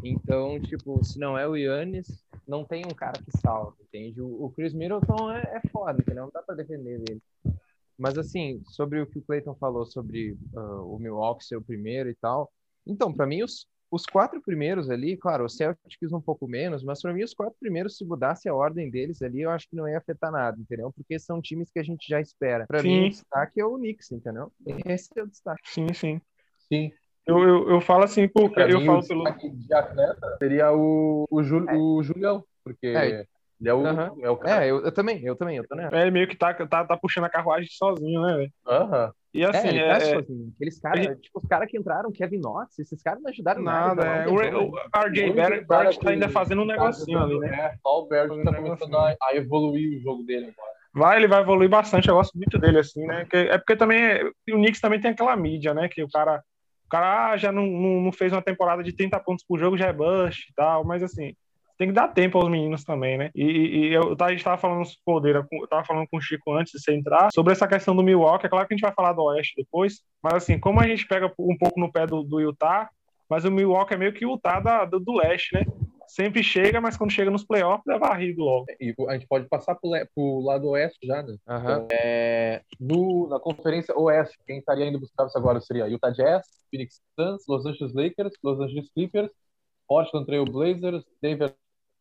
Então, 0.03 0.61
tipo, 0.61 1.05
se 1.05 1.19
não 1.19 1.39
é 1.39 1.47
o 1.47 1.57
Yannis, 1.57 2.25
não 2.47 2.65
tem 2.65 2.85
um 2.85 2.95
cara 2.95 3.21
que 3.23 3.39
salva, 3.39 3.77
entende? 3.81 4.21
O, 4.21 4.51
Chris 4.57 4.73
Middleton 4.73 5.31
é, 5.31 5.61
é 5.63 5.69
foda, 5.71 6.01
entendeu? 6.01 6.25
Não 6.25 6.33
dá 6.33 6.43
pra 6.43 6.57
defender 6.57 6.99
dele. 7.01 7.23
Mas, 7.97 8.19
assim, 8.19 8.61
sobre 8.65 9.01
o 9.01 9.07
que 9.07 9.19
o 9.19 9.23
Clayton 9.23 9.55
falou 9.55 9.87
sobre 9.87 10.37
ah, 10.57 10.83
o 10.83 10.99
Milwaukee 10.99 11.45
ser 11.45 11.57
o 11.57 11.63
primeiro 11.63 12.09
e 12.09 12.15
tal. 12.15 12.51
Então, 12.85 13.13
pra 13.13 13.27
mim, 13.27 13.43
os, 13.43 13.69
os 13.93 14.07
quatro 14.07 14.41
primeiros 14.41 14.89
ali, 14.89 15.19
claro, 15.19 15.45
o 15.45 15.51
Celtics 15.51 16.13
um 16.13 16.21
pouco 16.21 16.49
menos, 16.49 16.83
mas 16.83 17.03
pra 17.03 17.13
mim, 17.13 17.23
os 17.23 17.35
quatro 17.35 17.55
primeiros, 17.61 17.99
se 17.99 18.05
mudasse 18.07 18.49
a 18.49 18.55
ordem 18.55 18.91
deles 18.91 19.21
ali, 19.21 19.43
eu 19.43 19.51
acho 19.51 19.69
que 19.69 19.77
não 19.77 19.87
ia 19.87 19.99
afetar 19.99 20.33
nada, 20.33 20.59
entendeu? 20.59 20.91
Porque 20.91 21.19
são 21.19 21.43
times 21.43 21.71
que 21.71 21.79
a 21.79 21.83
gente 21.83 22.09
já 22.09 22.19
espera. 22.19 22.67
Sim. 22.81 22.89
mim, 22.89 23.07
o 23.07 23.11
destaque 23.11 23.61
é 23.61 23.67
o 23.67 23.77
Knicks, 23.77 24.11
entendeu? 24.11 24.51
Esse 24.87 25.11
é 25.15 25.23
o 25.23 25.27
destaque. 25.27 25.61
Sim, 25.67 25.93
sim. 25.93 26.21
Sim. 26.73 26.91
Eu, 27.27 27.39
eu, 27.39 27.71
eu 27.71 27.81
falo 27.83 28.05
assim 28.05 28.27
porque 28.27 28.55
Pra 28.55 28.71
eu 28.71 28.81
mim, 28.81 28.87
falo 28.87 29.01
o 29.01 29.07
pelo. 29.07 29.25
destaque 29.25 29.51
de 29.51 29.75
atleta 29.75 30.37
seria 30.39 30.73
o, 30.73 31.27
o, 31.31 31.43
Ju, 31.43 31.67
o 31.71 32.03
Julião, 32.03 32.43
porque 32.65 32.87
É. 32.87 33.27
ele 33.63 33.69
é 33.71 33.75
o, 33.75 33.87
Aham. 33.87 34.13
é 34.21 34.31
o 34.31 34.37
cara. 34.37 34.65
É, 34.67 34.71
eu, 34.71 34.85
eu 34.85 34.93
também, 34.93 35.25
eu 35.25 35.37
também, 35.37 35.57
eu 35.57 35.67
tô 35.67 35.77
nessa. 35.77 35.97
É, 35.97 36.03
ele 36.03 36.11
meio 36.11 36.27
que 36.27 36.37
tá, 36.37 36.53
tá, 36.53 36.85
tá 36.85 36.97
puxando 36.97 37.25
a 37.25 37.31
carruagem 37.31 37.69
sozinho, 37.71 38.21
né, 38.21 38.37
velho? 38.37 38.53
Aham. 38.67 39.13
E 39.33 39.43
É, 39.43 39.47
assim, 39.47 39.69
ele 39.69 39.79
é, 39.79 39.89
tá 39.89 39.95
é- 39.95 40.15
sozinho. 40.15 40.53
Aqueles 40.57 40.81
caras, 40.81 41.21
tipo, 41.21 41.39
os 41.41 41.47
caras 41.47 41.71
que 41.71 41.79
entraram, 41.79 42.11
Kevin 42.11 42.41
Knox, 42.41 42.79
esses 42.81 43.01
caras 43.03 43.23
não 43.23 43.31
ajudaram 43.31 43.63
nada. 43.63 44.05
nada. 44.05 44.25
É. 44.25 44.29
O, 44.29 44.35
o 44.35 44.75
RJ 44.93 45.31
Barrett 45.65 45.97
tá 45.97 46.03
que- 46.03 46.09
ainda 46.09 46.29
fazendo 46.29 46.63
um 46.63 46.67
negocinho 46.67 47.19
ali, 47.19 47.39
né? 47.39 47.49
É, 47.49 47.75
só 47.81 48.03
o 48.03 48.09
Barrett 48.09 48.43
tá 48.45 48.53
começando 48.53 48.97
a, 48.97 49.17
a 49.23 49.37
evoluir 49.37 49.97
o 49.97 50.03
jogo 50.03 50.25
dele 50.25 50.47
agora. 50.47 50.73
Vai, 50.95 51.17
ele 51.17 51.29
vai 51.29 51.41
evoluir 51.41 51.71
bastante. 51.71 52.09
Eu 52.09 52.17
gosto 52.17 52.37
muito 52.37 52.59
dele, 52.59 52.81
assim, 52.81 53.07
né? 53.07 53.27
É 53.33 53.57
porque 53.57 53.77
também 53.77 54.03
é- 54.03 54.25
o 54.51 54.57
Knicks 54.57 54.81
também 54.81 55.01
tem 55.01 55.13
aquela 55.13 55.37
mídia, 55.37 55.73
né? 55.73 55.89
Que 55.89 56.03
o 56.03 56.09
cara, 56.11 56.43
o 56.85 56.89
cara 56.91 57.31
ah, 57.31 57.37
já 57.39 57.51
não, 57.53 57.65
não, 57.67 58.01
não 58.03 58.13
fez 58.13 58.33
uma 58.33 58.43
temporada 58.43 58.83
de 58.83 58.93
30 58.95 59.19
pontos 59.21 59.45
por 59.49 59.59
jogo, 59.59 59.79
já 59.79 59.87
é 59.87 59.93
bust 59.93 60.51
e 60.51 60.55
tal, 60.55 60.85
mas 60.85 61.03
assim. 61.03 61.35
Tem 61.83 61.89
que 61.89 61.95
dar 61.97 62.07
tempo 62.07 62.39
aos 62.39 62.49
meninos 62.49 62.85
também, 62.85 63.19
né? 63.19 63.31
E, 63.35 63.43
e- 63.43 63.93
eu, 63.93 64.15
a 64.17 64.31
gente 64.31 64.45
tava 64.45 64.57
falando, 64.57 64.89
Podeira, 65.05 65.45
eu 65.51 65.67
tava 65.67 65.85
falando 65.85 66.07
com 66.09 66.17
o 66.17 66.21
Chico 66.21 66.53
antes 66.53 66.73
de 66.73 66.81
você 66.81 66.95
entrar, 66.95 67.31
sobre 67.35 67.53
essa 67.53 67.67
questão 67.67 67.97
do 67.97 68.05
Milwaukee. 68.05 68.47
É 68.47 68.49
claro 68.49 68.69
que 68.69 68.75
a 68.75 68.77
gente 68.77 68.85
vai 68.85 68.95
falar 68.95 69.13
do 69.15 69.25
Oeste 69.25 69.55
depois, 69.57 70.01
mas 70.23 70.35
assim, 70.35 70.61
como 70.61 70.79
a 70.79 70.87
gente 70.87 71.05
pega 71.09 71.27
um 71.37 71.59
pouco 71.59 71.81
no 71.81 71.91
pé 71.91 72.07
do, 72.07 72.23
do 72.23 72.39
Utah, 72.41 72.89
mas 73.29 73.45
o 73.45 73.51
Milwaukee 73.51 73.95
é 73.95 73.97
meio 73.97 74.13
que 74.13 74.25
o 74.25 74.35
Utah 74.35 74.61
da- 74.61 74.85
do, 74.85 75.01
do 75.01 75.13
Leste, 75.15 75.55
né? 75.57 75.65
Sempre 76.07 76.45
chega, 76.45 76.81
mas 76.81 76.97
quando 76.97 77.11
chega 77.11 77.33
nos 77.33 77.45
playoffs 77.45 77.85
é 77.89 77.99
varrido 77.99 78.45
logo. 78.45 78.67
E 78.81 78.95
a 79.09 79.15
gente 79.15 79.27
pode 79.27 79.49
passar 79.49 79.75
pro, 79.75 79.91
pro 80.15 80.41
lado 80.41 80.69
oeste 80.69 81.05
já, 81.05 81.21
né? 81.21 81.37
Aham. 81.49 81.89
É, 81.91 82.63
no, 82.79 83.27
na 83.29 83.41
conferência 83.41 83.93
oeste, 83.99 84.39
quem 84.47 84.59
estaria 84.59 84.87
indo 84.87 85.01
buscar 85.01 85.27
isso 85.27 85.37
agora 85.37 85.61
seria 85.61 85.89
Utah 85.89 86.11
Jazz, 86.11 86.47
Phoenix 86.71 87.01
Suns, 87.19 87.43
Los 87.49 87.67
Angeles 87.67 87.93
Lakers, 87.93 88.35
Los 88.41 88.61
Angeles 88.61 88.89
Clippers, 88.95 89.33
Portland 89.89 90.27
Trail 90.27 90.45
Blazers, 90.45 91.05
Denver 91.21 91.53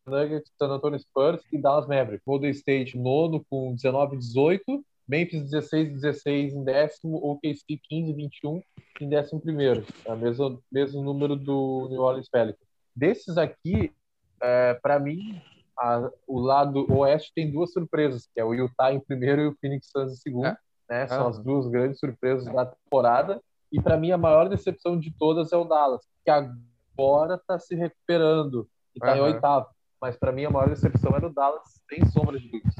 Nuggets, 0.05 0.51
San 0.57 0.67
Antonio 0.69 0.99
Spurs 0.99 1.41
e 1.51 1.57
Dallas 1.57 1.87
Mavericks. 1.87 2.23
Golden 2.25 2.51
State 2.51 2.97
nono 2.97 3.45
com 3.49 3.73
19 3.75 4.17
18, 4.17 4.83
Memphis 5.07 5.43
16 5.49 5.91
16 6.01 6.53
em 6.53 6.63
décimo, 6.63 7.17
OKC 7.17 7.79
15 7.89 8.13
21 8.13 8.61
em 9.01 9.09
décimo 9.09 9.39
primeiro. 9.41 9.85
É 10.05 10.13
o 10.13 10.17
mesmo, 10.17 10.61
mesmo 10.71 11.03
número 11.03 11.35
do 11.35 11.87
New 11.89 12.01
Orleans 12.01 12.29
Pelicans. 12.29 12.65
Desses 12.95 13.37
aqui, 13.37 13.91
é, 14.41 14.73
para 14.81 14.99
mim, 14.99 15.41
a- 15.77 16.09
o 16.27 16.39
lado 16.39 16.85
oeste 16.93 17.31
tem 17.33 17.51
duas 17.51 17.71
surpresas, 17.71 18.27
que 18.33 18.39
é 18.39 18.45
o 18.45 18.53
Utah 18.53 18.91
em 18.93 18.99
primeiro 18.99 19.41
e 19.41 19.47
o 19.47 19.55
Phoenix 19.59 19.89
Suns 19.91 20.13
em 20.13 20.15
segundo. 20.15 20.47
É. 20.47 20.57
Né? 20.89 21.07
São 21.07 21.25
Ah. 21.27 21.29
as 21.29 21.39
duas 21.39 21.67
grandes 21.67 21.99
surpresas 21.99 22.45
da 22.53 22.65
temporada. 22.65 23.41
E 23.71 23.81
para 23.81 23.97
mim, 23.97 24.11
a 24.11 24.17
maior 24.17 24.49
decepção 24.49 24.99
de 24.99 25.11
todas 25.17 25.53
é 25.53 25.57
o 25.57 25.63
Dallas, 25.63 26.01
que 26.25 26.29
agora 26.29 27.35
está 27.35 27.57
se 27.57 27.73
recuperando 27.75 28.67
e 28.93 28.97
está 28.99 29.15
em 29.15 29.19
Aham. 29.21 29.33
oitavo. 29.33 29.67
Mas 30.01 30.17
para 30.17 30.31
mim, 30.31 30.45
a 30.45 30.49
maior 30.49 30.67
decepção 30.67 31.15
era 31.15 31.27
o 31.27 31.33
Dallas, 31.33 31.81
sem 31.87 32.03
sombra 32.05 32.39
de 32.39 32.49
dúvidas. 32.49 32.75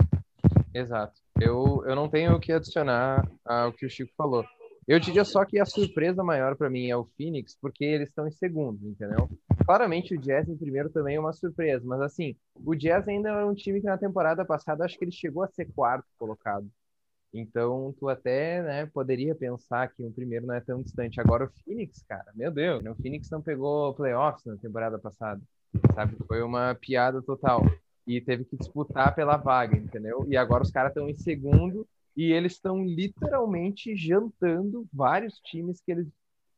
Exato. 0.73 1.21
Eu, 1.39 1.83
eu 1.85 1.95
não 1.95 2.09
tenho 2.09 2.33
o 2.33 2.39
que 2.39 2.51
adicionar 2.51 3.29
ao 3.45 3.71
que 3.71 3.85
o 3.85 3.89
Chico 3.89 4.11
falou. 4.17 4.43
Eu 4.87 4.99
diria 4.99 5.23
só 5.23 5.45
que 5.45 5.59
a 5.59 5.65
surpresa 5.65 6.23
maior 6.23 6.55
para 6.55 6.69
mim 6.69 6.89
é 6.89 6.97
o 6.97 7.05
Phoenix, 7.15 7.55
porque 7.61 7.85
eles 7.85 8.09
estão 8.09 8.27
em 8.27 8.31
segundo, 8.31 8.89
entendeu? 8.89 9.29
Claramente 9.65 10.15
o 10.15 10.19
Jazz 10.19 10.49
em 10.49 10.57
primeiro 10.57 10.89
também 10.89 11.15
é 11.15 11.19
uma 11.19 11.33
surpresa, 11.33 11.85
mas 11.85 12.01
assim, 12.01 12.35
o 12.55 12.75
Jazz 12.75 13.07
ainda 13.07 13.29
é 13.29 13.45
um 13.45 13.53
time 13.53 13.79
que 13.79 13.85
na 13.85 13.97
temporada 13.97 14.43
passada 14.43 14.83
acho 14.83 14.97
que 14.97 15.05
ele 15.05 15.11
chegou 15.11 15.43
a 15.43 15.47
ser 15.47 15.71
quarto 15.73 16.07
colocado. 16.17 16.67
Então, 17.33 17.95
tu 17.97 18.09
até, 18.09 18.61
né, 18.61 18.85
poderia 18.87 19.33
pensar 19.33 19.87
que 19.87 20.03
o 20.03 20.11
primeiro 20.11 20.45
não 20.45 20.55
é 20.55 20.59
tão 20.59 20.81
distante. 20.81 21.21
Agora 21.21 21.45
o 21.45 21.51
Phoenix, 21.63 22.03
cara, 22.03 22.31
meu 22.35 22.51
Deus, 22.51 22.83
né, 22.83 22.91
o 22.91 22.95
Phoenix 22.95 23.29
não 23.29 23.41
pegou 23.41 23.93
playoffs 23.93 24.45
na 24.45 24.57
temporada 24.57 24.99
passada, 24.99 25.41
sabe? 25.93 26.15
Foi 26.27 26.41
uma 26.41 26.75
piada 26.75 27.21
total. 27.21 27.63
E 28.05 28.19
teve 28.19 28.45
que 28.45 28.57
disputar 28.57 29.13
pela 29.13 29.37
vaga, 29.37 29.77
entendeu? 29.77 30.25
E 30.27 30.35
agora 30.35 30.63
os 30.63 30.71
caras 30.71 30.91
estão 30.91 31.07
em 31.07 31.15
segundo 31.15 31.87
e 32.15 32.31
eles 32.31 32.53
estão 32.53 32.83
literalmente 32.83 33.95
jantando 33.95 34.87
vários 34.91 35.39
times 35.39 35.81
que 35.81 35.91
eles 35.91 36.07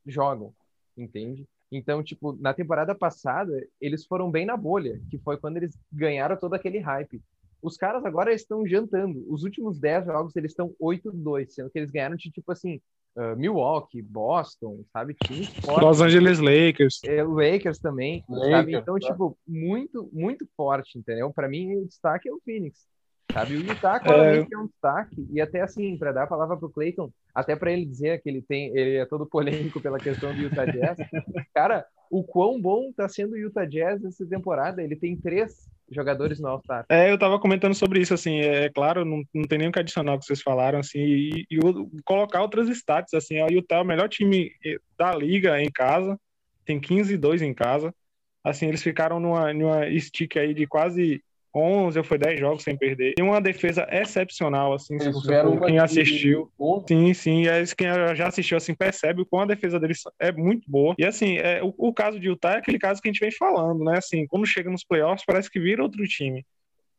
jogam, 0.06 0.52
entende? 0.96 1.46
Então, 1.70 2.02
tipo, 2.02 2.32
na 2.40 2.54
temporada 2.54 2.94
passada, 2.94 3.66
eles 3.80 4.04
foram 4.04 4.30
bem 4.30 4.46
na 4.46 4.56
bolha, 4.56 5.00
que 5.10 5.18
foi 5.18 5.36
quando 5.36 5.56
eles 5.56 5.78
ganharam 5.92 6.36
todo 6.36 6.54
aquele 6.54 6.78
hype. 6.78 7.22
Os 7.60 7.76
caras 7.76 8.04
agora 8.04 8.32
estão 8.32 8.66
jantando. 8.66 9.24
Os 9.32 9.42
últimos 9.42 9.78
10 9.78 10.06
jogos 10.06 10.36
eles 10.36 10.52
estão 10.52 10.74
8-2, 10.80 11.50
sendo 11.50 11.70
que 11.70 11.78
eles 11.78 11.90
ganharam 11.90 12.16
de 12.16 12.30
tipo 12.30 12.52
assim, 12.52 12.80
ah, 13.16 13.34
Milwaukee, 13.36 14.02
Boston, 14.02 14.84
sabe? 14.92 15.14
Times 15.14 15.48
fortes. 15.64 15.82
Los 15.82 16.00
Angeles 16.00 16.40
Lakers. 16.40 17.00
É, 17.04 17.22
Lakers 17.22 17.78
também, 17.78 18.24
Lakers, 18.28 18.50
sabe? 18.50 18.74
Então, 18.74 18.98
tá. 18.98 19.06
tipo, 19.08 19.38
muito, 19.46 20.08
muito 20.12 20.48
forte, 20.56 20.98
entendeu? 20.98 21.32
Pra 21.32 21.48
mim, 21.48 21.76
o 21.76 21.86
destaque 21.86 22.28
é 22.28 22.32
o 22.32 22.40
Phoenix, 22.44 22.86
sabe? 23.32 23.56
O 23.56 23.60
Utah 23.60 24.00
claramente 24.00 24.52
é, 24.52 24.58
um 24.58 24.66
destaque, 24.66 25.26
e 25.30 25.40
até 25.40 25.60
assim, 25.60 25.96
pra 25.96 26.10
dar 26.10 26.24
a 26.24 26.26
palavra 26.26 26.56
pro 26.56 26.70
Clayton, 26.70 27.10
até 27.32 27.54
pra 27.54 27.70
ele 27.70 27.86
dizer 27.86 28.20
que 28.20 28.28
ele 28.28 28.42
tem, 28.42 28.76
ele 28.76 28.96
é 28.96 29.06
todo 29.06 29.26
polêmico 29.26 29.80
pela 29.80 29.98
questão 29.98 30.34
do 30.34 30.40
Utah 30.40 30.66
Jazz, 30.66 30.98
cara, 31.54 31.86
o 32.10 32.24
quão 32.24 32.60
bom 32.60 32.92
tá 32.92 33.08
sendo 33.08 33.34
o 33.34 33.38
Utah 33.38 33.64
Jazz 33.64 34.04
essa 34.04 34.26
temporada, 34.26 34.82
ele 34.82 34.96
tem 34.96 35.16
três 35.16 35.68
jogadores 35.90 36.40
no 36.40 36.48
All-Star. 36.48 36.84
É, 36.88 37.10
eu 37.10 37.18
tava 37.18 37.38
comentando 37.38 37.74
sobre 37.74 38.00
isso, 38.00 38.14
assim, 38.14 38.40
é 38.40 38.68
claro, 38.70 39.04
não, 39.04 39.22
não 39.34 39.44
tem 39.44 39.58
nem 39.58 39.68
o 39.68 39.72
que 39.72 39.78
adicionar 39.78 40.12
ao 40.12 40.18
que 40.18 40.24
vocês 40.24 40.42
falaram, 40.42 40.78
assim, 40.78 40.98
e, 41.00 41.46
e 41.50 41.58
o- 41.58 41.90
colocar 42.04 42.42
outras 42.42 42.68
stats, 42.68 43.14
assim, 43.14 43.40
o 43.42 43.50
Utah 43.50 43.76
é 43.76 43.80
o 43.80 43.84
melhor 43.84 44.08
time 44.08 44.50
eh, 44.64 44.78
da 44.98 45.14
liga 45.14 45.60
em 45.60 45.70
casa, 45.70 46.18
tem 46.64 46.80
15 46.80 47.14
e 47.14 47.18
2 47.18 47.42
em 47.42 47.52
casa, 47.54 47.94
assim, 48.42 48.66
eles 48.66 48.82
ficaram 48.82 49.20
numa, 49.20 49.52
numa 49.52 49.86
stick 50.00 50.36
aí 50.36 50.54
de 50.54 50.66
quase 50.66 51.22
11 51.54 51.98
ou 51.98 52.04
foi 52.04 52.18
10 52.18 52.40
jogos 52.40 52.64
sem 52.64 52.76
perder, 52.76 53.14
tem 53.14 53.24
uma 53.24 53.40
defesa 53.40 53.86
excepcional, 53.90 54.72
assim, 54.72 54.98
se 54.98 55.10
você 55.12 55.40
for, 55.40 55.60
quem 55.64 55.78
assistiu, 55.78 56.50
11, 56.58 56.84
Sim, 56.88 57.14
sim, 57.14 57.42
e 57.42 57.48
aí 57.48 57.64
quem 57.76 57.86
já 58.14 58.26
assistiu 58.26 58.56
assim 58.56 58.74
percebe 58.74 59.22
o 59.22 59.26
quão 59.26 59.42
a 59.42 59.46
defesa 59.46 59.78
deles 59.78 60.02
é 60.18 60.32
muito 60.32 60.68
boa. 60.68 60.94
E 60.98 61.04
assim, 61.04 61.36
é, 61.38 61.62
o, 61.62 61.72
o 61.76 61.92
caso 61.92 62.18
de 62.18 62.28
Utah 62.28 62.54
é 62.54 62.58
aquele 62.58 62.78
caso 62.78 63.00
que 63.00 63.08
a 63.08 63.12
gente 63.12 63.20
vem 63.20 63.30
falando, 63.30 63.84
né? 63.84 63.98
Assim, 63.98 64.26
quando 64.26 64.46
chega 64.46 64.70
nos 64.70 64.84
playoffs 64.84 65.24
parece 65.24 65.50
que 65.50 65.60
vira 65.60 65.82
outro 65.82 66.04
time. 66.04 66.44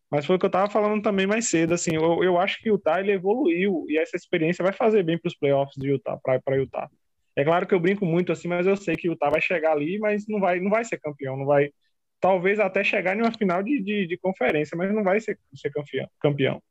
Mas 0.09 0.25
foi 0.25 0.35
o 0.35 0.39
que 0.39 0.45
eu 0.45 0.51
tava 0.51 0.71
falando 0.71 1.01
também 1.01 1.27
mais 1.27 1.49
cedo, 1.49 1.73
assim, 1.73 1.95
eu, 1.95 2.23
eu 2.23 2.37
acho 2.39 2.61
que 2.61 2.69
o 2.69 2.75
Utah 2.75 2.99
ele 2.99 3.11
evoluiu 3.11 3.85
e 3.89 3.97
essa 3.97 4.15
experiência 4.15 4.63
vai 4.63 4.71
fazer 4.71 5.03
bem 5.03 5.17
para 5.17 5.27
os 5.27 5.35
playoffs 5.35 5.75
de 5.75 5.89
Utah, 5.89 6.17
para 6.23 6.55
Utah. 6.55 6.89
É 7.35 7.43
claro 7.43 7.67
que 7.67 7.73
eu 7.73 7.79
brinco 7.79 8.05
muito 8.05 8.31
assim, 8.31 8.47
mas 8.47 8.65
eu 8.65 8.77
sei 8.77 8.95
que 8.95 9.09
o 9.09 9.13
Utah 9.13 9.29
vai 9.29 9.41
chegar 9.41 9.73
ali, 9.73 9.99
mas 9.99 10.25
não 10.27 10.39
vai, 10.39 10.59
não 10.59 10.69
vai 10.69 10.85
ser 10.85 10.99
campeão, 10.99 11.35
não 11.35 11.45
vai, 11.45 11.69
talvez 12.25 12.59
até 12.59 12.83
chegar 12.83 13.15
em 13.15 13.21
uma 13.21 13.31
final 13.31 13.61
de, 13.61 13.79
de, 13.81 14.07
de 14.07 14.17
conferência, 14.17 14.75
mas 14.75 14.93
não 14.93 15.03
vai 15.03 15.19
ser, 15.19 15.37
ser 15.53 15.69
campeão, 15.71 16.07
campeão. 16.19 16.61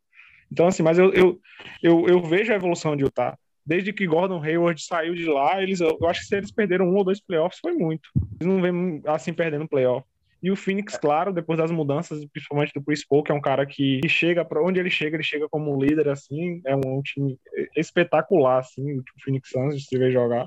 Então 0.51 0.67
assim, 0.67 0.83
mas 0.83 0.99
eu, 0.99 1.13
eu, 1.13 1.41
eu, 1.83 2.07
eu 2.09 2.21
vejo 2.23 2.53
a 2.53 2.57
evolução 2.57 2.97
de 2.97 3.05
Utah. 3.05 3.39
desde 3.65 3.93
que 3.93 4.07
Gordon 4.07 4.43
Hayward 4.43 4.83
saiu 4.83 5.15
de 5.15 5.25
lá, 5.27 5.63
eles, 5.63 5.81
eu 5.81 5.97
acho 6.09 6.21
que 6.23 6.27
se 6.27 6.37
eles 6.37 6.51
perderam 6.53 6.87
um 6.89 6.97
ou 6.97 7.05
dois 7.05 7.21
playoffs 7.21 7.61
foi 7.61 7.73
muito. 7.73 8.09
Eles 8.41 8.53
não 8.53 8.61
vêm 8.61 9.01
assim 9.07 9.33
perdendo 9.33 9.69
playoff. 9.69 10.05
E 10.43 10.51
o 10.51 10.57
Phoenix, 10.57 10.99
claro, 10.99 11.33
depois 11.33 11.59
das 11.59 11.71
mudanças, 11.71 12.23
principalmente 12.27 12.73
do 12.75 12.83
Chris 12.85 13.03
Paul, 13.07 13.23
que 13.23 13.33
é 13.33 13.35
um 13.35 13.41
cara 13.41 13.65
que 13.65 14.01
chega 14.07 14.45
para 14.45 14.63
onde 14.63 14.79
ele 14.79 14.91
chega, 14.91 15.17
ele 15.17 15.23
chega 15.23 15.49
como 15.49 15.83
líder, 15.83 16.09
assim, 16.09 16.61
é 16.67 16.77
um 16.77 17.01
time 17.01 17.39
espetacular, 17.75 18.59
assim, 18.59 18.99
o 18.99 19.03
Phoenix 19.25 19.49
Suns, 19.49 19.75
de 19.77 19.85
se 19.87 19.97
ver 19.97 20.11
jogar. 20.11 20.47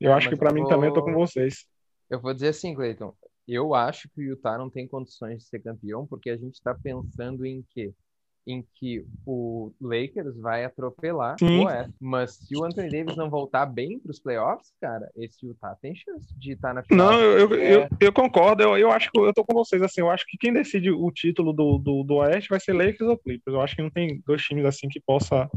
Eu 0.00 0.12
É, 0.12 0.14
acho 0.14 0.28
que 0.28 0.36
para 0.36 0.52
mim 0.52 0.60
vou- 0.60 0.68
também 0.68 0.88
eu 0.90 0.94
tô 0.94 1.02
com 1.02 1.12
vocês. 1.12 1.66
Eu 2.08 2.20
vou 2.20 2.32
dizer 2.32 2.48
assim, 2.48 2.72
Cleiton. 2.72 3.12
Eu 3.48 3.74
acho 3.74 4.08
que 4.08 4.20
o 4.20 4.24
Utah 4.24 4.58
não 4.58 4.68
tem 4.68 4.88
condições 4.88 5.38
de 5.38 5.44
ser 5.44 5.60
campeão, 5.60 6.06
porque 6.06 6.30
a 6.30 6.36
gente 6.36 6.54
está 6.54 6.74
pensando 6.74 7.46
em 7.46 7.64
quê? 7.70 7.92
Em 8.48 8.64
que 8.74 9.04
o 9.24 9.72
Lakers 9.80 10.36
vai 10.36 10.64
atropelar 10.64 11.36
Sim. 11.38 11.58
o 11.58 11.64
Oeste. 11.66 11.94
Mas 12.00 12.34
se 12.34 12.56
o 12.56 12.64
Anthony 12.64 12.88
Davis 12.90 13.16
não 13.16 13.28
voltar 13.28 13.66
bem 13.66 13.98
para 13.98 14.10
os 14.10 14.20
playoffs, 14.20 14.72
cara, 14.80 15.10
esse 15.16 15.46
Utah 15.46 15.76
tem 15.80 15.94
chance 15.96 16.26
de 16.38 16.52
estar 16.52 16.72
na 16.72 16.82
final. 16.84 17.10
Não, 17.10 17.20
eu, 17.20 17.50
eu, 17.50 17.54
É. 17.54 17.74
eu, 17.74 17.88
eu 18.00 18.12
concordo, 18.12 18.62
eu, 18.62 18.78
eu 18.78 18.90
acho 18.92 19.10
que 19.10 19.18
eu 19.18 19.34
tô 19.34 19.44
com 19.44 19.54
vocês, 19.54 19.82
assim, 19.82 20.00
eu 20.00 20.10
acho 20.10 20.24
que 20.26 20.38
quem 20.38 20.52
decide 20.52 20.90
o 20.90 21.10
título 21.10 21.52
do, 21.52 21.78
do, 21.78 22.04
do 22.04 22.14
Oeste 22.16 22.50
vai 22.50 22.60
ser 22.60 22.72
Lakers 22.72 23.10
ou 23.10 23.18
Clippers. 23.18 23.54
Eu 23.54 23.60
acho 23.60 23.74
que 23.74 23.82
não 23.82 23.90
tem 23.90 24.22
dois 24.24 24.42
times 24.42 24.64
assim 24.64 24.88
que 24.88 25.00
possa 25.00 25.50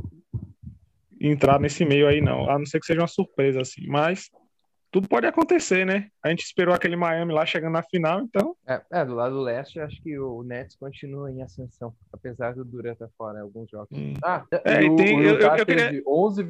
entrar 1.22 1.60
nesse 1.60 1.86
meio 1.86 2.08
aí, 2.08 2.22
não. 2.22 2.50
A 2.50 2.58
não 2.58 2.66
ser 2.66 2.80
que 2.80 2.86
seja 2.86 3.02
uma 3.02 3.08
surpresa, 3.08 3.62
assim. 3.62 3.86
Mas 3.88 4.30
tudo 4.92 5.08
pode 5.08 5.26
acontecer, 5.28 5.86
né? 5.86 6.10
A 6.24 6.30
gente 6.30 6.44
esperou 6.44 6.74
aquele 6.74 6.96
Miami 6.96 7.34
lá 7.34 7.46
chegando 7.46 7.74
na 7.74 7.84
final, 7.84 8.22
então. 8.22 8.56
É, 8.68 8.82
é, 8.92 9.06
do 9.06 9.14
lado 9.14 9.40
leste, 9.40 9.78
eu 9.80 9.86
acho 9.86 10.02
que 10.02 10.18
o 10.18 10.44
Nets 10.44 10.76
continua 10.76 11.32
em 11.32 11.42
ascensão, 11.42 11.94
apesar 12.12 12.54
do 12.56 12.66
Durant 12.66 12.94
estar 12.94 13.10
fora 13.18 13.40
em 13.40 13.42
alguns 13.42 13.70
jogos. 13.70 13.90
Ah, 14.24 14.44
É, 14.66 14.84
o, 14.86 14.96
tem- 14.96 15.16
o 15.16 15.22
eu- 15.22 15.34
Utah 15.36 15.58
eu 15.58 15.66
queria- 15.66 15.86
teve 15.90 16.04
11 16.08 16.44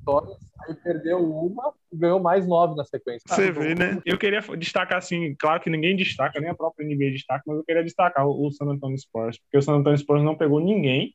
vitórias, 0.00 0.38
aí 0.66 0.74
perdeu 0.74 1.18
uma 1.18 1.72
e 1.92 1.96
ganhou 1.96 2.20
mais 2.20 2.46
nove 2.46 2.74
na 2.74 2.84
sequência. 2.84 3.22
Você 3.26 3.48
Ah, 3.48 3.52
vê, 3.52 3.74
né? 3.74 4.02
Eu 4.04 4.18
queria 4.18 4.40
destacar, 4.58 4.98
assim, 4.98 5.34
claro 5.38 5.60
que 5.60 5.70
ninguém 5.70 5.96
destaca, 5.96 6.40
nem 6.40 6.50
a 6.50 6.54
própria 6.54 6.84
NBA 6.84 7.10
destaca, 7.10 7.42
mas 7.46 7.56
eu 7.56 7.64
queria 7.64 7.82
destacar 7.84 8.26
o, 8.26 8.46
o 8.46 8.52
San 8.52 8.66
Antonio 8.66 8.98
Spurs, 8.98 9.38
porque 9.38 9.58
o 9.58 9.62
San 9.62 9.74
Antonio 9.76 9.98
Spurs 9.98 10.22
não 10.22 10.36
pegou 10.36 10.60
ninguém, 10.60 11.14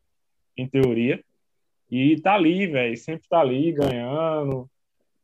em 0.56 0.68
teoria, 0.68 1.24
e 1.92 2.20
tá 2.20 2.34
ali, 2.34 2.66
velho, 2.68 2.98
sempre 2.98 3.28
tá 3.30 3.40
ali 3.40 3.72
ganhando, 3.72 4.68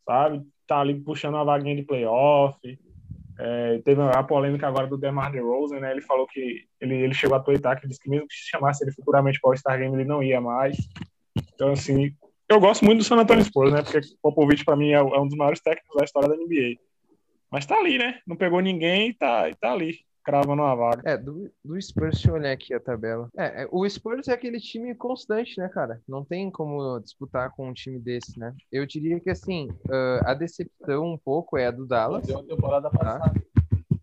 sabe? 0.06 0.46
Tá 0.66 0.80
ali 0.80 0.94
puxando 0.94 1.34
uma 1.34 1.44
vaguinha 1.44 1.76
de 1.76 1.82
playoff. 1.82 2.58
É, 3.38 3.78
teve 3.84 4.00
a 4.00 4.22
polêmica 4.22 4.68
agora 4.68 4.86
do 4.86 4.96
DeMar 4.96 5.32
DeRozan, 5.32 5.80
né? 5.80 5.90
Ele 5.90 6.00
falou 6.00 6.26
que 6.26 6.64
ele, 6.80 6.94
ele 6.94 7.14
chegou 7.14 7.36
a 7.36 7.40
tweetar 7.40 7.80
que 7.80 7.88
disse 7.88 8.00
que 8.00 8.08
mesmo 8.08 8.28
que 8.28 8.34
se 8.34 8.48
chamasse 8.48 8.84
ele 8.84 8.92
futuramente 8.92 9.40
para 9.40 9.50
o 9.50 9.56
Star 9.56 9.78
Game, 9.78 9.94
ele 9.94 10.04
não 10.04 10.22
ia 10.22 10.40
mais. 10.40 10.76
Então, 11.52 11.72
assim, 11.72 12.14
eu 12.48 12.60
gosto 12.60 12.84
muito 12.84 12.98
do 12.98 13.04
San 13.04 13.16
Antonio 13.16 13.44
Spurs, 13.44 13.72
né? 13.72 13.82
Porque 13.82 14.00
Popovich, 14.22 14.64
para 14.64 14.76
mim, 14.76 14.90
é, 14.90 14.96
é 14.96 15.20
um 15.20 15.26
dos 15.26 15.36
maiores 15.36 15.60
técnicos 15.60 15.96
da 15.96 16.04
história 16.04 16.28
da 16.28 16.36
NBA. 16.36 16.78
Mas 17.50 17.66
tá 17.66 17.76
ali, 17.76 17.98
né? 17.98 18.20
Não 18.26 18.36
pegou 18.36 18.60
ninguém 18.60 19.10
e 19.10 19.14
tá, 19.14 19.48
e 19.48 19.54
tá 19.54 19.72
ali, 19.72 19.98
cravando 20.24 20.62
uma 20.62 20.74
vaga. 20.74 21.02
É, 21.04 21.16
do, 21.16 21.52
do 21.62 21.80
Spurs, 21.80 22.14
deixa 22.14 22.30
eu 22.30 22.34
olhar 22.34 22.52
aqui 22.52 22.72
a 22.72 22.80
tabela. 22.80 23.28
É, 23.36 23.62
é, 23.62 23.68
o 23.70 23.88
Spurs 23.88 24.26
é 24.26 24.32
aquele 24.32 24.58
time 24.58 24.94
constante, 24.94 25.58
né, 25.58 25.68
cara? 25.68 26.00
Não 26.08 26.24
tem 26.24 26.50
como 26.50 26.98
disputar 27.00 27.50
com 27.50 27.68
um 27.68 27.74
time 27.74 28.00
desse, 28.00 28.38
né? 28.38 28.54
Eu 28.72 28.86
diria 28.86 29.20
que, 29.20 29.30
assim, 29.30 29.68
ah, 29.90 30.30
a 30.30 30.34
decepção 30.34 31.12
um 31.12 31.18
pouco 31.18 31.58
é 31.58 31.66
a 31.66 31.70
do 31.70 31.86
Dallas. 31.86 32.26
Deu 32.26 32.38
a 32.38 32.44
temporada 32.44 32.90
passada. 32.90 33.34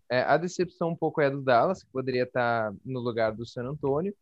É, 0.08 0.20
a 0.22 0.36
decepção 0.36 0.90
um 0.90 0.96
pouco 0.96 1.20
é 1.20 1.26
a 1.26 1.30
do 1.30 1.42
Dallas, 1.42 1.82
que 1.82 1.90
poderia 1.90 2.24
estar 2.24 2.72
no 2.84 3.00
lugar 3.00 3.32
do 3.32 3.46
San 3.46 3.64
Antonio. 3.64 4.14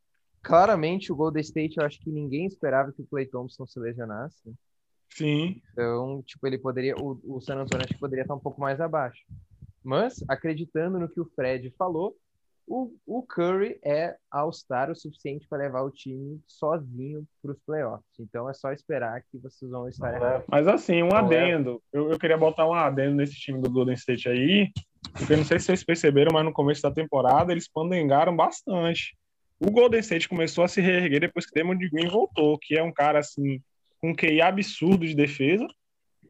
Claramente, 0.43 1.13
o 1.13 1.17
Golden 1.17 1.43
State, 1.43 1.77
eu 1.79 1.85
acho 1.85 2.01
que 2.01 2.11
ninguém 2.11 2.47
esperava 2.47 2.93
que 2.93 3.03
o 3.03 3.07
Klay 3.07 3.27
Thompson 3.27 3.67
se 3.67 3.79
lesionasse. 3.79 4.55
Sim. 5.11 5.61
Então, 5.73 6.23
tipo, 6.23 6.47
ele 6.47 6.59
poderia. 6.59 6.95
O, 6.97 7.21
o 7.25 7.41
San 7.41 7.57
Antonio 7.57 7.85
acho 7.85 7.95
que 7.95 8.01
poderia 8.01 8.23
estar 8.23 8.35
um 8.35 8.41
pouco 8.41 8.61
mais 8.61 8.81
abaixo. 8.81 9.21
Mas, 9.83 10.23
acreditando 10.29 10.99
no 10.99 11.09
que 11.09 11.21
o 11.21 11.31
Fred 11.35 11.71
falou, 11.79 12.14
o, 12.71 12.95
o 13.05 13.23
Curry 13.25 13.81
é 13.85 14.14
All-Star 14.31 14.93
o 14.93 14.95
suficiente 14.95 15.45
para 15.49 15.59
levar 15.59 15.83
o 15.83 15.90
time 15.90 16.40
sozinho 16.47 17.27
para 17.43 17.51
os 17.51 17.59
playoffs. 17.66 18.07
Então 18.21 18.49
é 18.49 18.55
só 18.55 18.73
esperar 18.73 19.21
que 19.23 19.38
vocês 19.38 19.69
vão 19.69 19.88
estar 19.88 20.14
errados. 20.14 20.47
Mas 20.49 20.69
assim, 20.69 21.03
um 21.03 21.09
Não 21.09 21.16
é. 21.16 21.21
adendo. 21.21 21.83
Eu, 21.93 22.12
eu 22.12 22.19
queria 22.19 22.38
botar 22.38 22.69
um 22.69 22.73
adendo 22.73 23.16
nesse 23.16 23.35
time 23.35 23.61
do 23.61 23.69
Golden 23.69 23.97
State 23.97 24.29
aí, 24.29 24.71
porque 25.12 25.35
não 25.35 25.45
sei 25.45 25.59
se 25.59 25.66
vocês 25.66 25.83
perceberam, 25.83 26.31
mas 26.33 26.45
no 26.45 26.53
começo 26.53 26.81
da 26.81 26.93
temporada 26.93 27.51
eles 27.51 27.69
pandengaram 27.69 28.37
bastante. 28.37 29.19
O 29.59 29.71
Golden 29.73 30.01
State 30.01 30.29
começou 30.29 30.62
a 30.62 30.69
se 30.69 30.81
reerguer 30.81 31.21
depois 31.21 31.47
que 31.47 31.59
Damon 31.59 31.77
Green 31.77 32.09
voltou, 32.09 32.57
que 32.57 32.79
é 32.79 32.83
um 32.83 32.93
cara 32.93 33.19
assim 33.19 33.61
com 34.01 34.11
um 34.11 34.14
QI 34.14 34.40
absurdo 34.40 35.05
de 35.05 35.14
defesa. 35.14 35.66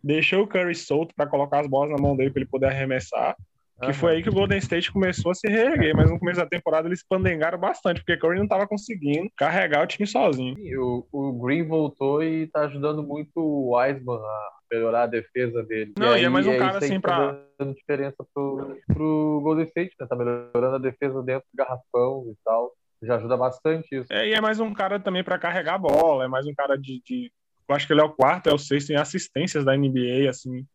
Deixou 0.03 0.43
o 0.43 0.47
Curry 0.47 0.75
solto 0.75 1.15
para 1.15 1.27
colocar 1.29 1.61
as 1.61 1.67
bolas 1.67 1.91
na 1.91 1.99
mão 1.99 2.17
dele 2.17 2.31
para 2.31 2.41
ele 2.41 2.51
poder 2.51 2.67
arremessar. 2.67 3.37
Que 3.81 3.87
Aham. 3.87 3.93
foi 3.95 4.13
aí 4.13 4.23
que 4.23 4.29
o 4.29 4.33
Golden 4.33 4.59
State 4.59 4.93
começou 4.93 5.31
a 5.31 5.35
se 5.35 5.49
reerguer, 5.49 5.97
mas 5.97 6.11
no 6.11 6.19
começo 6.19 6.39
da 6.39 6.47
temporada 6.47 6.87
eles 6.87 7.03
pandengaram 7.03 7.59
bastante, 7.59 8.01
porque 8.01 8.17
Curry 8.19 8.37
não 8.37 8.45
estava 8.45 8.67
conseguindo 8.69 9.31
carregar 9.35 9.83
o 9.83 9.87
time 9.87 10.07
sozinho. 10.07 10.55
E 10.59 10.77
o, 10.77 11.07
o 11.11 11.33
Green 11.33 11.67
voltou 11.67 12.23
e 12.23 12.47
tá 12.49 12.67
ajudando 12.67 13.03
muito 13.03 13.31
o 13.37 13.75
Wiseman 13.75 14.17
a 14.19 14.49
melhorar 14.71 15.05
a 15.05 15.07
defesa 15.07 15.63
dele. 15.63 15.95
Não, 15.99 16.09
e 16.09 16.21
é 16.21 16.27
aí, 16.27 16.29
mais 16.29 16.47
um 16.47 16.59
cara, 16.59 16.77
assim, 16.77 16.95
que 16.97 17.01
pra- 17.01 17.33
Tá 17.33 17.41
dando 17.59 17.75
diferença 17.75 18.17
pro, 18.35 18.77
pro 18.87 19.41
Golden 19.43 19.65
State, 19.65 19.95
né? 19.99 20.07
Tá 20.07 20.15
melhorando 20.15 20.77
a 20.77 20.79
defesa 20.79 21.23
dentro 21.23 21.47
do 21.53 21.57
garrafão 21.57 22.27
e 22.31 22.37
tal. 22.45 22.73
Já 23.03 23.17
ajuda 23.17 23.35
bastante 23.37 23.89
isso. 23.97 24.13
É, 24.13 24.29
e 24.29 24.35
é 24.35 24.41
mais 24.43 24.61
um 24.61 24.75
cara 24.75 25.01
também 25.01 25.25
para 25.25 25.39
carregar 25.39 25.75
a 25.77 25.79
bola, 25.79 26.25
é 26.25 26.29
mais 26.29 26.47
um 26.47 26.55
cara 26.55 26.77
de, 26.77 27.01
de- 27.03 27.33
Eu 27.71 27.77
acho 27.77 27.87
que 27.87 27.93
ele 27.93 28.01
é 28.01 28.05
o 28.05 28.13
quarto, 28.13 28.49
é 28.49 28.53
o 28.53 28.59
sexto 28.59 28.91
em 28.91 28.97
assistências 28.97 29.65
da 29.65 29.77
NBA, 29.77 30.29
assim. 30.29 30.67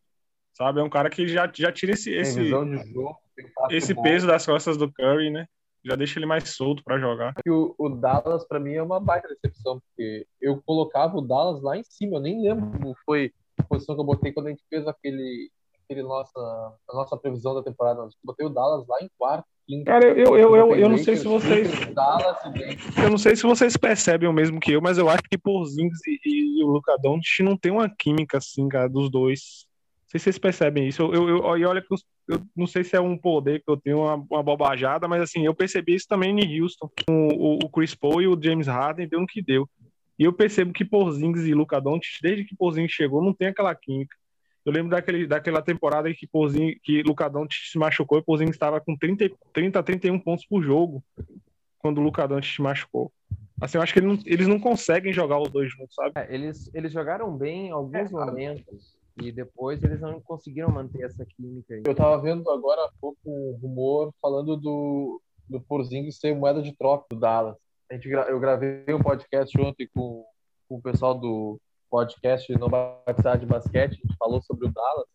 Sabe? 0.54 0.80
É 0.80 0.82
um 0.82 0.88
cara 0.88 1.10
que 1.10 1.28
já, 1.28 1.50
já 1.54 1.70
tira 1.70 1.92
esse, 1.92 2.10
esse, 2.10 2.48
jogo, 2.48 2.70
esse 3.68 3.94
peso 3.94 4.26
das 4.26 4.46
costas 4.46 4.78
do 4.78 4.90
Curry, 4.90 5.28
né? 5.28 5.46
Já 5.84 5.94
deixa 5.94 6.18
ele 6.18 6.24
mais 6.24 6.48
solto 6.48 6.82
para 6.82 6.98
jogar. 6.98 7.34
o, 7.46 7.74
o 7.78 7.90
Dallas, 7.90 8.48
pra 8.48 8.58
mim, 8.58 8.72
é 8.72 8.82
uma 8.82 8.98
baita 8.98 9.28
decepção, 9.28 9.78
porque 9.80 10.26
eu 10.40 10.62
colocava 10.62 11.18
o 11.18 11.20
Dallas 11.20 11.62
lá 11.62 11.76
em 11.76 11.84
cima, 11.84 12.16
eu 12.16 12.20
nem 12.20 12.42
lembro 12.42 12.70
como 12.70 12.96
foi 13.04 13.30
a 13.58 13.62
posição 13.62 13.94
que 13.94 14.00
eu 14.00 14.06
botei 14.06 14.32
quando 14.32 14.46
a 14.46 14.50
gente 14.50 14.64
fez 14.70 14.88
aquele, 14.88 15.50
aquele 15.84 16.02
nossa, 16.02 16.40
a 16.88 16.94
nossa 16.94 17.14
previsão 17.18 17.54
da 17.54 17.62
temporada. 17.62 18.00
Eu 18.00 18.08
botei 18.24 18.46
o 18.46 18.50
Dallas 18.50 18.88
lá 18.88 19.02
em 19.02 19.10
quarto. 19.18 19.46
Cara, 19.84 20.06
eu, 20.06 20.36
eu, 20.36 20.56
eu, 20.56 20.76
eu, 20.76 20.88
não 20.88 20.96
sei 20.96 21.16
se 21.16 21.24
vocês. 21.24 21.68
Eu 23.02 23.10
não 23.10 23.18
sei 23.18 23.34
se 23.34 23.42
vocês 23.42 23.76
percebem 23.76 24.28
o 24.28 24.32
mesmo 24.32 24.60
que 24.60 24.72
eu, 24.72 24.80
mas 24.80 24.96
eu 24.96 25.08
acho 25.08 25.24
que 25.28 25.36
Porzingis 25.36 25.98
e, 26.06 26.20
e, 26.60 26.64
o 26.64 26.80
Doncic 27.02 27.40
não 27.40 27.56
tem 27.56 27.72
uma 27.72 27.88
química 27.88 28.38
assim, 28.38 28.68
cara, 28.68 28.88
dos 28.88 29.10
dois. 29.10 29.66
Não 30.04 30.10
sei 30.10 30.20
se 30.20 30.24
vocês 30.24 30.38
percebem 30.38 30.86
isso. 30.86 31.02
Eu, 31.02 31.12
eu, 31.14 31.28
eu- 31.28 31.58
e 31.58 31.64
olha 31.64 31.82
que 31.82 31.92
eu, 31.92 31.96
eu 32.28 32.42
não 32.56 32.66
sei 32.66 32.84
se 32.84 32.94
é 32.94 33.00
um 33.00 33.18
poder 33.18 33.60
que 33.60 33.68
eu 33.68 33.76
tenho, 33.76 34.02
uma, 34.02 34.14
uma 34.14 34.42
bobajada, 34.42 35.08
mas 35.08 35.20
assim, 35.20 35.44
eu 35.44 35.54
percebi 35.54 35.96
isso 35.96 36.06
também 36.08 36.38
em 36.38 36.62
Houston. 36.62 36.88
Com 37.04 37.28
o, 37.28 37.58
o 37.64 37.68
Chris 37.68 37.92
Paul 37.92 38.22
e 38.22 38.28
o 38.28 38.40
James 38.40 38.68
Harden 38.68 39.08
deu 39.08 39.20
no 39.20 39.26
que 39.26 39.42
deu. 39.42 39.68
E 40.16 40.22
eu 40.22 40.32
percebo 40.32 40.72
que 40.72 40.84
Porzingis 40.84 41.44
e 41.44 41.54
Luka 41.54 41.80
Doncic, 41.80 42.22
desde 42.22 42.44
que 42.44 42.54
Porzingis 42.56 42.92
chegou, 42.92 43.22
não 43.22 43.34
tem 43.34 43.48
aquela 43.48 43.74
química. 43.74 44.16
Eu 44.66 44.72
lembro 44.72 44.90
daquele, 44.90 45.28
daquela 45.28 45.62
temporada 45.62 46.10
em 46.10 46.14
que, 46.14 46.26
Porzingis, 46.26 46.80
que 46.82 47.00
Doncic 47.04 47.70
se 47.70 47.78
machucou 47.78 48.18
e 48.18 48.22
Porzingis 48.22 48.56
estava 48.56 48.80
com 48.80 48.96
30, 48.96 49.30
30 49.52 49.78
a 49.78 49.82
31 49.82 50.18
pontos 50.18 50.44
por 50.44 50.60
jogo 50.60 51.04
quando 51.78 52.02
o 52.04 52.10
Doncic 52.10 52.56
se 52.56 52.60
machucou. 52.60 53.12
Assim, 53.60 53.78
eu 53.78 53.82
acho 53.82 53.92
que 53.92 54.00
ele 54.00 54.08
não- 54.08 54.18
eles 54.26 54.48
não 54.48 54.58
conseguem 54.58 55.12
jogar 55.12 55.38
os 55.40 55.48
dois 55.50 55.70
juntos, 55.70 55.94
sabe? 55.94 56.12
É, 56.16 56.34
eles, 56.34 56.68
eles 56.74 56.92
jogaram 56.92 57.34
bem 57.36 57.68
em 57.68 57.70
alguns 57.70 57.94
É, 57.94 58.10
momentos 58.10 58.96
e 59.22 59.30
depois 59.30 59.82
eles 59.84 60.00
não 60.00 60.20
conseguiram 60.20 60.68
manter 60.68 61.02
essa 61.04 61.24
química 61.24 61.72
aí. 61.72 61.82
Eu 61.86 61.94
tava 61.94 62.20
vendo 62.20 62.50
agora 62.50 62.82
há 62.82 62.90
pouco 63.00 63.18
um 63.24 63.56
rumor 63.62 64.12
falando 64.20 64.56
do, 64.56 65.22
do 65.48 65.60
Porzingis 65.60 66.18
ser 66.18 66.34
moeda 66.34 66.60
de 66.60 66.76
troca 66.76 67.06
do 67.08 67.20
Dallas. 67.20 67.56
A 67.88 67.94
gente, 67.94 68.08
eu 68.10 68.40
gravei 68.40 68.82
um 68.88 69.00
podcast 69.00 69.58
ontem 69.60 69.88
com, 69.94 70.24
com 70.68 70.76
o 70.76 70.82
pessoal 70.82 71.14
do 71.14 71.58
podcast 71.96 72.52
Vai 72.52 72.94
Precisar 73.06 73.36
de 73.36 73.46
Basquete. 73.46 73.92
A 73.92 74.06
gente 74.06 74.16
falou 74.18 74.42
sobre 74.42 74.66
o 74.66 74.70
Dallas. 74.70 75.06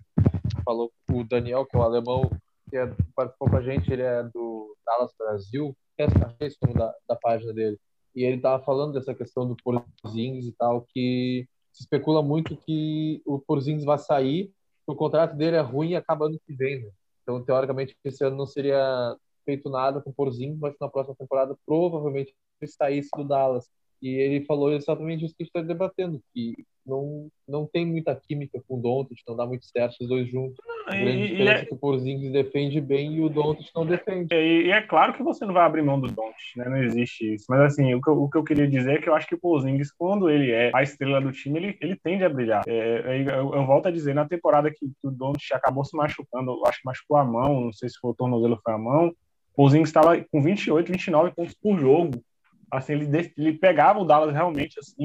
Falou 0.65 0.91
o 1.11 1.23
Daniel, 1.23 1.63
que 1.63 1.75
é 1.75 1.79
um 1.79 1.83
alemão, 1.83 2.27
que 2.71 2.75
é, 2.75 2.87
participou 3.15 3.51
com 3.51 3.57
a 3.57 3.61
gente. 3.61 3.93
Ele 3.93 4.01
é 4.01 4.23
do 4.23 4.75
Dallas 4.83 5.11
Brasil. 5.15 5.77
Que 5.95 6.01
é 6.01 6.07
esse 6.39 6.57
o 6.67 6.73
da, 6.73 6.91
da 7.07 7.15
página 7.15 7.53
dele. 7.53 7.77
E 8.15 8.23
ele 8.23 8.41
tava 8.41 8.63
falando 8.63 8.93
dessa 8.93 9.13
questão 9.13 9.47
do 9.47 9.55
Porzingis 9.63 10.47
e 10.47 10.51
tal, 10.53 10.81
que 10.91 11.47
se 11.71 11.83
especula 11.83 12.23
muito 12.23 12.57
que 12.57 13.21
o 13.27 13.37
Porzingis 13.37 13.85
vai 13.85 13.99
sair 13.99 14.51
o 14.87 14.95
contrato 14.95 15.37
dele 15.37 15.57
é 15.57 15.61
ruim 15.61 15.91
e 15.91 15.95
acaba 15.95 16.25
ano 16.25 16.39
que 16.45 16.53
vem, 16.53 16.81
né? 16.81 16.89
Então, 17.21 17.43
teoricamente, 17.43 17.95
esse 18.03 18.25
ano 18.25 18.35
não 18.35 18.47
seria 18.47 19.15
feito 19.45 19.69
nada 19.69 20.01
com 20.01 20.09
o 20.09 20.13
Porzingis, 20.13 20.59
mas 20.59 20.73
na 20.81 20.89
próxima 20.89 21.15
temporada 21.15 21.55
provavelmente 21.63 22.33
ele 22.59 22.71
saísse 22.71 23.09
do 23.15 23.23
Dallas. 23.23 23.69
E 24.01 24.09
ele 24.09 24.45
falou 24.45 24.73
exatamente 24.73 25.25
isso 25.25 25.35
que 25.35 25.43
a 25.43 25.45
gente 25.45 25.55
está 25.55 25.61
debatendo, 25.61 26.19
que 26.33 26.55
não, 26.83 27.27
não 27.47 27.67
tem 27.71 27.85
muita 27.85 28.15
química 28.15 28.59
com 28.67 28.79
o 28.79 28.81
Doncic, 28.81 29.19
não 29.27 29.35
dá 29.35 29.45
muito 29.45 29.63
certo 29.67 29.97
os 30.01 30.07
dois 30.07 30.27
juntos. 30.27 30.57
A 30.87 30.95
grande 30.95 31.11
E, 31.11 31.21
e 31.25 31.27
diferença 31.27 31.51
é 31.59 31.61
é, 31.61 31.65
que 31.65 31.73
o 31.73 31.77
Porzingis 31.77 32.31
defende 32.31 32.81
bem 32.81 33.13
e 33.17 33.21
o 33.21 33.29
Doncic 33.29 33.69
não 33.75 33.85
defende. 33.85 34.33
e- 34.33 34.65
e 34.65 34.71
é 34.71 34.81
claro 34.81 35.13
que 35.13 35.21
você 35.21 35.45
não 35.45 35.53
vai 35.53 35.63
abrir 35.63 35.83
mão 35.83 35.99
do 35.99 36.07
Doncic, 36.07 36.57
né? 36.57 36.65
Não 36.67 36.77
existe 36.83 37.35
isso. 37.35 37.45
Mas 37.47 37.59
assim, 37.61 37.93
o 37.93 38.01
que, 38.01 38.09
eu, 38.09 38.23
o 38.23 38.27
que 38.29 38.37
eu 38.39 38.43
queria 38.43 38.67
dizer 38.67 38.93
é 38.93 39.01
que 39.01 39.07
eu 39.07 39.13
acho 39.13 39.27
que 39.27 39.35
o 39.35 39.39
Porzingis, 39.39 39.91
quando 39.91 40.27
ele 40.29 40.49
é 40.51 40.71
a 40.73 40.81
estrela 40.81 41.21
do 41.21 41.31
time, 41.31 41.59
ele, 41.59 41.77
ele 41.79 41.95
tende 42.03 42.23
a 42.23 42.29
brilhar. 42.29 42.63
É, 42.67 42.73
é, 43.05 43.21
eu, 43.21 43.53
eu 43.53 43.65
volto 43.67 43.85
a 43.87 43.91
dizer, 43.91 44.15
na 44.15 44.27
temporada 44.27 44.71
que, 44.71 44.79
que 44.79 45.07
o 45.07 45.11
Doncic 45.11 45.51
acabou 45.53 45.85
se 45.85 45.95
machucando, 45.95 46.51
eu 46.51 46.65
acho 46.65 46.79
que 46.79 46.85
machucou 46.85 47.17
a 47.17 47.23
mão, 47.23 47.61
não 47.61 47.73
sei 47.73 47.87
se 47.87 47.99
foi 47.99 48.09
o 48.09 48.15
tornozelo 48.15 48.55
ou 48.55 48.61
foi 48.63 48.73
a 48.73 48.77
mão, 48.79 49.09
o 49.09 49.15
Porzingis 49.55 49.89
estava 49.89 50.19
com 50.31 50.41
28, 50.41 50.91
29 50.91 51.31
pontos 51.35 51.53
por 51.61 51.77
jogo. 51.77 52.23
Assim, 52.71 52.93
ele, 52.93 53.33
ele 53.37 53.53
pegava 53.57 53.99
o 53.99 54.05
Dallas 54.05 54.33
realmente 54.33 54.79
assim 54.79 54.95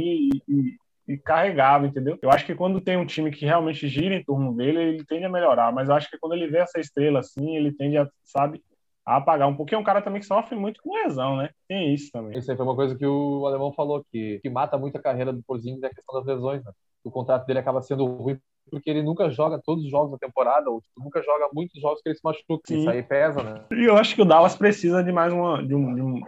e, 0.48 0.76
e- 1.09 1.18
carregava, 1.18 1.87
entendeu? 1.87 2.18
Eu 2.20 2.31
acho 2.31 2.44
que 2.44 2.55
quando 2.55 2.81
tem 2.81 2.96
um 2.96 3.07
time 3.07 3.31
que 3.31 3.44
realmente 3.44 3.87
gira 3.88 4.14
em 4.14 4.24
torno 4.24 4.52
dele, 4.55 4.79
ele 4.79 5.05
tende 5.05 5.24
a 5.24 5.29
melhorar. 5.31 5.72
Mas 5.72 5.88
eu 5.88 5.94
acho 5.94 6.11
que 6.11 6.18
quando 6.18 6.35
ele 6.35 6.48
vê 6.48 6.59
essa 6.59 6.81
estrela 6.81 7.20
assim, 7.20 7.57
ele 7.57 7.72
tende 7.72 7.96
a, 7.96 8.09
sabe, 8.24 8.61
a 9.05 9.16
apagar 9.16 9.48
um 9.48 9.57
pouquinho. 9.57 9.79
É 9.79 9.81
um 9.81 9.85
cara 9.85 10.02
também 10.02 10.20
que 10.20 10.26
sofre 10.26 10.57
muito 10.57 10.81
com 10.83 10.94
lesão, 10.94 11.37
né? 11.37 11.50
Tem 11.68 11.94
isso 11.94 12.11
também. 12.12 12.37
Isso 12.37 12.50
aí 12.50 12.57
foi 12.57 12.66
uma 12.66 12.74
coisa 12.74 12.96
que 12.96 13.07
o 13.07 13.46
alemão 13.46 13.72
falou, 13.72 14.05
que, 14.11 14.40
que 14.42 14.50
mata 14.50 14.76
muito 14.76 14.96
a 14.96 15.02
carreira 15.02 15.33
do 15.33 15.42
Porzingis 15.44 15.83
é 15.83 15.87
a 15.87 15.94
questão 15.94 16.16
das 16.16 16.26
lesões, 16.26 16.64
né? 16.64 16.72
O 17.05 17.11
contrato 17.11 17.46
dele 17.46 17.61
acaba 17.61 17.81
sendo 17.83 18.05
ruim 18.05 18.37
porque 18.70 18.90
ele 18.90 19.02
nunca 19.02 19.31
joga 19.31 19.61
todos 19.64 19.85
os 19.85 19.90
jogos 19.90 20.11
da 20.11 20.18
temporada, 20.18 20.68
ou 20.68 20.83
nunca 20.98 21.22
joga 21.22 21.48
muitos 21.55 21.81
jogos 21.81 22.02
que 22.02 22.09
ele 22.09 22.16
se 22.16 22.24
machuca. 22.24 22.62
Sim. 22.66 22.79
Isso 22.79 22.90
aí 22.90 23.02
pesa, 23.02 23.42
né? 23.42 23.64
E 23.70 23.85
eu 23.85 23.96
acho 23.96 24.14
que 24.14 24.22
o 24.22 24.24
Dallas 24.24 24.57
precisa 24.57 25.02
de 25.05 25.12
mais 25.12 25.33
uma. 25.33 25.62
De 25.64 25.74
um, 25.74 25.94
de 25.94 26.02
um- 26.02 26.20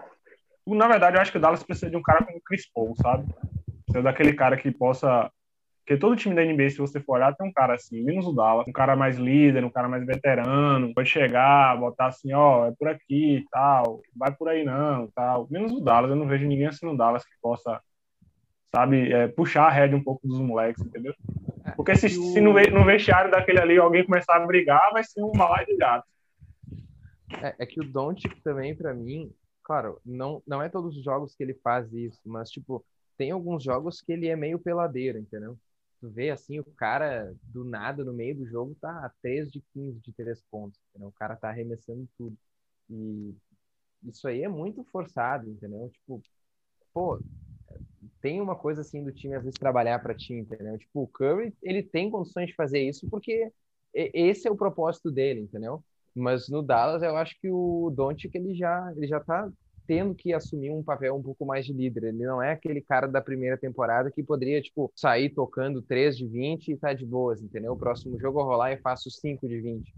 Na 0.75 0.89
verdade, 0.89 1.17
eu 1.17 1.21
acho 1.21 1.33
que 1.33 1.39
o 1.39 1.41
Dallas 1.41 1.63
precisa 1.63 1.91
de 1.91 1.97
um 1.97 2.03
cara 2.03 2.25
como 2.25 2.39
o 2.39 2.43
Chris 2.43 2.71
Paul, 2.73 2.95
sabe? 2.97 3.27
Precisa 3.85 4.03
daquele 4.03 4.33
cara 4.33 4.57
que 4.57 4.71
possa. 4.71 5.31
Porque 5.81 5.99
todo 5.99 6.17
time 6.17 6.35
da 6.35 6.45
NBA, 6.45 6.69
se 6.71 6.79
você 6.79 7.01
for 7.01 7.15
olhar, 7.15 7.35
tem 7.35 7.49
um 7.49 7.53
cara 7.53 7.75
assim, 7.75 8.03
menos 8.03 8.27
o 8.27 8.33
Dallas, 8.33 8.69
um 8.69 8.73
cara 8.73 8.95
mais 8.95 9.17
líder, 9.17 9.65
um 9.65 9.71
cara 9.71 9.89
mais 9.89 10.05
veterano, 10.05 10.93
pode 10.93 11.09
chegar, 11.09 11.79
botar 11.79 12.09
assim, 12.09 12.31
ó, 12.35 12.67
é 12.67 12.73
por 12.79 12.89
aqui 12.89 13.37
e 13.37 13.45
tal, 13.51 14.03
vai 14.15 14.31
por 14.31 14.51
aí 14.51 14.65
não, 14.65 15.09
tal. 15.15 15.47
Menos 15.51 15.73
o 15.73 15.81
Dallas, 15.81 16.11
eu 16.11 16.17
não 16.17 16.27
vejo 16.27 16.47
ninguém 16.47 16.67
assim 16.67 16.85
no 16.85 16.95
Dallas 16.95 17.25
que 17.25 17.33
possa, 17.41 17.81
sabe, 18.71 19.11
é, 19.11 19.29
puxar 19.29 19.65
a 19.65 19.71
rédea 19.71 19.97
um 19.97 20.05
pouco 20.05 20.29
dos 20.29 20.39
moleques, 20.39 20.85
entendeu? 20.85 21.15
Porque 21.75 21.97
se, 21.97 22.11
se 22.11 22.41
no, 22.41 22.53
no 22.53 22.85
vestiário 22.85 23.31
daquele 23.31 23.59
ali 23.59 23.79
alguém 23.79 24.05
começar 24.05 24.37
a 24.37 24.47
brigar, 24.47 24.91
vai 24.93 25.03
ser 25.03 25.23
um 25.23 25.33
malai 25.35 25.65
de 25.65 25.75
gato. 25.77 26.07
É, 27.43 27.55
é 27.61 27.67
que 27.67 27.81
o 27.81 27.85
Doncic 27.85 28.43
também, 28.43 28.75
pra 28.75 28.93
mim, 28.93 29.33
claro, 29.69 30.01
não, 30.07 30.43
não 30.49 30.63
é 30.63 30.71
todos 30.71 30.97
os 30.97 31.05
jogos 31.05 31.37
que 31.37 31.45
ele 31.45 31.55
faz 31.55 31.93
isso, 31.93 32.21
mas, 32.27 32.51
tipo, 32.51 32.85
tem 33.19 33.31
alguns 33.33 33.63
jogos 33.63 34.01
que 34.01 34.13
ele 34.13 34.29
é 34.29 34.37
meio 34.37 34.59
peladeiro, 34.59 35.19
entendeu? 35.19 35.59
Tu 36.01 36.09
vê, 36.11 36.31
assim, 36.31 36.61
o 36.61 36.65
cara, 36.65 37.35
do 37.45 37.65
nada, 37.65 38.05
no 38.05 38.15
meio 38.15 38.37
do 38.37 38.47
jogo, 38.47 38.77
tá 38.81 38.91
a 39.07 39.11
3 39.23 39.51
de 39.53 39.61
15 39.75 40.01
de 40.01 40.13
3 40.15 40.43
pontos, 40.51 40.81
entendeu? 40.91 41.11
O 41.11 41.13
cara 41.13 41.37
tá 41.37 41.51
arremessando 41.51 42.09
tudo. 42.19 42.37
E 42.91 43.35
isso 44.05 44.29
aí 44.29 44.43
é 44.45 44.49
muito 44.49 44.85
forçado, 44.85 45.51
entendeu? 45.51 45.91
Tipo, 45.91 46.23
pô, 46.95 47.21
tem 48.21 48.41
uma 48.41 48.57
coisa, 48.57 48.81
assim, 48.81 49.03
do 49.05 49.13
time, 49.13 49.35
às 49.35 49.43
vezes, 49.43 49.59
trabalhar 49.59 49.99
pra 50.01 50.15
ti, 50.15 50.35
entendeu? 50.35 50.79
Tipo, 50.79 51.03
o 51.03 51.09
Curry, 51.09 51.55
ele 51.63 51.83
tem 51.83 52.11
condições 52.11 52.49
de 52.49 52.55
fazer 52.55 52.81
isso 52.81 53.09
porque 53.11 53.53
esse 53.95 54.47
é 54.47 54.51
o 54.51 54.57
propósito 54.57 55.11
dele, 55.11 55.41
entendeu? 55.41 55.83
Mas 56.19 56.49
no 56.49 56.63
Dallas 56.63 57.03
eu 57.03 57.17
acho 57.17 57.35
que 57.41 57.51
o 57.51 57.91
Doncic 57.95 58.35
ele 58.35 58.55
já 58.55 58.93
ele 58.97 59.07
já 59.07 59.21
tá 59.21 59.49
tendo 59.87 60.15
que 60.15 60.35
assumir 60.35 60.71
um 60.71 60.83
papel 60.83 61.17
um 61.17 61.23
pouco 61.23 61.47
mais 61.47 61.65
de 61.65 61.73
líder. 61.73 62.05
Ele 62.05 62.25
não 62.27 62.43
é 62.43 62.53
aquele 62.53 62.83
cara 62.83 63.07
da 63.09 63.23
primeira 63.23 63.57
temporada 63.57 64.11
que 64.11 64.23
poderia 64.23 64.61
tipo 64.61 64.93
sair 64.95 65.31
tocando 65.31 65.81
3 65.81 66.17
de 66.17 66.27
20 66.27 66.69
e 66.73 66.77
tá 66.77 66.93
de 66.93 67.07
boas, 67.07 67.41
entendeu? 67.43 67.73
O 67.73 67.77
próximo 67.79 68.19
jogo 68.21 68.41
eu 68.41 68.47
lá 68.49 68.71
e 68.71 68.77
faço 68.79 69.11
5 69.11 69.49
de 69.49 69.61
20. 69.61 69.95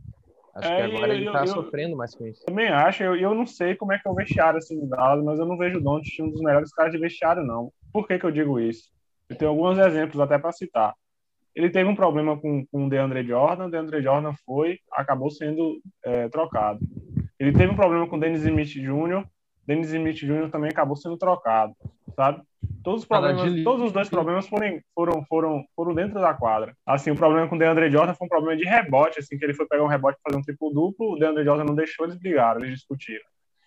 Acho 0.55 0.73
É, 0.73 0.77
que 0.77 0.83
agora 0.83 1.13
eu- 1.13 1.17
ele 1.17 1.31
tá 1.31 1.41
eu- 1.41 1.47
sofrendo 1.49 1.97
mais 1.97 2.15
com 2.15 2.27
isso. 2.27 2.45
Também 2.45 2.69
acho, 2.69 3.03
eu, 3.03 3.17
eu 3.17 3.35
não 3.35 3.47
sei 3.47 3.75
como 3.77 3.93
é 3.93 3.99
que 3.99 4.07
é 4.07 4.11
o 4.11 4.15
vestiário 4.15 4.59
assim 4.59 4.79
do 4.79 4.87
Dallas, 4.87 5.25
mas 5.25 5.39
eu 5.39 5.47
não 5.47 5.57
vejo 5.57 5.79
o 5.79 5.83
Doncic 5.83 6.23
um 6.23 6.31
dos 6.31 6.41
melhores 6.41 6.73
caras 6.73 6.93
de 6.93 6.99
vestiário, 6.99 7.43
não. 7.45 7.73
Por 7.93 8.07
que, 8.07 8.19
que 8.19 8.27
eu 8.27 8.31
digo 8.31 8.61
isso? 8.61 8.91
Eu 9.29 9.37
tenho 9.37 9.51
alguns 9.51 9.79
exemplos 9.79 10.21
até 10.21 10.39
para 10.39 10.53
citar. 10.53 10.95
Ele 11.55 11.71
teve 11.71 11.89
um 11.89 11.97
problema 11.97 12.39
com, 12.39 12.65
com 12.67 12.87
o 12.87 12.89
DeAndre 12.89 13.25
Jordan, 13.25 13.67
o 13.67 13.71
DeAndre 13.71 14.03
Jordan 14.03 14.33
foi, 14.45 14.79
acabou 14.93 15.31
sendo 15.31 15.81
é, 16.05 16.29
trocado. 16.29 16.81
Ele 17.39 17.53
teve 17.53 17.73
um 17.73 17.77
problema 17.77 18.07
com 18.07 18.17
o 18.17 18.21
Dennis 18.21 18.43
Smith 18.43 18.69
Jr., 18.69 19.25
Dennis 19.67 19.93
Smith 19.93 20.17
Jr. 20.17 20.51
também 20.51 20.71
acabou 20.71 20.97
sendo 20.97 21.17
trocado, 21.17 21.75
sabe? 22.17 22.43
Todos 22.83 23.03
os 23.03 23.09
Cara, 23.09 23.29
problemas, 23.29 23.55
de- 23.55 23.65
todos 23.65 23.87
os 23.87 23.93
dois 23.93 24.09
problemas 24.09 24.49
foram, 24.49 24.81
foram, 24.95 25.25
foram, 25.27 25.65
foram 25.77 25.95
dentro 25.95 26.21
da 26.21 26.35
quadra. 26.35 26.75
Assim, 26.85 27.11
o 27.11 27.17
problema 27.17 27.47
com 27.47 27.57
o 27.57 27.59
DeAndre 27.59 27.91
Jordan 27.91 28.15
foi 28.15 28.27
um 28.27 28.29
problema 28.29 28.57
de 28.57 28.65
rebote, 28.65 29.19
assim, 29.19 29.39
que 29.39 29.45
ele 29.45 29.55
foi 29.55 29.67
pegar 29.67 29.85
um 29.85 29.89
rebote 29.89 30.19
para 30.23 30.33
fazer 30.33 30.41
um 30.41 30.45
triplo 30.45 30.71
duplo, 30.71 31.13
o 31.13 31.19
DeAndre 31.19 31.45
Jordan 31.45 31.65
não 31.65 31.75
deixou, 31.75 32.07
eles 32.07 32.19
brigaram, 32.19 32.61
eles 32.61 32.79
discutiram. 32.79 33.25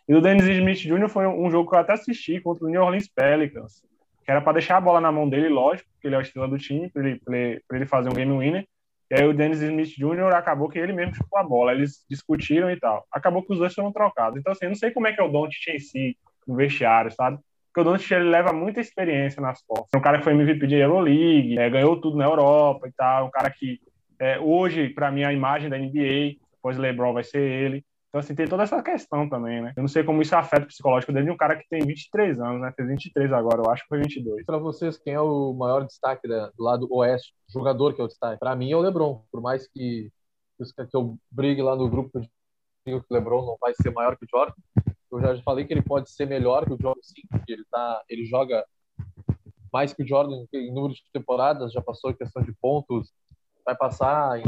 E 0.08 0.14
o 0.14 0.22
Dennis 0.22 0.46
Smith 0.46 0.80
Jr. 0.80 1.08
foi 1.08 1.26
um 1.26 1.50
jogo 1.50 1.70
que 1.70 1.76
eu 1.76 1.80
até 1.80 1.94
assisti 1.94 2.40
contra 2.42 2.66
o 2.66 2.70
New 2.70 2.82
Orleans 2.82 3.08
Pelicans, 3.08 3.82
que 4.24 4.32
era 4.32 4.42
para 4.42 4.54
deixar 4.54 4.78
a 4.78 4.82
bola 4.82 5.02
na 5.02 5.12
mão 5.12 5.28
dele, 5.28 5.50
lógico, 5.50 5.90
porque 5.94 6.08
ele 6.08 6.16
é 6.16 6.18
o 6.18 6.22
estrela 6.22 6.48
do 6.48 6.58
time, 6.58 6.90
para 6.90 7.08
ele, 7.08 7.22
ele, 7.28 7.62
ele 7.72 7.86
fazer 7.86 8.10
um 8.10 8.14
game 8.14 8.38
winner. 8.38 8.66
E 9.12 9.16
aí 9.16 9.28
o 9.28 9.34
Dennis 9.34 9.62
Smith 9.62 9.90
Jr. 9.96 10.34
acabou 10.34 10.70
que 10.70 10.80
ele 10.80 10.94
mesmo 10.94 11.14
chutou 11.14 11.38
a 11.38 11.44
bola, 11.44 11.72
eles 11.72 12.04
discutiram 12.10 12.72
e 12.72 12.80
tal. 12.80 13.06
Acabou 13.12 13.44
que 13.44 13.52
os 13.54 13.60
dois 13.60 13.74
foram 13.74 13.92
trocados. 13.92 14.40
Então, 14.40 14.52
assim, 14.52 14.66
eu 14.66 14.70
não 14.70 14.76
sei 14.76 14.92
como 14.92 15.08
é 15.08 15.14
que 15.14 15.22
é 15.22 15.24
o 15.24 15.28
Doncic 15.28 15.68
em 15.68 15.80
si, 15.80 16.18
no 16.48 16.56
vestiário, 16.56 17.12
sabe? 17.12 17.38
Porque 17.68 17.82
o 17.88 17.92
Doncic 17.92 18.12
ele 18.12 18.30
leva 18.30 18.54
muita 18.54 18.80
experiência 18.80 19.42
nas 19.42 19.62
costas. 19.62 19.90
Um 19.96 20.02
cara 20.02 20.18
que 20.18 20.24
foi 20.24 20.34
MVP 20.34 20.66
de 20.68 20.76
Euroleague, 20.76 21.60
é, 21.60 21.70
ganhou 21.70 22.00
tudo 22.00 22.18
na 22.18 22.26
Europa 22.26 22.88
e 22.88 22.92
tal. 22.94 23.28
Um 23.28 23.32
cara 23.32 23.50
que, 23.50 23.80
é, 24.20 24.40
hoje, 24.40 24.90
para 24.90 25.12
mim, 25.12 25.24
a 25.24 25.34
imagem 25.34 25.70
da 25.70 25.78
NBA, 25.78 26.38
depois 26.56 26.78
LeBron 26.78 27.14
vai 27.14 27.24
ser 27.24 27.42
ele. 27.42 27.84
Então, 28.14 28.20
assim, 28.20 28.36
tem 28.36 28.48
toda 28.48 28.62
essa 28.62 28.80
questão 28.84 29.28
também, 29.28 29.60
né? 29.60 29.74
Eu 29.76 29.82
não 29.82 29.88
sei 29.88 30.04
como 30.04 30.22
isso 30.22 30.36
afeta 30.36 30.66
o 30.66 30.68
psicológico 30.68 31.12
dele 31.12 31.26
de 31.26 31.32
um 31.32 31.38
cara 31.38 31.56
que 31.56 31.68
tem 31.68 31.84
23 31.84 32.40
anos, 32.40 32.62
né? 32.62 32.72
Fez 32.76 32.88
23 32.88 33.34
agora, 33.34 33.64
eu 33.64 33.72
acho 33.72 33.82
que 33.82 33.90
foi 33.90 34.02
22. 34.02 34.46
Para 34.46 34.60
vocês, 34.60 35.00
quem 35.00 35.16
é 35.16 35.20
o 35.20 35.52
maior 35.54 35.84
destaque 35.84 36.28
do 36.28 36.64
lado 36.64 36.88
oeste? 36.92 37.34
Jogador 37.50 37.96
que 37.96 38.02
é 38.02 38.04
o 38.04 38.08
destaque? 38.08 38.38
Para 38.40 38.56
mim 38.56 38.72
é 38.72 38.76
o 38.76 38.82
LeBron. 38.82 39.26
Por 39.32 39.42
mais 39.42 39.68
que, 39.68 40.12
que 40.92 40.96
eu 40.96 41.18
brigue 41.32 41.64
lá 41.64 41.76
no 41.76 41.90
grupo 41.90 42.22
digo 42.86 43.02
que 43.02 43.08
o 43.10 43.14
LeBron 43.16 43.46
não 43.46 43.58
vai 43.60 43.74
ser 43.82 43.92
maior 43.92 44.16
que 44.16 44.26
o 44.26 44.28
Jordan, 44.30 44.54
eu 45.12 45.22
já 45.22 45.42
falei 45.42 45.66
que 45.66 45.74
ele 45.74 45.82
pode 45.82 46.12
ser 46.12 46.28
melhor 46.28 46.66
que 46.66 46.74
o 46.74 46.78
Jordan, 46.80 47.02
sim, 47.02 47.22
porque 47.30 47.54
ele, 47.54 47.66
tá, 47.72 48.04
ele 48.10 48.26
joga 48.26 48.64
mais 49.72 49.94
que 49.94 50.04
o 50.04 50.08
Jordan 50.08 50.46
em 50.54 50.72
número 50.72 50.94
de 50.94 51.02
temporadas, 51.12 51.72
já 51.72 51.82
passou 51.82 52.12
em 52.12 52.16
questão 52.16 52.44
de 52.44 52.54
pontos, 52.54 53.12
vai 53.66 53.76
passar 53.76 54.40
em 54.40 54.44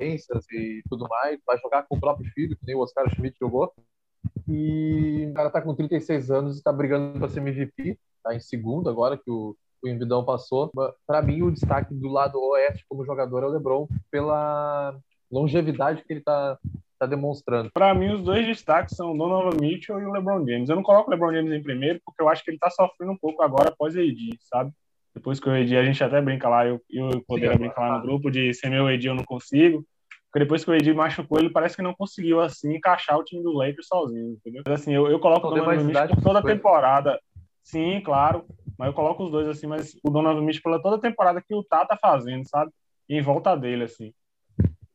assistências 0.00 0.44
e 0.50 0.82
tudo 0.88 1.06
mais, 1.08 1.38
vai 1.46 1.58
jogar 1.58 1.82
com 1.84 1.96
o 1.96 2.00
próprio 2.00 2.30
filho, 2.32 2.56
que 2.56 2.66
nem 2.66 2.74
o 2.74 2.80
Oscar 2.80 3.08
Schmidt 3.10 3.36
jogou. 3.38 3.72
E 4.48 5.28
o 5.30 5.34
cara 5.34 5.50
tá 5.50 5.60
com 5.60 5.74
36 5.74 6.30
anos 6.30 6.58
e 6.58 6.62
tá 6.62 6.72
brigando 6.72 7.18
para 7.18 7.28
ser 7.28 7.40
MVP, 7.40 7.98
tá 8.22 8.34
em 8.34 8.40
segundo 8.40 8.88
agora 8.88 9.16
que 9.16 9.30
o, 9.30 9.56
o 9.82 9.88
Embidão 9.88 10.24
passou. 10.24 10.70
Para 11.06 11.22
mim, 11.22 11.42
o 11.42 11.50
destaque 11.50 11.94
do 11.94 12.08
lado 12.08 12.40
oeste 12.40 12.84
como 12.88 13.04
jogador 13.04 13.42
é 13.42 13.46
o 13.46 13.50
LeBron 13.50 13.86
pela 14.10 14.98
longevidade 15.30 16.02
que 16.04 16.12
ele 16.12 16.20
tá, 16.20 16.58
tá 16.98 17.06
demonstrando. 17.06 17.70
Para 17.72 17.94
mim, 17.94 18.12
os 18.12 18.22
dois 18.22 18.46
destaques 18.46 18.96
são 18.96 19.12
o 19.12 19.16
Donovan 19.16 19.56
Mitchell 19.60 20.00
e 20.00 20.04
o 20.04 20.12
LeBron 20.12 20.46
James. 20.46 20.68
Eu 20.68 20.76
não 20.76 20.82
coloco 20.82 21.08
o 21.08 21.12
LeBron 21.12 21.32
James 21.32 21.52
em 21.52 21.62
primeiro 21.62 22.00
porque 22.04 22.22
eu 22.22 22.28
acho 22.28 22.44
que 22.44 22.50
ele 22.50 22.58
tá 22.58 22.70
sofrendo 22.70 23.12
um 23.12 23.18
pouco 23.18 23.42
agora 23.42 23.68
após 23.68 23.94
o 23.94 24.00
AD, 24.00 24.38
sabe? 24.40 24.72
Depois 25.14 25.40
que 25.40 25.48
o 25.48 25.52
AD, 25.52 25.76
a 25.76 25.84
gente 25.84 26.02
até 26.02 26.20
brinca 26.20 26.48
lá, 26.48 26.66
eu, 26.66 26.80
eu 26.88 27.20
Poder 27.22 27.52
Sim, 27.52 27.58
brinca 27.58 27.80
lá 27.80 27.96
no 27.96 28.02
grupo 28.02 28.30
de 28.30 28.54
sem 28.54 28.70
meu 28.70 28.86
AD 28.86 29.06
eu 29.06 29.14
não 29.14 29.24
consigo. 29.24 29.84
Porque 30.30 30.44
depois 30.44 30.64
que 30.64 30.70
o 30.70 30.74
AD 30.74 30.94
machucou, 30.94 31.40
ele 31.40 31.50
parece 31.50 31.74
que 31.74 31.82
não 31.82 31.92
conseguiu, 31.92 32.40
assim, 32.40 32.76
encaixar 32.76 33.18
o 33.18 33.24
time 33.24 33.42
do 33.42 33.52
Lakers 33.52 33.88
sozinho, 33.88 34.30
entendeu? 34.30 34.62
Mas, 34.64 34.80
assim, 34.80 34.94
eu, 34.94 35.08
eu 35.08 35.18
coloco 35.18 35.48
o 35.48 35.52
tem 35.52 35.58
Donovan 35.58 35.84
Mitchell 35.84 36.08
por 36.08 36.22
toda 36.22 36.38
a 36.38 36.42
temporada. 36.42 37.20
Sim, 37.64 38.00
claro. 38.00 38.44
Mas 38.78 38.88
eu 38.88 38.94
coloco 38.94 39.24
os 39.24 39.30
dois, 39.30 39.48
assim, 39.48 39.66
mas 39.66 39.96
o 40.04 40.10
Donovan 40.10 40.40
Mitchell 40.42 40.62
pela 40.62 40.80
toda 40.80 40.96
a 40.96 41.00
temporada 41.00 41.42
que 41.42 41.52
o 41.52 41.64
Tá 41.64 41.84
tá 41.84 41.96
fazendo, 41.96 42.48
sabe? 42.48 42.70
E 43.08 43.16
em 43.16 43.20
volta 43.20 43.56
dele, 43.56 43.84
assim. 43.84 44.12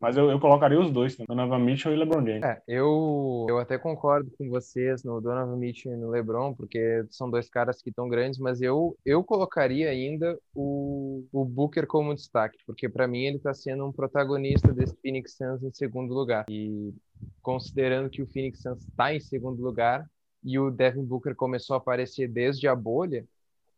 Mas 0.06 0.18
eu, 0.18 0.30
eu 0.30 0.40
colocaria 0.40 0.80
os 0.80 0.92
dois, 0.92 1.18
né? 1.18 1.26
Donovan 1.28 1.58
Mitchell 1.58 1.92
e 1.92 1.96
LeBron 1.96 2.24
James. 2.24 2.44
É, 2.44 2.62
eu, 2.68 3.48
eu 3.50 3.58
até 3.58 3.76
concordo 3.76 4.30
com 4.38 4.48
vocês 4.50 5.04
no 5.04 5.20
Donovan 5.20 5.58
Mitchell 5.58 5.94
e 5.94 5.98
no 5.98 6.12
LeBron, 6.12 6.54
porque 6.54 7.04
são 7.10 7.28
dois 7.28 7.50
caras 7.50 7.82
que 7.82 7.90
estão 7.90 8.08
grandes, 8.08 8.38
mas 8.38 8.62
eu, 8.62 8.96
eu 9.04 9.24
colocaria 9.24 9.90
ainda 9.90 10.38
o, 10.54 11.26
o 11.32 11.44
Booker 11.44 11.88
como 11.88 12.14
destaque, 12.14 12.60
porque 12.68 12.88
para 12.88 13.08
mim 13.08 13.24
ele 13.24 13.38
está 13.38 13.52
sendo 13.52 13.84
um 13.84 13.92
protagonista 13.92 14.72
desse 14.72 14.96
Phoenix 15.02 15.36
Suns 15.36 15.64
em 15.64 15.74
segundo 15.74 16.14
lugar. 16.14 16.46
E 16.52 16.94
considerando 17.42 18.08
que 18.08 18.22
o 18.22 18.28
Phoenix 18.28 18.62
Suns 18.62 18.84
está 18.88 19.12
em 19.12 19.20
segundo 19.20 19.60
lugar 19.60 20.06
e 20.44 20.60
o 20.60 20.70
Devin 20.70 21.04
Booker 21.04 21.34
começou 21.34 21.74
a 21.74 21.78
aparecer 21.78 22.28
desde 22.28 22.68
a 22.68 22.76
bolha, 22.76 23.26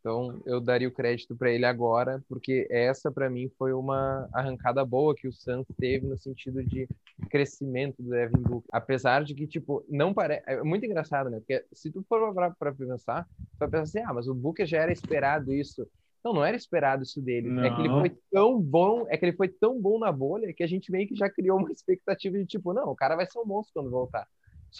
então 0.07 0.41
eu 0.45 0.61
daria 0.61 0.87
o 0.87 0.91
crédito 0.91 1.35
para 1.35 1.51
ele 1.51 1.65
agora, 1.65 2.23
porque 2.29 2.65
essa 2.71 3.11
para 3.11 3.29
mim 3.29 3.51
foi 3.57 3.73
uma 3.73 4.29
arrancada 4.31 4.83
boa 4.85 5.13
que 5.13 5.27
o 5.27 5.33
Suns 5.33 5.67
teve 5.77 6.07
no 6.07 6.17
sentido 6.17 6.63
de 6.63 6.87
crescimento 7.29 8.01
do 8.01 8.11
Devin 8.11 8.41
Booker. 8.41 8.69
Apesar 8.71 9.25
de 9.25 9.35
que, 9.35 9.45
tipo, 9.45 9.83
não 9.89 10.13
parece. 10.13 10.43
É 10.47 10.63
muito 10.63 10.85
engraçado, 10.85 11.29
né? 11.29 11.39
Porque 11.39 11.65
se 11.73 11.91
tu 11.91 12.01
for 12.07 12.33
para 12.33 12.71
pensar, 12.71 13.25
tu 13.25 13.59
vai 13.59 13.69
pensar 13.69 13.83
assim, 13.83 13.99
ah, 13.99 14.13
mas 14.13 14.29
o 14.29 14.33
Booker 14.33 14.65
já 14.65 14.81
era 14.81 14.93
esperado 14.93 15.53
isso. 15.53 15.85
Não, 16.23 16.33
não 16.33 16.45
era 16.45 16.55
esperado 16.55 17.03
isso 17.03 17.21
dele. 17.21 17.49
É 17.65 17.69
que 17.69 17.81
ele 17.81 17.89
Não. 17.89 17.99
foi 17.99 18.17
tão 18.31 18.61
bom, 18.61 19.05
é 19.09 19.17
que 19.17 19.25
ele 19.25 19.35
foi 19.35 19.49
tão 19.49 19.79
bom 19.79 19.99
na 19.99 20.11
bolha 20.11 20.53
que 20.53 20.63
a 20.63 20.67
gente 20.67 20.89
meio 20.89 21.07
que 21.07 21.15
já 21.15 21.29
criou 21.29 21.59
uma 21.59 21.71
expectativa 21.71 22.37
de 22.37 22.45
tipo, 22.45 22.73
não, 22.73 22.91
o 22.91 22.95
cara 22.95 23.17
vai 23.17 23.25
ser 23.25 23.39
um 23.39 23.45
monstro 23.45 23.73
quando 23.73 23.89
voltar. 23.89 24.25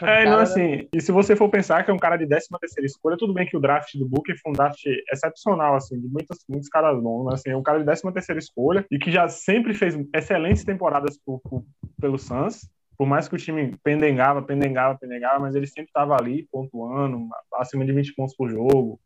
É, 0.02 0.06
cara 0.06 0.26
não, 0.26 0.40
assim, 0.40 0.88
e 0.94 1.02
se 1.02 1.12
você 1.12 1.36
for 1.36 1.50
pensar 1.50 1.84
que 1.84 1.92
é 1.92 1.94
um 1.94 1.98
cara 1.98 2.18
de 2.18 2.28
13 2.28 2.48
terceira 2.60 2.86
escolha, 2.86 3.18
tudo 3.18 3.34
bem 3.34 3.48
que 3.48 3.58
o 3.58 3.60
draft 3.60 3.96
do 3.96 4.08
Booker 4.08 4.36
foi 4.42 4.52
um 4.52 4.56
draft 4.56 4.82
excepcional, 5.12 5.76
assim, 5.76 6.00
de 6.00 6.08
muitos, 6.08 6.38
muitos 6.48 6.70
caras 6.70 7.02
bons, 7.02 7.26
mas 7.26 7.36
assim, 7.36 7.50
é 7.52 7.58
um 7.58 7.64
cara 7.64 7.80
de 7.80 7.86
13 7.86 8.14
terceira 8.14 8.40
escolha 8.40 8.86
e 8.92 9.00
que 9.00 9.12
já 9.12 9.28
sempre 9.28 9.74
fez 9.74 9.98
excelentes 10.14 10.64
temporadas 10.64 11.18
por- 11.26 11.40
por- 11.42 11.64
pelo 12.00 12.18
Suns, 12.18 12.70
por 12.98 13.08
mais 13.08 13.28
que 13.28 13.36
o 13.36 13.38
time 13.38 13.76
pendengava, 13.84 14.42
pendengava, 14.42 14.98
pendengava, 14.98 15.40
mas 15.40 15.56
ele 15.56 15.68
sempre 15.68 15.90
estava 15.90 16.16
ali, 16.16 16.48
pontuando, 16.52 17.28
acima 17.56 17.86
de 17.86 17.94
20 17.94 18.14
pontos 18.16 18.36
por 18.36 18.50
jogo, 18.50 19.00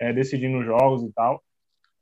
é, 0.00 0.12
decidindo 0.12 0.62
jogos 0.64 1.02
e 1.02 1.12
tal. 1.12 1.42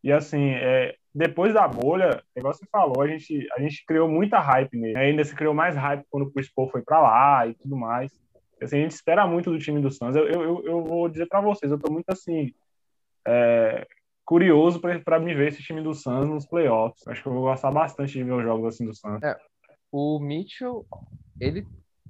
E 0.07 0.13
assim, 0.13 0.51
é, 0.51 0.95
depois 1.13 1.53
da 1.53 1.67
bolha, 1.67 2.23
igual 2.37 2.55
você 2.55 2.65
falou, 2.71 3.03
a 3.03 3.09
gente, 3.09 3.45
a 3.57 3.61
gente 3.61 3.85
criou 3.85 4.09
muita 4.09 4.39
hype 4.39 4.79
nele. 4.79 4.97
Ainda 4.97 5.25
se 5.25 5.35
criou 5.35 5.53
mais 5.53 5.75
hype 5.75 6.07
quando 6.09 6.27
o 6.29 6.31
Chris 6.33 6.49
Paul 6.49 6.71
foi 6.71 6.81
para 6.81 7.01
lá 7.01 7.45
e 7.49 7.55
tudo 7.55 7.77
mais. 7.77 8.13
Assim, 8.63 8.77
a 8.77 8.83
gente 8.83 8.93
espera 8.93 9.27
muito 9.27 9.51
do 9.51 9.59
time 9.59 9.81
do 9.81 9.91
Suns. 9.91 10.15
Eu, 10.15 10.29
eu, 10.29 10.65
eu- 10.65 10.85
vou 10.85 11.09
dizer 11.09 11.27
para 11.27 11.41
vocês, 11.41 11.73
eu 11.73 11.79
tô 11.81 11.93
muito 11.93 12.09
assim 12.09 12.55
é, 13.27 13.85
curioso 14.25 14.81
para 14.81 15.19
me 15.19 15.35
ver 15.35 15.49
esse 15.49 15.61
time 15.61 15.83
do 15.83 15.93
Suns 15.93 16.29
nos 16.29 16.47
playoffs. 16.47 17.05
Acho 17.09 17.21
que 17.21 17.29
eu 17.29 17.33
vou 17.33 17.43
gostar 17.43 17.73
bastante 17.73 18.13
de 18.13 18.23
ver 18.23 18.35
os 18.35 18.45
jogos 18.45 18.75
assim 18.77 18.87
do 18.87 18.95
Suns. 18.95 19.19
O 19.91 20.21
Mitchell, 20.21 20.87
ele. 21.41 21.67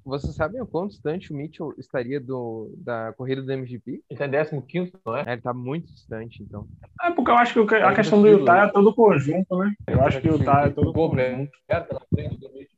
Vocês 0.06 0.36
sabem 0.36 0.62
o 0.62 0.66
quão 0.66 0.86
distante 0.86 1.32
o 1.32 1.36
Mitchell 1.36 1.74
estaria 1.76 2.20
do, 2.20 2.72
da 2.78 3.12
corrida 3.14 3.42
do 3.42 3.52
MVP? 3.52 4.04
Ele 4.08 4.18
tá 4.18 4.26
em 4.56 4.60
15, 4.60 4.92
não 5.04 5.16
é? 5.16 5.24
É, 5.26 5.32
ele 5.32 5.42
tá 5.42 5.52
muito 5.52 5.92
distante, 5.92 6.44
então. 6.44 6.64
É 7.02 7.10
porque 7.10 7.30
eu 7.30 7.36
acho 7.36 7.52
que 7.52 7.74
a 7.74 7.90
É 7.90 7.94
questão 7.94 8.22
do 8.22 8.28
impossível, 8.28 8.38
Utah 8.38 8.62
né? 8.62 8.68
é 8.68 8.72
todo 8.72 8.94
conjunto, 8.94 9.58
né? 9.58 9.74
Eu 9.88 10.02
acho 10.02 10.20
que 10.20 10.28
o 10.28 10.38
Utah 10.38 10.66
é 10.66 10.70
todo 10.70 10.92
conjunto. 10.92 11.50
na 11.68 12.00
frente 12.14 12.38
do 12.38 12.52
Mitchell 12.52 12.76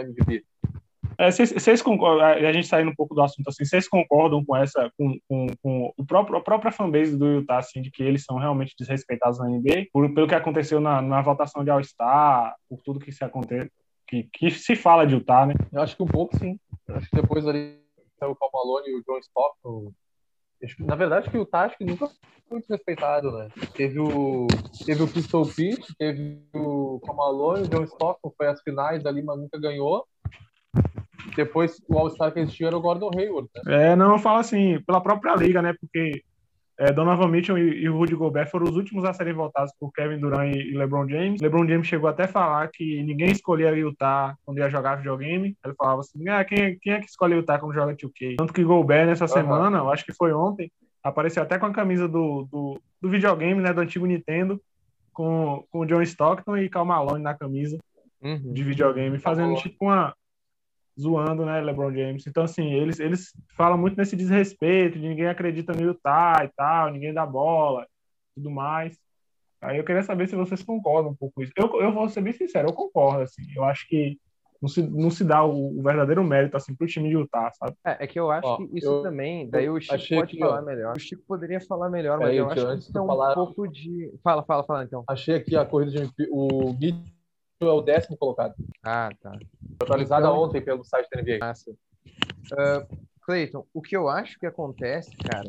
MVP. 0.00 0.44
É, 1.18 1.30
vocês, 1.30 1.50
vocês 1.50 1.82
concordam, 1.82 2.24
a 2.24 2.52
gente 2.52 2.68
saindo 2.68 2.92
um 2.92 2.94
pouco 2.94 3.14
do 3.14 3.20
assunto 3.20 3.48
assim, 3.48 3.64
vocês 3.64 3.88
concordam 3.88 4.44
com 4.44 4.56
essa, 4.56 4.90
com, 4.96 5.18
com, 5.28 5.46
com 5.60 5.92
o 5.96 6.06
próprio, 6.06 6.38
a 6.38 6.40
própria 6.40 6.70
fanbase 6.70 7.16
do 7.16 7.26
Utah, 7.26 7.58
assim, 7.58 7.82
de 7.82 7.90
que 7.90 8.02
eles 8.04 8.24
são 8.24 8.36
realmente 8.36 8.74
desrespeitados 8.78 9.38
na 9.40 9.48
NBA, 9.48 9.88
por, 9.92 10.08
pelo 10.14 10.28
que 10.28 10.34
aconteceu 10.34 10.80
na, 10.80 11.02
na 11.02 11.20
votação 11.20 11.64
de 11.64 11.70
All-Star, 11.70 12.54
por 12.70 12.80
tudo 12.84 13.00
que 13.00 13.10
se 13.10 13.24
acontece, 13.24 13.70
que, 14.08 14.28
que 14.32 14.50
se 14.50 14.74
fala 14.74 15.06
de 15.06 15.14
Utah, 15.14 15.46
né? 15.46 15.54
Eu 15.70 15.82
acho 15.82 15.94
que 15.94 16.02
um 16.02 16.06
pouco 16.06 16.36
sim. 16.36 16.58
Eu 16.88 16.96
acho 16.96 17.08
que 17.08 17.16
depois 17.16 17.46
ali 17.46 17.78
saiu 18.18 18.32
o 18.32 18.36
Cal 18.36 18.50
Malone 18.52 18.88
e 18.88 18.96
o 18.96 19.04
John 19.04 19.18
Stockton. 19.18 19.92
Na 20.80 20.96
verdade, 20.96 21.30
que 21.30 21.36
o 21.36 21.42
Utah 21.42 21.66
acho 21.66 21.76
que 21.76 21.84
nunca 21.84 22.08
foi 22.08 22.16
muito 22.50 22.68
respeitado, 22.68 23.30
né? 23.30 23.48
Teve 23.74 24.00
o, 24.00 24.48
teve 24.84 25.02
o 25.02 25.08
Pistol 25.08 25.46
Pete, 25.46 25.94
teve 25.96 26.42
o 26.54 27.00
Cal 27.04 27.14
Malone, 27.14 27.66
o 27.66 27.68
John 27.68 27.84
Stockton 27.84 28.32
foi 28.36 28.48
às 28.48 28.60
finais 28.62 29.04
ali, 29.06 29.22
mas 29.22 29.38
nunca 29.38 29.60
ganhou. 29.60 30.04
Depois 31.36 31.80
o 31.88 31.98
All-Star 31.98 32.32
que 32.32 32.40
eles 32.40 32.52
tinham 32.52 32.68
era 32.68 32.76
o 32.76 32.80
Gordon 32.80 33.10
Hayward, 33.14 33.48
né? 33.54 33.90
É, 33.90 33.96
não, 33.96 34.12
eu 34.12 34.18
falo 34.18 34.38
assim, 34.38 34.80
pela 34.82 35.00
própria 35.00 35.36
liga, 35.36 35.60
né? 35.60 35.74
Porque 35.78 36.22
é, 36.78 36.92
Donovan 36.92 37.28
Mitchell 37.28 37.58
e, 37.58 37.82
e 37.82 37.88
o 37.88 37.96
Rudy 37.96 38.14
Gobert 38.14 38.48
foram 38.48 38.66
os 38.66 38.76
últimos 38.76 39.04
a 39.04 39.12
serem 39.12 39.32
votados 39.32 39.72
por 39.78 39.92
Kevin 39.92 40.18
Durant 40.18 40.54
e, 40.54 40.72
e 40.72 40.78
LeBron 40.78 41.08
James. 41.08 41.40
LeBron 41.40 41.66
James 41.66 41.86
chegou 41.86 42.08
até 42.08 42.24
a 42.24 42.28
falar 42.28 42.68
que 42.72 43.02
ninguém 43.02 43.32
escolhia 43.32 43.74
Utah 43.76 44.36
quando 44.44 44.58
ia 44.58 44.70
jogar 44.70 44.96
videogame. 44.96 45.56
Ele 45.64 45.74
falava 45.74 46.00
assim, 46.00 46.28
ah, 46.28 46.44
quem, 46.44 46.78
quem 46.78 46.92
é 46.92 47.00
que 47.00 47.06
escolhe 47.06 47.34
Utah 47.34 47.58
quando 47.58 47.74
joga 47.74 47.94
2K? 47.94 48.36
Tanto 48.38 48.52
que 48.52 48.62
Gobert 48.62 49.06
nessa 49.06 49.26
semana, 49.26 49.78
eu 49.78 49.90
acho 49.90 50.04
que 50.04 50.14
foi 50.14 50.32
ontem, 50.32 50.70
apareceu 51.02 51.42
até 51.42 51.58
com 51.58 51.66
a 51.66 51.72
camisa 51.72 52.06
do, 52.06 52.46
do, 52.50 52.80
do 53.02 53.08
videogame, 53.08 53.60
né? 53.60 53.72
Do 53.72 53.80
antigo 53.80 54.06
Nintendo, 54.06 54.60
com, 55.12 55.64
com 55.70 55.80
o 55.80 55.86
John 55.86 56.02
Stockton 56.02 56.56
e 56.56 56.68
Cal 56.68 56.84
Malone 56.84 57.22
na 57.22 57.34
camisa 57.34 57.76
Uhum. 58.20 58.52
de 58.52 58.64
videogame, 58.64 59.18
fazendo 59.18 59.54
tipo 59.56 59.84
uma. 59.84 60.14
Zoando, 61.00 61.44
né, 61.46 61.60
LeBron 61.60 61.92
James. 61.92 62.26
Então, 62.26 62.42
assim, 62.44 62.72
eles, 62.72 62.98
eles 62.98 63.32
falam 63.56 63.78
muito 63.78 63.96
nesse 63.96 64.16
desrespeito, 64.16 64.98
de 64.98 65.08
ninguém 65.08 65.28
acredita 65.28 65.72
no 65.72 65.82
Utah 65.82 66.42
e 66.44 66.48
tal, 66.56 66.90
ninguém 66.90 67.14
dá 67.14 67.24
bola, 67.24 67.86
tudo 68.34 68.50
mais. 68.50 68.98
Aí 69.60 69.78
eu 69.78 69.84
queria 69.84 70.02
saber 70.02 70.28
se 70.28 70.36
vocês 70.36 70.62
concordam 70.62 71.12
um 71.12 71.16
pouco 71.16 71.36
com 71.36 71.42
isso. 71.42 71.52
Eu, 71.56 71.68
eu 71.80 71.92
vou 71.92 72.08
ser 72.08 72.20
bem 72.20 72.32
sincero, 72.32 72.68
eu 72.68 72.72
concordo, 72.72 73.22
assim. 73.22 73.42
Eu 73.56 73.64
acho 73.64 73.86
que 73.88 74.16
não 74.60 74.68
se, 74.68 74.82
não 74.82 75.08
se 75.10 75.22
dá 75.24 75.44
o, 75.44 75.78
o 75.78 75.82
verdadeiro 75.82 76.22
mérito, 76.24 76.56
assim, 76.56 76.74
pro 76.74 76.86
time 76.86 77.08
de 77.08 77.14
Utah, 77.14 77.50
sabe? 77.54 77.74
É, 77.84 78.04
é 78.04 78.06
que 78.08 78.18
eu 78.18 78.28
acho 78.30 78.46
Ó, 78.48 78.56
que 78.56 78.68
isso 78.76 78.86
eu- 78.86 79.02
também, 79.02 79.48
daí 79.48 79.70
o 79.70 79.80
Chico 79.80 80.14
pode 80.16 80.32
que, 80.32 80.38
falar 80.40 80.62
melhor. 80.62 80.96
O 80.96 81.00
Chico 81.00 81.22
poderia 81.28 81.60
falar 81.60 81.88
melhor, 81.90 82.18
mas 82.18 82.26
Peraí, 82.26 82.38
eu 82.38 82.46
acho 82.46 82.54
que 82.54 82.60
antes 82.72 82.88
isso 82.88 82.98
é 82.98 83.00
um 83.00 83.06
falar- 83.06 83.34
pouco 83.34 83.68
de. 83.68 84.12
Fala, 84.22 84.42
fala, 84.44 84.64
fala 84.64 84.82
então. 84.84 85.04
Achei 85.08 85.36
aqui 85.36 85.56
a 85.56 85.64
corrida 85.64 86.06
de. 86.06 86.12
O 86.32 86.72
Mitchell 86.72 87.02
é 87.66 87.72
o 87.72 87.80
décimo 87.80 88.16
colocado. 88.16 88.54
Ah, 88.84 89.10
tá. 89.20 89.36
Atualizada 89.82 90.26
Então- 90.26 90.38
ontem 90.42 90.60
pelo 90.60 90.84
site 90.84 91.08
da 91.10 91.20
NBA. 91.20 91.38
Massa. 91.38 91.74
Ah, 92.56 92.86
Clayton, 93.22 93.66
o 93.74 93.82
que 93.82 93.96
eu 93.96 94.08
acho 94.08 94.38
que 94.38 94.46
acontece, 94.46 95.10
cara, 95.16 95.46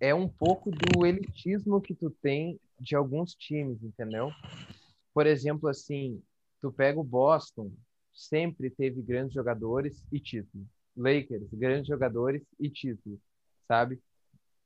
é 0.00 0.14
um 0.14 0.28
pouco 0.28 0.70
do 0.70 1.06
elitismo 1.06 1.80
que 1.80 1.94
tu 1.94 2.10
tem 2.22 2.58
de 2.78 2.96
alguns 2.96 3.34
times, 3.34 3.82
entendeu? 3.82 4.30
Por 5.14 5.26
exemplo, 5.26 5.68
assim, 5.68 6.20
tu 6.60 6.72
pega 6.72 6.98
o 6.98 7.04
Boston, 7.04 7.70
sempre 8.12 8.68
teve 8.70 9.00
grandes 9.00 9.32
jogadores 9.34 10.04
e 10.12 10.18
título. 10.20 10.64
Lakers, 10.96 11.48
grandes 11.52 11.86
jogadores 11.86 12.42
e 12.58 12.68
título, 12.68 13.18
sabe? 13.66 13.98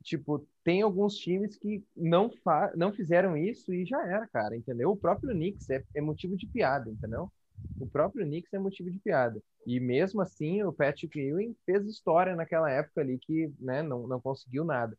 Tipo, 0.04 0.46
tem 0.62 0.82
alguns 0.82 1.16
times 1.16 1.56
que 1.56 1.82
não, 1.96 2.30
não 2.76 2.92
fizeram 2.92 3.34
isso 3.36 3.72
e 3.72 3.86
já 3.86 4.06
era, 4.06 4.28
cara, 4.28 4.54
entendeu? 4.54 4.90
O 4.90 4.96
próprio 4.96 5.30
Knicks 5.32 5.70
é, 5.70 5.82
é 5.94 6.00
motivo 6.02 6.36
de 6.36 6.46
piada, 6.46 6.90
entendeu? 6.90 7.32
O 7.80 7.86
próprio 7.86 8.26
Knicks 8.26 8.52
é 8.52 8.58
motivo 8.58 8.90
de 8.90 8.98
piada. 8.98 9.42
E 9.66 9.80
mesmo 9.80 10.20
assim, 10.20 10.62
o 10.62 10.72
Patrick 10.72 11.18
Ewing 11.18 11.56
fez 11.64 11.86
história 11.88 12.36
naquela 12.36 12.70
época 12.70 13.00
ali 13.00 13.18
que 13.18 13.50
né, 13.58 13.82
não, 13.82 14.06
não 14.06 14.20
conseguiu 14.20 14.62
nada. 14.62 14.94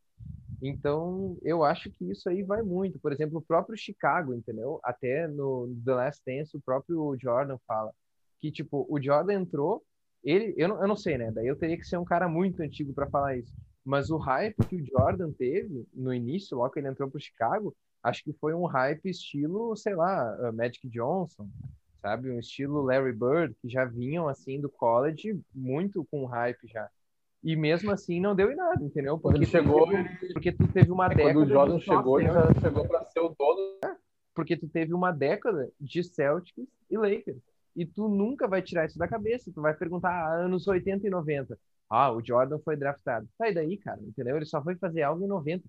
Então, 0.59 1.37
eu 1.43 1.63
acho 1.63 1.91
que 1.91 2.09
isso 2.09 2.27
aí 2.27 2.41
vai 2.41 2.63
muito. 2.63 2.99
Por 2.99 3.13
exemplo, 3.13 3.37
o 3.37 3.41
próprio 3.43 3.77
Chicago, 3.77 4.33
entendeu? 4.33 4.79
Até 4.83 5.27
no 5.27 5.71
The 5.85 5.93
Last 5.93 6.23
Dance, 6.25 6.57
o 6.57 6.61
próprio 6.61 7.15
Jordan 7.21 7.59
fala 7.67 7.91
que, 8.39 8.51
tipo, 8.51 8.87
o 8.89 8.99
Jordan 8.99 9.41
entrou, 9.41 9.83
ele, 10.23 10.55
eu 10.57 10.67
não, 10.67 10.81
eu 10.81 10.87
não 10.87 10.95
sei, 10.95 11.15
né? 11.17 11.31
Daí 11.31 11.45
eu 11.45 11.55
teria 11.55 11.77
que 11.77 11.85
ser 11.85 11.97
um 11.97 12.05
cara 12.05 12.27
muito 12.27 12.61
antigo 12.63 12.91
para 12.91 13.07
falar 13.07 13.37
isso. 13.37 13.53
Mas 13.85 14.09
o 14.09 14.17
hype 14.17 14.55
que 14.67 14.75
o 14.77 14.85
Jordan 14.85 15.31
teve 15.31 15.85
no 15.93 16.11
início, 16.13 16.57
logo 16.57 16.71
que 16.71 16.79
ele 16.79 16.87
entrou 16.87 17.09
pro 17.09 17.19
Chicago, 17.21 17.75
acho 18.01 18.23
que 18.23 18.33
foi 18.33 18.53
um 18.53 18.65
hype 18.65 19.07
estilo, 19.09 19.75
sei 19.75 19.95
lá, 19.95 20.35
uh, 20.49 20.51
Magic 20.53 20.87
Johnson, 20.89 21.47
sabe? 22.01 22.31
Um 22.31 22.39
estilo 22.39 22.81
Larry 22.81 23.13
Bird, 23.13 23.55
que 23.61 23.69
já 23.69 23.85
vinham, 23.85 24.27
assim, 24.27 24.59
do 24.59 24.69
college 24.69 25.39
muito 25.53 26.03
com 26.05 26.25
hype 26.25 26.67
já. 26.67 26.89
E 27.43 27.55
mesmo 27.55 27.91
assim 27.91 28.19
não 28.19 28.35
deu 28.35 28.51
em 28.51 28.55
nada, 28.55 28.83
entendeu? 28.83 29.19
Quando 29.19 29.35
ele 29.35 29.45
chegou, 29.45 29.87
teve- 29.87 30.33
porque 30.33 30.51
tu 30.51 30.67
teve 30.67 30.91
uma 30.91 31.05
É, 31.05 31.09
década 31.09 31.33
quando 31.33 31.45
o 31.45 31.47
Jordan 31.47 31.79
chegou, 31.79 32.19
ele 32.19 32.31
já 32.31 32.53
chegou 32.59 32.87
para 32.87 33.05
ser 33.05 33.19
o 33.19 33.29
dono. 33.37 33.77
porque 34.33 34.57
tu 34.57 34.67
teve 34.67 34.93
uma 34.95 35.11
década 35.11 35.71
de 35.79 36.03
Celtics 36.03 36.67
e 36.89 36.97
Lakers. 36.97 37.37
E 37.75 37.85
tu 37.85 38.07
nunca 38.09 38.47
vai 38.47 38.61
tirar 38.61 38.85
isso 38.85 38.97
da 38.97 39.07
cabeça. 39.07 39.51
Tu 39.53 39.61
vai 39.61 39.73
perguntar 39.75 40.09
ah, 40.09 40.33
anos 40.45 40.67
80 40.67 41.05
e 41.05 41.09
90. 41.09 41.57
Ah, 41.95 42.11
o 42.11 42.21
Jordan 42.23 42.59
foi 42.59 42.75
draftado. 42.75 43.27
Sai 43.37 43.53
daí, 43.53 43.77
cara, 43.77 44.01
entendeu? 44.01 44.35
Ele 44.35 44.45
só 44.45 44.61
foi 44.61 44.75
fazer 44.75 45.01
algo 45.03 45.23
em 45.23 45.27
90. 45.27 45.63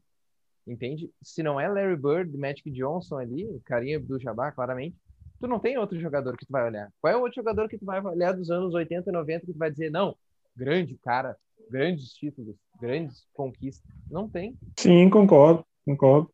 Entende? 0.67 1.09
Se 1.23 1.43
não 1.43 1.61
é 1.61 1.69
Larry 1.69 1.97
Bird, 1.97 2.37
Magic 2.37 2.69
Johnson 2.73 3.19
ali, 3.19 3.47
carinha 3.65 4.01
do 4.01 4.19
Jabá, 4.19 4.51
claramente, 4.51 4.97
tu 5.39 5.47
não 5.47 5.61
tem 5.61 5.79
outro 5.79 5.99
jogador 6.01 6.37
que 6.37 6.45
tu 6.45 6.51
vai 6.51 6.65
olhar. 6.65 6.93
Qual 7.01 7.13
é 7.13 7.17
o 7.17 7.21
outro 7.21 7.37
jogador 7.37 7.69
que 7.69 7.79
tu 7.79 7.85
vai 7.85 8.03
olhar 8.05 8.33
dos 8.33 8.51
anos 8.51 8.75
80 8.75 9.09
e 9.09 9.13
90 9.13 9.47
que 9.47 9.53
tu 9.53 9.59
vai 9.59 9.71
dizer, 9.71 9.91
não, 9.91 10.17
grande 10.57 10.99
cara, 11.05 11.37
grandes 11.71 12.13
títulos, 12.13 12.57
grandes 12.81 13.25
conquistas? 13.33 13.89
Não 14.11 14.29
tem. 14.29 14.59
Sim, 14.77 15.09
concordo, 15.09 15.65
concordo. 15.85 16.29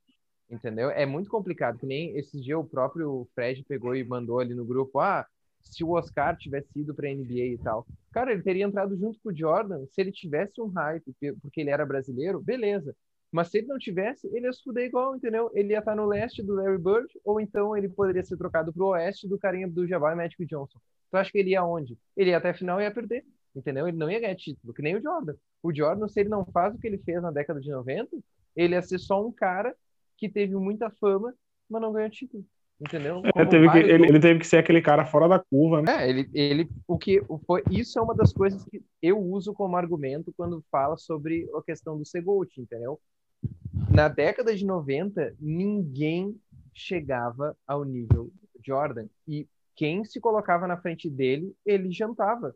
Entendeu? 0.50 0.90
É 0.90 1.04
muito 1.04 1.28
complicado, 1.28 1.78
que 1.78 1.86
nem 1.86 2.16
esses 2.16 2.42
dias 2.42 2.58
o 2.58 2.64
próprio 2.64 3.28
Fred 3.34 3.62
pegou 3.68 3.94
e 3.94 4.04
mandou 4.04 4.38
ali 4.38 4.54
no 4.54 4.64
grupo, 4.64 4.98
ah, 4.98 5.26
se 5.62 5.84
o 5.84 5.90
Oscar 5.90 6.36
tivesse 6.36 6.68
ido 6.78 6.94
para 6.94 7.08
NBA 7.10 7.54
e 7.54 7.58
tal. 7.58 7.86
Cara, 8.12 8.32
ele 8.32 8.42
teria 8.42 8.64
entrado 8.64 8.96
junto 8.96 9.18
com 9.20 9.30
o 9.30 9.36
Jordan 9.36 9.86
se 9.86 10.00
ele 10.00 10.12
tivesse 10.12 10.60
um 10.60 10.68
hype, 10.68 11.12
pe- 11.20 11.32
porque 11.40 11.60
ele 11.60 11.70
era 11.70 11.86
brasileiro, 11.86 12.40
beleza. 12.40 12.94
Mas 13.30 13.48
se 13.50 13.58
ele 13.58 13.66
não 13.68 13.78
tivesse, 13.78 14.26
ele 14.34 14.46
ia 14.46 14.52
se 14.52 14.62
fuder 14.62 14.84
igual, 14.84 15.16
entendeu? 15.16 15.50
Ele 15.54 15.72
ia 15.72 15.78
estar 15.78 15.94
no 15.96 16.06
leste 16.06 16.42
do 16.42 16.54
Larry 16.54 16.78
Bird, 16.78 17.08
ou 17.24 17.40
então 17.40 17.74
ele 17.76 17.88
poderia 17.88 18.22
ser 18.22 18.36
trocado 18.36 18.72
pro 18.72 18.88
oeste 18.88 19.26
do 19.26 19.38
carinha 19.38 19.66
do 19.68 19.86
Jabbar 19.86 20.14
Magic 20.16 20.44
Johnson. 20.46 20.78
Tu 21.10 21.16
acha 21.16 21.30
que 21.30 21.38
ele 21.38 21.50
ia 21.50 21.60
aonde? 21.60 21.98
Ele 22.16 22.30
ia 22.30 22.36
até 22.38 22.50
a 22.50 22.54
final 22.54 22.80
e 22.80 22.84
ia 22.84 22.92
perder, 22.92 23.24
entendeu? 23.54 23.88
Ele 23.88 23.96
não 23.96 24.10
ia 24.10 24.20
ganhar 24.20 24.36
título, 24.36 24.74
que 24.74 24.82
nem 24.82 24.96
o 24.96 25.02
Jordan. 25.02 25.34
O 25.62 25.74
Jordan, 25.74 26.08
se 26.08 26.20
ele 26.20 26.28
não 26.28 26.44
faz 26.44 26.74
o 26.74 26.78
que 26.78 26.86
ele 26.86 26.98
fez 26.98 27.22
na 27.22 27.30
década 27.30 27.60
de 27.60 27.70
90, 27.70 28.16
ele 28.54 28.74
ia 28.74 28.82
ser 28.82 28.98
só 28.98 29.24
um 29.26 29.32
cara 29.32 29.74
que 30.16 30.28
teve 30.28 30.54
muita 30.54 30.90
fama, 30.90 31.34
mas 31.68 31.80
não 31.82 31.92
ganhou 31.92 32.10
título. 32.10 32.44
Entendeu? 32.80 33.22
É, 33.36 33.44
teve 33.44 33.70
que, 33.70 33.78
ele, 33.78 34.06
ele 34.06 34.20
teve 34.20 34.40
que 34.40 34.46
ser 34.46 34.56
aquele 34.58 34.82
cara 34.82 35.06
fora 35.06 35.28
da 35.28 35.38
curva, 35.38 35.80
né? 35.82 36.04
É, 36.04 36.08
ele, 36.10 36.28
ele, 36.34 36.68
o 36.86 36.98
que 36.98 37.20
o- 37.28 37.38
foi, 37.38 37.62
isso 37.70 37.98
é 37.98 38.02
uma 38.02 38.14
das 38.14 38.32
coisas 38.32 38.64
que 38.64 38.82
eu 39.00 39.18
uso 39.20 39.52
como 39.52 39.76
argumento 39.76 40.32
quando 40.36 40.64
fala 40.70 40.96
sobre 40.96 41.48
a 41.56 41.62
questão 41.62 41.96
do 41.96 42.04
ser 42.04 42.22
GOAT, 42.22 42.60
entendeu? 42.60 43.00
na 43.90 44.08
década 44.08 44.54
de 44.54 44.64
90, 44.64 45.34
ninguém 45.40 46.34
chegava 46.74 47.56
ao 47.66 47.84
nível 47.84 48.30
Jordan. 48.64 49.06
E 49.26 49.46
quem 49.74 50.04
se 50.04 50.20
colocava 50.20 50.66
na 50.66 50.76
frente 50.76 51.10
dele, 51.10 51.54
ele 51.64 51.90
jantava. 51.90 52.54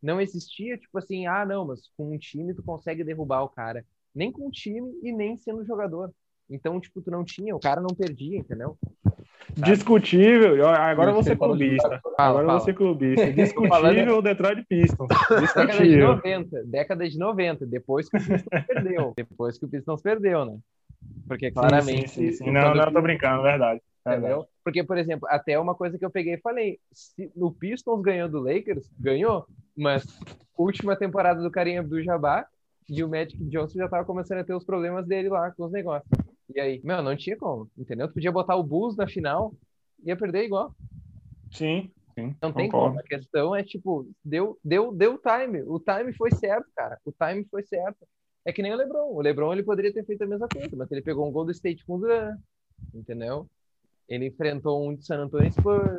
Não 0.00 0.20
existia, 0.20 0.78
tipo 0.78 0.96
assim, 0.98 1.26
ah, 1.26 1.44
não, 1.44 1.66
mas 1.66 1.90
com 1.96 2.14
um 2.14 2.18
time 2.18 2.54
tu 2.54 2.62
consegue 2.62 3.02
derrubar 3.04 3.42
o 3.42 3.48
cara. 3.48 3.84
Nem 4.14 4.30
com 4.32 4.46
um 4.46 4.50
time 4.50 4.90
e 5.02 5.12
nem 5.12 5.36
sendo 5.36 5.64
jogador. 5.64 6.12
Então, 6.48 6.80
tipo, 6.80 7.02
tu 7.02 7.10
não 7.10 7.24
tinha, 7.24 7.54
o 7.54 7.60
cara 7.60 7.80
não 7.80 7.94
perdia, 7.94 8.38
entendeu? 8.38 8.78
Discutível, 9.64 10.68
agora 10.68 11.12
você 11.12 11.34
clubista. 11.36 12.00
Fala, 12.00 12.14
Agora 12.18 12.46
fala. 12.46 12.60
você 12.60 12.72
clubista. 12.72 13.30
Discutível 13.32 14.18
o 14.18 14.22
Detroit 14.22 14.64
Pistons. 14.68 15.08
Década 15.28 15.66
de 15.66 15.66
Discutível. 15.66 16.08
90, 16.16 16.64
década 16.64 17.08
de 17.08 17.18
90, 17.18 17.66
depois 17.66 18.08
que 18.08 18.16
o 18.16 18.20
Pistons 18.20 18.42
perdeu. 18.66 19.12
Depois 19.16 19.58
que 19.58 19.64
o 19.64 19.68
Pistons 19.68 20.02
perdeu, 20.02 20.44
né? 20.44 20.58
Porque 21.26 21.50
claramente. 21.50 22.08
Sim, 22.08 22.30
sim, 22.30 22.44
sim. 22.44 22.50
Não, 22.50 22.74
não, 22.74 22.84
eu 22.84 22.92
tô 22.92 23.02
brincando, 23.02 23.42
verdade. 23.42 23.80
verdade. 24.04 24.26
Entendeu? 24.26 24.46
Porque, 24.64 24.84
por 24.84 24.96
exemplo, 24.96 25.28
até 25.30 25.58
uma 25.58 25.74
coisa 25.74 25.98
que 25.98 26.04
eu 26.04 26.10
peguei 26.10 26.34
e 26.34 26.40
falei: 26.40 26.78
se 26.92 27.30
o 27.36 27.50
Pistons 27.50 28.00
ganhou 28.00 28.28
do 28.28 28.40
Lakers, 28.40 28.90
ganhou, 28.98 29.46
mas 29.76 30.04
última 30.56 30.96
temporada 30.96 31.40
do 31.42 31.50
Kareem 31.50 31.78
Abdul-Jabbar 31.78 32.46
e 32.88 33.04
o 33.04 33.08
Magic 33.08 33.36
Johnson 33.44 33.78
já 33.78 33.88
tava 33.88 34.04
começando 34.04 34.38
a 34.38 34.44
ter 34.44 34.54
os 34.54 34.64
problemas 34.64 35.06
dele 35.06 35.28
lá 35.28 35.50
com 35.50 35.64
os 35.64 35.72
negócios. 35.72 36.08
E 36.54 36.60
aí, 36.60 36.80
meu, 36.82 37.02
não 37.02 37.16
tinha 37.16 37.36
como, 37.36 37.70
entendeu? 37.76 38.08
Tu 38.08 38.14
podia 38.14 38.32
botar 38.32 38.56
o 38.56 38.62
Bulls 38.62 38.96
na 38.96 39.06
final, 39.06 39.54
ia 40.04 40.16
perder 40.16 40.44
igual. 40.44 40.74
Sim, 41.50 41.90
sim. 42.14 42.34
Não 42.40 42.52
tem 42.52 42.70
concordo. 42.70 42.96
como. 42.96 43.00
A 43.00 43.02
questão 43.02 43.54
é, 43.54 43.62
tipo, 43.62 44.08
deu, 44.24 44.58
deu, 44.64 44.92
deu 44.92 45.18
time. 45.18 45.62
O 45.62 45.78
time 45.78 46.12
foi 46.14 46.30
certo, 46.30 46.66
cara. 46.74 46.98
O 47.04 47.12
time 47.12 47.44
foi 47.50 47.62
certo. 47.62 48.06
É 48.44 48.52
que 48.52 48.62
nem 48.62 48.72
o 48.72 48.76
LeBron. 48.76 49.12
O 49.12 49.20
LeBron, 49.20 49.52
ele 49.52 49.62
poderia 49.62 49.92
ter 49.92 50.04
feito 50.04 50.22
a 50.22 50.26
mesma 50.26 50.48
coisa, 50.48 50.74
mas 50.74 50.90
ele 50.90 51.02
pegou 51.02 51.28
um 51.28 51.32
Golden 51.32 51.52
State 51.52 51.84
com 51.84 51.96
o 51.96 51.98
Durant, 51.98 52.38
entendeu? 52.94 53.46
Ele 54.08 54.26
enfrentou 54.26 54.88
um 54.88 54.94
de 54.94 55.04
San 55.04 55.18
Antonio 55.18 55.52
Spurs, 55.52 55.98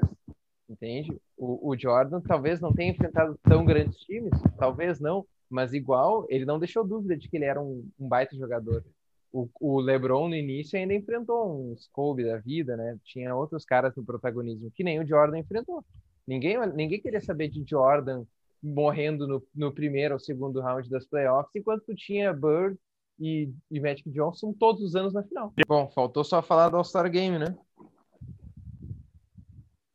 entende? 0.68 1.16
O, 1.38 1.70
o 1.70 1.78
Jordan 1.78 2.22
talvez 2.22 2.60
não 2.60 2.74
tenha 2.74 2.92
enfrentado 2.92 3.38
tão 3.44 3.64
grandes 3.64 4.00
times, 4.00 4.32
talvez 4.58 5.00
não, 5.00 5.26
mas 5.48 5.74
igual, 5.74 6.26
ele 6.30 6.46
não 6.46 6.58
deixou 6.58 6.84
dúvida 6.84 7.16
de 7.16 7.30
que 7.30 7.38
ele 7.38 7.46
era 7.46 7.62
um, 7.62 7.88
um 8.00 8.08
baita 8.08 8.36
jogador. 8.36 8.84
O, 9.32 9.48
o 9.60 9.80
LeBron 9.80 10.28
no 10.28 10.36
início 10.36 10.78
ainda 10.80 10.94
enfrentou 10.94 11.72
uns 11.72 11.88
Kobe 11.94 12.26
da 12.26 12.38
vida, 12.38 12.76
né? 12.76 12.98
Tinha 13.04 13.36
outros 13.36 13.64
caras 13.64 13.96
no 13.96 14.04
protagonismo 14.04 14.72
que 14.72 14.84
nem 14.84 15.00
o 15.00 15.08
Jordan 15.08 15.40
enfrentou. 15.40 15.84
Ninguém, 16.28 16.58
ninguém 16.74 17.02
queria 17.02 17.22
saber 17.22 17.50
de 17.50 17.64
Jordan 17.68 18.24
morrendo 18.62 19.28
no, 19.28 19.44
no 19.56 19.72
primeiro 19.72 20.16
ou 20.16 20.20
segundo 20.20 20.62
round 20.62 20.90
das 20.90 21.06
playoffs, 21.06 21.56
enquanto 21.56 21.86
tu 21.86 21.96
tinha 21.96 22.34
Bird 22.34 22.78
e, 23.20 23.52
e 23.72 23.80
Magic 23.80 24.10
Johnson 24.10 24.54
todos 24.54 24.82
os 24.82 24.96
anos 24.96 25.14
na 25.14 25.24
final. 25.24 25.54
Bom, 25.68 25.90
faltou 25.90 26.24
só 26.24 26.42
falar 26.42 26.70
do 26.70 26.78
All-Star 26.78 27.10
Game, 27.10 27.38
né? 27.38 27.58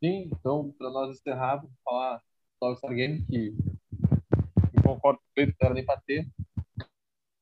Sim, 0.02 0.28
então, 0.32 0.74
para 0.78 0.90
nós 0.90 1.10
encerrar, 1.10 1.56
vamos 1.56 1.72
falar 1.84 2.22
do 2.60 2.66
All-Star 2.66 2.94
Game, 2.94 3.24
que 3.26 3.54
eu 4.74 4.82
concordo 4.82 5.18
com 5.18 5.40
ele, 5.40 5.54
não 5.60 5.66
era 5.66 5.74
nem 5.74 5.84
para 5.84 6.00
ter. 6.06 6.26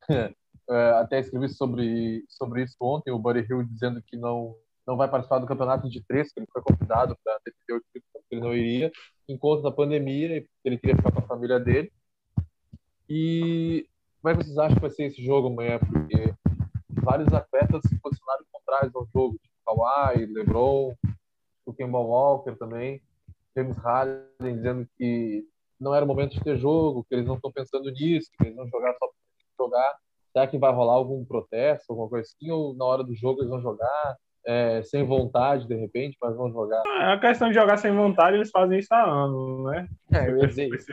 É, 0.72 0.90
até 0.92 1.20
escrevi 1.20 1.48
sobre, 1.48 2.24
sobre 2.28 2.62
isso 2.62 2.76
ontem, 2.80 3.10
o 3.10 3.18
Buddy 3.18 3.46
Hill 3.48 3.64
dizendo 3.64 4.02
que 4.02 4.16
não, 4.16 4.56
não 4.86 4.96
vai 4.96 5.08
participar 5.08 5.38
do 5.38 5.46
campeonato 5.46 5.88
de 5.88 6.02
três, 6.02 6.32
que 6.32 6.40
ele 6.40 6.48
foi 6.50 6.62
convidado 6.62 7.16
para 7.22 7.38
defender 7.44 7.74
o 7.74 7.84
título, 7.92 8.24
que 8.28 8.34
ele 8.34 8.40
não 8.40 8.54
iria, 8.54 8.90
em 9.28 9.36
conta 9.36 9.62
da 9.62 9.70
pandemia, 9.70 10.44
ele 10.64 10.78
queria 10.78 10.96
ficar 10.96 11.12
com 11.12 11.18
a 11.18 11.26
família 11.26 11.60
dele. 11.60 11.92
E 13.08 13.86
como 14.22 14.32
é 14.32 14.36
que 14.36 14.44
vocês 14.44 14.56
acham 14.56 14.76
que 14.76 14.80
vai 14.80 14.90
ser 14.90 15.04
esse 15.04 15.22
jogo 15.22 15.48
amanhã? 15.48 15.78
Porque 15.78 16.34
vários 16.88 17.32
atletas 17.32 17.82
se 17.88 17.98
posicionaram 18.00 18.44
contrários 18.50 18.94
ao 18.94 19.06
jogo, 19.12 19.38
tipo 19.42 19.54
Kawhi, 19.66 20.26
LeBron, 20.26 20.94
o 21.66 21.74
Kemba 21.74 21.98
Walker 21.98 22.56
também, 22.56 23.02
James 23.56 23.76
Harden 23.76 24.56
dizendo 24.56 24.88
que 24.96 25.44
não 25.78 25.94
era 25.94 26.04
o 26.04 26.08
momento 26.08 26.32
de 26.32 26.42
ter 26.42 26.56
jogo, 26.56 27.04
que 27.04 27.14
eles 27.14 27.26
não 27.26 27.34
estão 27.34 27.52
pensando 27.52 27.90
nisso, 27.90 28.30
que 28.38 28.44
eles 28.44 28.56
vão 28.56 28.66
jogar 28.68 28.92
só 28.94 29.06
para 29.08 29.66
jogar. 29.66 29.98
Será 30.32 30.46
que 30.46 30.58
vai 30.58 30.72
rolar 30.72 30.94
algum 30.94 31.24
protesto, 31.24 31.86
alguma 31.90 32.08
coisa 32.08 32.26
assim? 32.26 32.50
Ou 32.50 32.74
na 32.74 32.84
hora 32.84 33.04
do 33.04 33.14
jogo 33.14 33.40
eles 33.40 33.50
vão 33.50 33.60
jogar 33.60 34.16
é, 34.46 34.82
sem 34.82 35.04
vontade, 35.04 35.68
de 35.68 35.74
repente, 35.74 36.16
mas 36.20 36.36
vão 36.36 36.50
jogar? 36.50 36.82
É 36.86 37.12
a 37.12 37.18
questão 37.18 37.48
de 37.48 37.54
jogar 37.54 37.76
sem 37.76 37.94
vontade, 37.94 38.36
eles 38.36 38.50
fazem 38.50 38.78
isso 38.78 38.92
há 38.92 39.02
anos, 39.02 39.64
né? 39.64 39.88
É, 40.12 40.30
eu 40.30 40.38
ia 40.38 40.46
dizer 40.46 40.68
isso. 40.74 40.92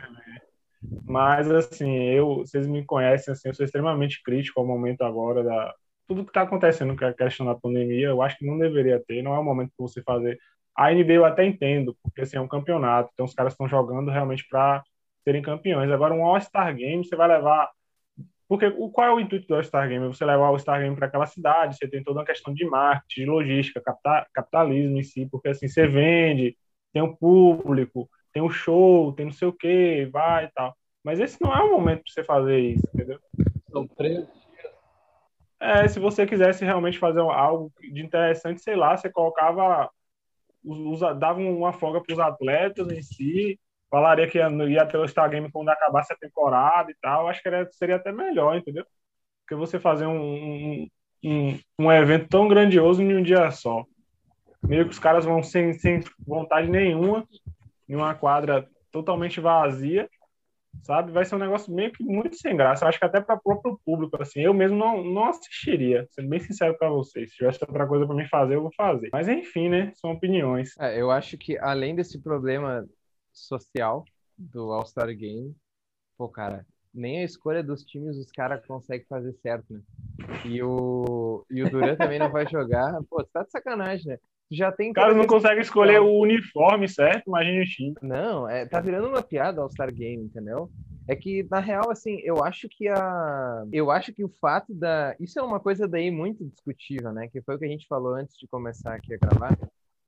Mas, 1.06 1.50
assim, 1.52 2.04
eu, 2.04 2.38
vocês 2.38 2.68
me 2.68 2.86
conhecem, 2.86 3.32
assim, 3.32 3.50
eu 3.50 3.54
sou 3.54 3.66
extremamente 3.66 4.22
crítico 4.24 4.60
ao 4.60 4.68
momento 4.68 5.02
agora 5.02 5.44
da 5.44 5.74
tudo 6.10 6.24
que 6.24 6.32
está 6.32 6.42
acontecendo 6.42 6.98
com 6.98 7.06
a 7.06 7.14
questão 7.14 7.46
da 7.46 7.54
pandemia. 7.54 8.08
Eu 8.08 8.22
acho 8.24 8.38
que 8.38 8.46
não 8.46 8.58
deveria 8.58 9.00
ter, 9.08 9.22
não 9.22 9.36
é 9.36 9.40
o 9.40 9.44
momento 9.44 9.72
para 9.78 9.88
você 9.88 10.02
fazer. 10.02 10.40
A 10.76 10.92
NBA 10.92 11.14
eu 11.14 11.26
até 11.26 11.46
entendo, 11.46 11.96
porque 12.02 12.22
assim, 12.22 12.38
é 12.38 12.42
um 12.42 12.48
campeonato, 12.48 13.12
então 13.14 13.26
os 13.26 13.34
caras 13.34 13.54
estão 13.54 13.68
jogando 13.68 14.10
realmente 14.10 14.44
para 14.50 14.82
serem 15.24 15.42
campeões. 15.42 15.92
Agora, 15.92 16.14
um 16.14 16.26
All-Star 16.26 16.76
Game, 16.76 17.06
você 17.06 17.16
vai 17.16 17.28
levar. 17.28 17.70
Porque 18.50 18.66
o, 18.66 18.90
qual 18.90 19.08
é 19.08 19.14
o 19.14 19.20
intuito 19.20 19.48
do 19.48 19.54
All-Star 19.56 19.88
Game? 19.88 20.08
Você 20.08 20.26
levar 20.26 20.42
o 20.42 20.46
All-Star 20.46 20.82
Game 20.82 20.96
para 20.96 21.06
aquela 21.06 21.28
cidade, 21.28 21.78
você 21.78 21.88
tem 21.88 22.04
toda 22.04 22.20
uma 22.20 22.26
questão 22.26 22.52
de 22.52 22.66
marketing, 22.66 23.22
de 23.22 23.26
logística, 23.28 23.80
capta, 23.80 24.28
capitalismo 24.34 24.98
em 24.98 25.04
si, 25.04 25.28
porque 25.30 25.50
assim, 25.50 25.68
você 25.68 25.88
vende, 25.88 26.58
tem 26.92 27.04
o 27.04 27.16
público, 27.16 28.10
tem 28.34 28.42
o 28.42 28.50
show, 28.50 29.14
tem 29.14 29.28
não 29.28 29.32
sei 29.32 29.48
o 29.48 29.54
que, 29.54 30.06
vai 30.12 30.46
e 30.46 30.50
tal. 30.50 30.76
Mas 31.04 31.20
esse 31.20 31.38
não 31.40 31.56
é 31.56 31.62
o 31.64 31.72
momento 31.72 32.02
para 32.02 32.12
você 32.12 32.24
fazer 32.24 32.60
isso, 32.60 32.84
entendeu? 32.92 33.20
São 33.72 33.88
três. 33.88 34.28
É, 35.60 35.88
se 35.88 36.00
você 36.00 36.26
quisesse 36.26 36.66
realmente 36.66 36.98
fazer 36.98 37.20
algo 37.20 37.72
de 37.80 38.02
interessante, 38.02 38.62
sei 38.62 38.76
lá, 38.76 38.98
você 38.98 39.12
colocava, 39.12 39.90
os, 40.64 40.80
os- 41.04 41.20
dava 41.20 41.40
uma 41.40 41.72
folga 41.74 42.02
para 42.02 42.14
os 42.14 42.20
atletas 42.20 42.90
em 42.92 43.02
si, 43.02 43.60
falaria 43.90 44.28
que 44.28 44.38
ia, 44.38 44.86
ter 44.86 44.98
o 44.98 45.08
Star 45.08 45.30
Game 45.30 45.52
quando 45.52 45.70
acabasse 45.70 46.14
a 46.14 46.18
temporada 46.18 46.92
e 46.92 46.96
tal, 47.02 47.28
acho 47.28 47.42
que 47.42 47.66
seria 47.72 47.96
até 47.96 48.12
melhor, 48.12 48.56
entendeu? 48.56 48.86
Porque 49.42 49.56
você 49.56 49.80
fazer 49.80 50.06
um, 50.06 50.88
um, 51.24 51.60
um, 51.80 51.92
evento 51.92 52.28
tão 52.30 52.48
grandioso 52.48 53.02
em 53.02 53.16
um 53.16 53.24
dia 53.24 53.50
só. 53.52 53.84
Meio 54.62 54.86
que 54.86 54.92
os 54.92 55.00
caras 55.00 55.26
vão 55.26 55.42
sem, 55.42 55.74
sem 55.74 56.02
vontade 56.26 56.70
nenhuma, 56.70 57.28
em 57.88 57.96
uma 57.96 58.14
quadra 58.14 58.68
totalmente 58.92 59.40
vazia, 59.40 60.08
sabe? 60.84 61.12
Vai 61.12 61.26
ser 61.26 61.36
um 61.36 61.40
negócio 61.40 61.74
meio 61.74 61.92
que 61.92 62.04
muito 62.04 62.36
sem 62.36 62.56
graça. 62.56 62.86
Acho 62.86 63.00
que 63.00 63.06
até 63.06 63.20
para 63.20 63.36
o 63.36 63.42
próprio 63.42 63.80
público, 63.84 64.22
assim, 64.22 64.42
eu 64.42 64.54
mesmo 64.54 64.78
não, 64.78 65.04
não 65.04 65.30
assistiria, 65.30 66.08
sendo 66.12 66.30
bem 66.30 66.40
sincero 66.40 66.78
para 66.78 66.90
vocês. 66.90 67.32
Se 67.32 67.38
tivesse 67.38 67.60
outra 67.64 67.88
coisa 67.88 68.06
para 68.06 68.16
mim 68.16 68.28
fazer, 68.28 68.56
eu 68.56 68.62
vou 68.62 68.74
fazer. 68.76 69.10
Mas 69.12 69.28
enfim, 69.28 69.70
né? 69.70 69.92
São 69.96 70.12
opiniões. 70.12 70.78
É, 70.80 71.00
eu 71.02 71.10
acho 71.10 71.38
que 71.38 71.58
além 71.58 71.96
desse 71.96 72.22
problema 72.22 72.86
social 73.48 74.06
do 74.38 74.72
All-Star 74.72 75.14
Game, 75.16 75.56
pô, 76.18 76.30
cara, 76.30 76.66
nem 76.94 77.20
a 77.20 77.24
escolha 77.24 77.64
dos 77.64 77.84
times 77.84 78.18
os 78.18 78.32
caras 78.32 78.66
conseguem 78.66 79.06
fazer 79.08 79.34
certo, 79.42 79.74
né? 79.74 79.82
E 80.46 80.62
o, 80.64 81.46
e 81.50 81.62
o 81.64 81.70
Duran 81.70 81.96
também 81.96 82.20
não 82.20 82.32
vai 82.32 82.48
jogar. 82.48 83.00
Pô, 83.10 83.24
tá 83.24 83.44
de 83.44 83.52
sacanagem, 83.52 84.08
né? 84.08 84.18
Já 84.52 84.72
tem 84.72 84.90
Os 84.90 84.96
caras 84.96 85.16
não 85.16 85.28
conseguem 85.28 85.62
escolher 85.62 86.02
o 86.02 86.12
uniforme 86.20 86.90
certo, 86.90 87.28
imagine 87.28 87.62
o 87.62 87.66
time. 87.66 87.94
Não, 88.02 88.50
é, 88.50 88.66
tá 88.66 88.82
virando 88.82 89.08
uma 89.08 89.22
piada 89.22 89.62
All-Star 89.62 89.94
Game, 89.94 90.24
entendeu? 90.24 90.72
É 91.08 91.16
que, 91.16 91.44
na 91.50 91.60
real, 91.60 91.90
assim, 91.90 92.20
eu 92.24 92.44
acho 92.44 92.68
que 92.70 92.88
a. 92.88 93.64
Eu 93.72 93.90
acho 93.90 94.14
que 94.14 94.24
o 94.24 94.30
fato 94.42 94.74
da. 94.74 95.16
Isso 95.20 95.40
é 95.40 95.42
uma 95.42 95.60
coisa 95.60 95.88
daí 95.88 96.12
muito 96.12 96.46
discutível, 96.46 97.12
né? 97.12 97.28
Que 97.28 97.42
foi 97.42 97.56
o 97.56 97.60
que 97.60 97.66
a 97.66 97.68
gente 97.70 97.88
falou 97.88 98.14
antes 98.14 98.38
de 98.38 98.48
começar 98.48 98.94
aqui 98.94 99.16
a 99.16 99.18
gravar. 99.18 99.58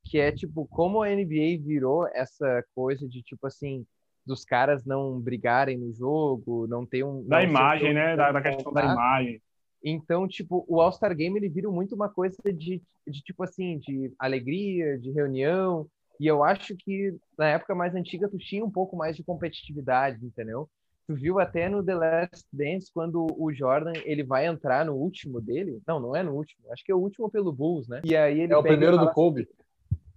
Que 0.04 0.18
é, 0.18 0.32
tipo, 0.32 0.66
como 0.66 1.02
a 1.02 1.08
NBA 1.08 1.58
virou 1.60 2.06
essa 2.08 2.64
coisa 2.74 3.08
de, 3.08 3.22
tipo 3.22 3.46
assim, 3.46 3.86
dos 4.26 4.44
caras 4.44 4.84
não 4.84 5.20
brigarem 5.20 5.78
no 5.78 5.92
jogo, 5.92 6.66
não 6.66 6.86
ter 6.86 7.04
um. 7.04 7.24
Da 7.26 7.42
imagem, 7.42 7.94
né? 7.94 8.16
Da, 8.16 8.32
da 8.32 8.40
tão 8.40 8.52
questão 8.52 8.72
da 8.72 8.84
imagem. 8.84 9.42
Então, 9.84 10.28
tipo, 10.28 10.64
o 10.68 10.80
All-Star 10.80 11.14
Game 11.14 11.36
ele 11.36 11.48
vira 11.48 11.68
muito 11.68 11.94
uma 11.94 12.08
coisa 12.08 12.36
de, 12.46 12.80
de 13.06 13.20
tipo 13.22 13.42
assim, 13.42 13.78
de 13.78 14.12
alegria, 14.18 14.98
de 14.98 15.10
reunião. 15.10 15.86
E 16.20 16.26
eu 16.26 16.44
acho 16.44 16.76
que 16.76 17.16
na 17.36 17.48
época 17.48 17.74
mais 17.74 17.94
antiga 17.94 18.28
tu 18.28 18.38
tinha 18.38 18.64
um 18.64 18.70
pouco 18.70 18.96
mais 18.96 19.16
de 19.16 19.24
competitividade, 19.24 20.24
entendeu? 20.24 20.68
Tu 21.08 21.16
viu 21.16 21.40
até 21.40 21.68
no 21.68 21.84
The 21.84 21.94
Last 21.96 22.46
Dance 22.52 22.92
quando 22.94 23.26
o 23.36 23.52
Jordan 23.52 23.92
ele 24.04 24.22
vai 24.22 24.46
entrar 24.46 24.86
no 24.86 24.94
último 24.94 25.40
dele? 25.40 25.80
Não, 25.84 25.98
não 25.98 26.14
é 26.14 26.22
no 26.22 26.32
último. 26.32 26.72
Acho 26.72 26.84
que 26.84 26.92
é 26.92 26.94
o 26.94 27.00
último 27.00 27.28
pelo 27.28 27.52
Bulls, 27.52 27.88
né? 27.88 28.00
E 28.04 28.14
aí 28.14 28.40
ele 28.40 28.52
É 28.52 28.56
o 28.56 28.62
primeiro 28.62 28.96
do 28.96 29.10
Kobe. 29.10 29.48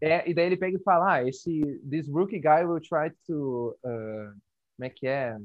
É, 0.06 0.30
e 0.30 0.34
daí 0.34 0.46
ele 0.46 0.58
pega 0.58 0.78
e 0.78 0.84
fala, 0.84 1.14
ah, 1.14 1.28
esse 1.28 1.82
this 1.90 2.08
rookie 2.08 2.40
guy 2.40 2.64
will 2.64 2.80
try 2.80 3.10
to 3.26 3.76
uh, 3.84 4.34
como 4.76 4.86
é 4.86 4.90
que 4.90 5.08
é? 5.08 5.38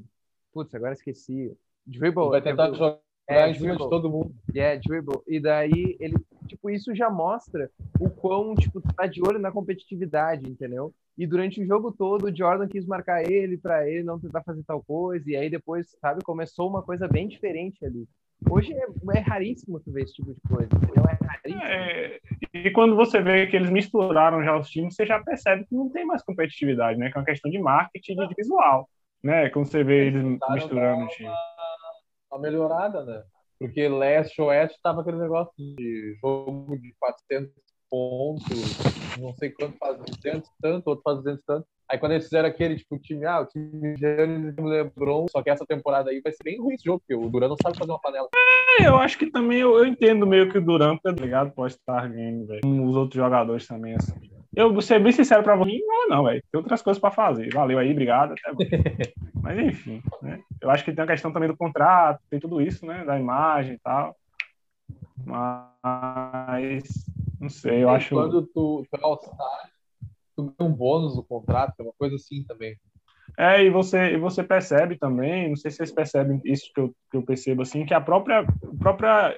Putz, 0.52 0.74
agora 0.74 0.92
esqueci. 0.92 1.56
Dribble. 1.86 2.24
Ele 2.24 2.30
vai 2.30 2.42
tentar 2.42 2.68
dribble- 2.68 2.78
jogar 2.78 3.00
é, 3.28 3.50
em 3.50 3.54
cima 3.54 3.72
de 3.76 3.88
todo 3.88 4.10
mundo. 4.10 4.34
É, 4.54 4.76
dribble. 4.76 5.22
E 5.26 5.40
daí 5.40 5.96
ele, 6.00 6.16
tipo, 6.46 6.68
isso 6.68 6.94
já 6.94 7.08
mostra 7.08 7.70
o 7.98 8.10
quão, 8.10 8.54
tipo, 8.54 8.80
tá 8.94 9.06
de 9.06 9.22
olho 9.22 9.38
na 9.38 9.52
competitividade, 9.52 10.48
entendeu? 10.48 10.92
E 11.16 11.26
durante 11.26 11.62
o 11.62 11.66
jogo 11.66 11.92
todo, 11.92 12.24
o 12.24 12.36
Jordan 12.36 12.66
quis 12.66 12.84
marcar 12.86 13.22
ele 13.30 13.56
pra 13.56 13.88
ele 13.88 14.02
não 14.02 14.18
tentar 14.18 14.42
fazer 14.42 14.62
tal 14.64 14.82
coisa, 14.82 15.30
e 15.30 15.36
aí 15.36 15.48
depois, 15.48 15.96
sabe, 16.00 16.22
começou 16.24 16.68
uma 16.68 16.82
coisa 16.82 17.06
bem 17.06 17.28
diferente 17.28 17.84
ali. 17.84 18.08
Hoje 18.48 18.72
é, 18.72 19.18
é 19.18 19.20
raríssimo 19.20 19.80
tu 19.80 19.92
ver 19.92 20.02
esse 20.02 20.14
tipo 20.14 20.32
de 20.32 20.40
coisa. 20.48 20.68
Não 20.96 21.04
é 21.04 21.18
raríssimo. 21.22 21.62
É, 21.62 22.20
e 22.54 22.70
quando 22.70 22.96
você 22.96 23.20
vê 23.20 23.46
que 23.46 23.56
eles 23.56 23.70
misturaram 23.70 24.42
já 24.42 24.56
os 24.56 24.68
times, 24.68 24.94
você 24.94 25.04
já 25.04 25.22
percebe 25.22 25.64
que 25.66 25.74
não 25.74 25.90
tem 25.90 26.06
mais 26.06 26.22
competitividade, 26.22 26.98
né? 26.98 27.10
Que 27.10 27.18
é 27.18 27.20
uma 27.20 27.26
questão 27.26 27.50
de 27.50 27.58
marketing 27.58 28.12
e 28.12 28.28
de 28.28 28.34
visual, 28.34 28.88
né? 29.22 29.50
Quando 29.50 29.66
você 29.66 29.84
vê 29.84 30.06
eles 30.06 30.22
tentaram 30.22 30.54
misturando 30.54 31.00
dar 31.00 31.04
o 31.04 31.08
time. 31.08 31.28
Uma, 31.28 31.36
uma 32.32 32.40
melhorada, 32.40 33.04
né? 33.04 33.22
Porque 33.58 33.88
leste 33.88 34.40
oeste 34.40 34.78
tava 34.82 35.02
aquele 35.02 35.18
negócio 35.18 35.52
de 35.58 36.16
jogo 36.22 36.78
de 36.78 36.94
400 36.98 37.52
pontos, 37.90 38.78
não 39.18 39.34
sei 39.34 39.50
quanto 39.50 39.76
faz 39.78 39.98
200 39.98 40.50
tanto, 40.62 40.88
outro 40.88 41.02
faz 41.02 41.18
200 41.18 41.44
tanto. 41.44 41.66
Aí 41.90 41.98
quando 41.98 42.12
eles 42.12 42.24
fizeram 42.24 42.48
aquele, 42.48 42.76
tipo, 42.76 42.96
time, 42.98 43.26
ah, 43.26 43.40
o 43.40 43.46
time 43.46 43.96
Giannis 43.96 44.54
e 44.56 44.60
LeBron, 44.60 45.26
só 45.28 45.42
que 45.42 45.50
essa 45.50 45.66
temporada 45.66 46.10
aí 46.10 46.20
vai 46.20 46.32
ser 46.32 46.44
bem 46.44 46.60
ruim 46.60 46.74
esse 46.74 46.84
jogo, 46.84 47.00
porque 47.00 47.14
o 47.16 47.28
Duran 47.28 47.48
não 47.48 47.56
sabe 47.60 47.76
fazer 47.76 47.90
uma 47.90 48.00
panela. 48.00 48.28
É, 48.78 48.86
eu 48.86 48.96
acho 48.96 49.18
que 49.18 49.26
também 49.26 49.58
eu, 49.58 49.76
eu 49.76 49.84
entendo 49.84 50.24
meio 50.24 50.48
que 50.48 50.58
o 50.58 50.64
Durant 50.64 51.00
é 51.04 51.10
ligado 51.10 51.50
pro 51.50 51.68
Star 51.68 52.08
Game, 52.08 52.46
velho. 52.46 52.60
Os 52.64 52.94
outros 52.94 53.16
jogadores 53.16 53.66
também, 53.66 53.96
assim. 53.96 54.14
Eu 54.54 54.72
vou 54.72 54.82
ser 54.82 55.00
bem 55.00 55.12
sincero 55.12 55.42
pra 55.42 55.56
você, 55.56 55.78
não, 55.80 56.08
não, 56.08 56.24
velho. 56.24 56.42
Tem 56.50 56.60
outras 56.60 56.82
coisas 56.82 57.00
pra 57.00 57.10
fazer. 57.10 57.52
Valeu 57.52 57.78
aí, 57.78 57.90
obrigado. 57.90 58.34
Mas 59.42 59.58
enfim, 59.58 60.02
né? 60.22 60.40
Eu 60.60 60.70
acho 60.70 60.84
que 60.84 60.92
tem 60.92 61.04
a 61.04 61.08
questão 61.08 61.32
também 61.32 61.48
do 61.48 61.56
contrato, 61.56 62.20
tem 62.30 62.38
tudo 62.38 62.60
isso, 62.60 62.86
né? 62.86 63.04
Da 63.04 63.18
imagem 63.18 63.74
e 63.74 63.78
tal. 63.78 64.16
Mas 65.24 66.84
não 67.40 67.48
sei, 67.48 67.82
eu 67.82 67.88
E 67.88 67.94
acho. 67.94 68.14
Quando 68.14 68.42
tu, 68.42 68.86
tu 68.90 68.96
é 68.96 69.02
All-Star, 69.02 69.70
tu 70.36 70.54
ganha 70.58 70.70
um 70.70 70.74
bônus 70.74 71.16
no 71.16 71.24
contrato, 71.24 71.74
é 71.78 71.82
uma 71.82 71.92
coisa 71.98 72.16
assim 72.16 72.44
também. 72.44 72.76
É, 73.38 73.64
e 73.64 73.70
você, 73.70 74.12
e 74.12 74.18
você 74.18 74.42
percebe 74.42 74.98
também, 74.98 75.48
não 75.48 75.56
sei 75.56 75.70
se 75.70 75.78
vocês 75.78 75.92
percebem 75.92 76.40
isso 76.44 76.70
que 76.74 76.80
eu, 76.80 76.94
que 77.10 77.16
eu 77.16 77.22
percebo 77.22 77.62
assim, 77.62 77.86
que 77.86 77.94
a 77.94 78.00
própria, 78.00 78.40
a 78.40 78.78
própria 78.78 79.34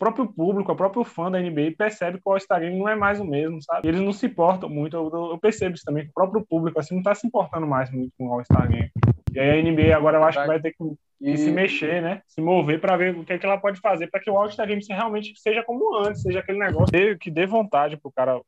próprio 0.00 0.26
público, 0.32 0.72
o 0.72 0.76
próprio 0.76 1.04
fã 1.04 1.30
da 1.30 1.38
NBA 1.38 1.74
percebe 1.76 2.16
que 2.16 2.22
o 2.26 2.32
All-Star 2.32 2.60
Game 2.60 2.78
não 2.78 2.88
é 2.88 2.96
mais 2.96 3.20
o 3.20 3.24
mesmo, 3.24 3.62
sabe? 3.62 3.86
Eles 3.86 4.00
não 4.00 4.14
se 4.14 4.26
importam 4.26 4.68
muito, 4.68 4.96
eu, 4.96 5.30
eu 5.30 5.38
percebo 5.38 5.74
isso 5.74 5.84
também, 5.84 6.04
que 6.04 6.10
o 6.10 6.14
próprio 6.14 6.44
público 6.44 6.80
assim 6.80 6.94
não 6.94 7.02
tá 7.02 7.14
se 7.14 7.26
importando 7.26 7.66
mais 7.66 7.90
muito 7.90 8.10
com 8.16 8.28
o 8.28 8.32
All-Star 8.32 8.66
Game. 8.66 8.90
E 9.32 9.38
aí 9.38 9.60
a 9.60 9.62
NBA 9.62 9.94
agora 9.94 10.16
eu 10.16 10.24
acho 10.24 10.40
que 10.40 10.46
vai 10.46 10.60
ter 10.60 10.72
que, 10.72 10.84
que 11.22 11.36
se 11.36 11.52
mexer, 11.52 12.00
né? 12.00 12.22
Se 12.26 12.40
mover 12.40 12.80
para 12.80 12.96
ver 12.96 13.14
o 13.14 13.24
que, 13.24 13.34
é 13.34 13.38
que 13.38 13.44
ela 13.44 13.58
pode 13.58 13.78
fazer 13.78 14.08
para 14.08 14.20
que 14.20 14.30
o 14.30 14.38
All-Star 14.38 14.66
Game 14.66 14.82
realmente 14.88 15.38
seja 15.38 15.62
como 15.62 15.94
antes, 15.98 16.22
seja 16.22 16.40
aquele 16.40 16.58
negócio 16.58 17.18
que 17.18 17.30
dê, 17.30 17.46
vontade 17.46 17.98
pro 17.98 18.10
cara 18.10 18.40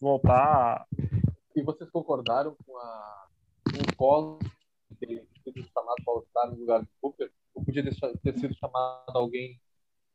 voltar 0.00 0.86
E 1.56 1.62
vocês 1.62 1.90
concordaram 1.90 2.56
com, 2.64 2.78
a, 2.78 3.26
com 3.64 3.82
o 3.82 3.96
Collins 3.96 4.60
ter 5.00 5.52
sido 5.52 5.68
chamado 5.74 5.96
para 6.04 6.14
All-Star 6.14 6.50
no 6.50 6.56
lugar 6.56 6.80
do 6.80 6.88
Booker? 7.02 7.30
Ou 7.54 7.64
podia 7.64 7.82
ter 7.82 8.38
sido 8.38 8.54
chamado 8.54 9.16
alguém, 9.16 9.58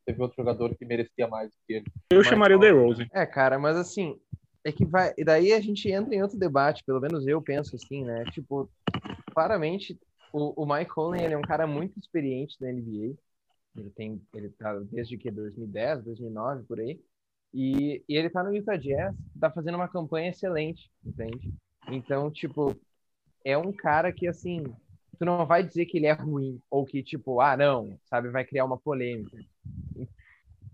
teve 0.06 0.22
outro 0.22 0.36
jogador 0.36 0.74
que 0.76 0.86
merecia 0.86 1.26
mais 1.26 1.50
do 1.50 1.56
que 1.66 1.72
ele? 1.74 1.86
Eu 2.10 2.22
chamaria 2.22 2.56
o 2.56 2.60
DeRozan. 2.60 3.06
É, 3.12 3.26
cara, 3.26 3.58
mas 3.58 3.76
assim, 3.76 4.18
é 4.64 4.70
que 4.72 4.84
vai. 4.84 5.12
E 5.18 5.24
daí 5.24 5.52
a 5.52 5.60
gente 5.60 5.90
entra 5.90 6.14
em 6.14 6.22
outro 6.22 6.38
debate, 6.38 6.84
pelo 6.84 7.00
menos 7.00 7.26
eu 7.26 7.42
penso 7.42 7.74
assim, 7.76 8.04
né? 8.04 8.24
Tipo, 8.32 8.70
claramente 9.34 9.98
o, 10.32 10.62
o 10.62 10.66
Mike 10.66 10.90
Conley 10.90 11.24
ele 11.24 11.34
é 11.34 11.38
um 11.38 11.42
cara 11.42 11.66
muito 11.66 11.98
experiente 11.98 12.56
na 12.60 12.72
NBA. 12.72 13.16
Ele 13.76 13.90
tem, 13.90 14.22
ele 14.34 14.48
tá 14.50 14.74
desde 14.90 15.18
que 15.18 15.30
2010, 15.30 16.04
2009 16.04 16.64
por 16.64 16.80
aí. 16.80 17.00
E, 17.52 18.02
e 18.08 18.16
ele 18.16 18.30
tá 18.30 18.42
no 18.42 18.54
Utah 18.54 18.76
Jazz, 18.76 19.14
tá 19.40 19.50
fazendo 19.50 19.76
uma 19.76 19.88
campanha 19.88 20.30
excelente, 20.30 20.90
entende? 21.04 21.52
Então, 21.88 22.30
tipo, 22.30 22.76
é 23.44 23.56
um 23.56 23.72
cara 23.72 24.12
que 24.12 24.26
assim, 24.26 24.64
tu 25.18 25.24
não 25.24 25.46
vai 25.46 25.62
dizer 25.62 25.86
que 25.86 25.98
ele 25.98 26.06
é 26.06 26.12
ruim 26.12 26.60
ou 26.70 26.84
que 26.84 27.02
tipo, 27.02 27.40
ah, 27.40 27.56
não, 27.56 27.98
sabe, 28.04 28.28
vai 28.30 28.44
criar 28.44 28.64
uma 28.64 28.78
polêmica. 28.78 29.38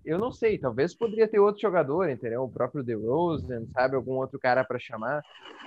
Eu 0.04 0.18
não 0.18 0.32
sei, 0.32 0.58
talvez 0.58 0.94
poderia 0.94 1.28
ter 1.28 1.38
outro 1.38 1.60
jogador, 1.60 2.08
entendeu? 2.08 2.42
O 2.42 2.50
próprio 2.50 2.82
DeRozan, 2.82 3.66
sabe, 3.68 3.94
algum 3.96 4.14
outro 4.14 4.38
cara 4.38 4.64
para 4.64 4.78
chamar, 4.78 5.22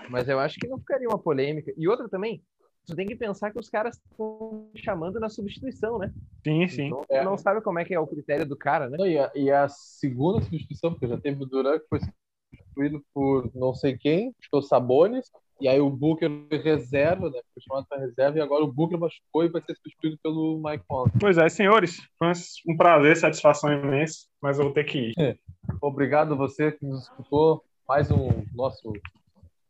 mas 0.10 0.28
eu 0.28 0.40
acho 0.40 0.60
que 0.60 0.68
não 0.68 0.78
ficaria 0.78 1.08
uma 1.08 1.18
polêmica. 1.18 1.74
E 1.78 1.88
outra 1.88 2.10
também, 2.10 2.44
tu 2.86 2.96
tem 2.96 3.08
que 3.08 3.16
pensar 3.16 3.52
que 3.52 3.60
os 3.60 3.70
caras 3.70 3.96
estão 3.96 4.70
chamando 4.76 5.20
na 5.20 5.30
substituição, 5.30 5.98
né? 5.98 6.12
Sim, 6.44 6.68
sim. 6.68 6.88
Então, 6.88 7.06
É. 7.10 7.24
não 7.24 7.38
sabe 7.38 7.62
como 7.62 7.80
é 7.80 7.86
que 7.86 7.94
é 7.94 8.00
o 8.00 8.08
critério 8.08 8.46
do 8.46 8.58
cara, 8.58 8.90
né? 8.90 8.98
Não, 8.98 9.08
e, 9.08 9.18
a, 9.18 9.32
e 9.34 9.50
a 9.52 9.68
segunda 9.70 10.42
substituição, 10.44 10.92
porque 10.92 11.08
já 11.08 11.18
teve 11.18 11.42
o 11.42 11.46
Durant 11.46 11.82
que 11.82 11.88
foi 11.88 12.00
substituído 12.00 13.04
por 13.14 13.50
não 13.56 13.74
sei 13.74 13.98
quem, 13.98 14.36
estou 14.42 14.62
Sabonis, 14.62 15.32
e 15.60 15.68
aí 15.68 15.80
o 15.80 15.90
Booker 15.90 16.30
reserva, 16.52 17.30
né? 17.30 17.40
Foi 17.54 17.64
chamado 17.64 17.86
para 17.88 18.00
reserva, 18.00 18.38
e 18.38 18.42
agora 18.42 18.64
o 18.64 18.72
Booker 18.72 19.00
machucou 19.00 19.44
e 19.44 19.50
vai 19.50 19.62
ser 19.62 19.76
substituído 19.76 20.18
pelo 20.22 20.62
Mike 20.64 20.84
Conley. 20.88 21.14
Pois 21.20 21.38
é, 21.38 21.48
senhores, 21.48 22.02
foi 22.20 22.32
um 22.68 22.76
prazer, 22.76 23.16
satisfação 23.16 23.72
imensa, 23.72 24.28
mas 24.42 24.58
eu 24.58 24.66
vou 24.66 24.74
ter 24.74 24.84
que 24.84 25.14
ir. 25.18 25.40
Obrigado 25.82 26.34
a 26.34 26.38
você 26.38 26.72
que 26.72 26.86
nos 26.86 27.04
escutou. 27.04 27.64
Mais 27.88 28.12
um 28.12 28.44
nosso 28.54 28.92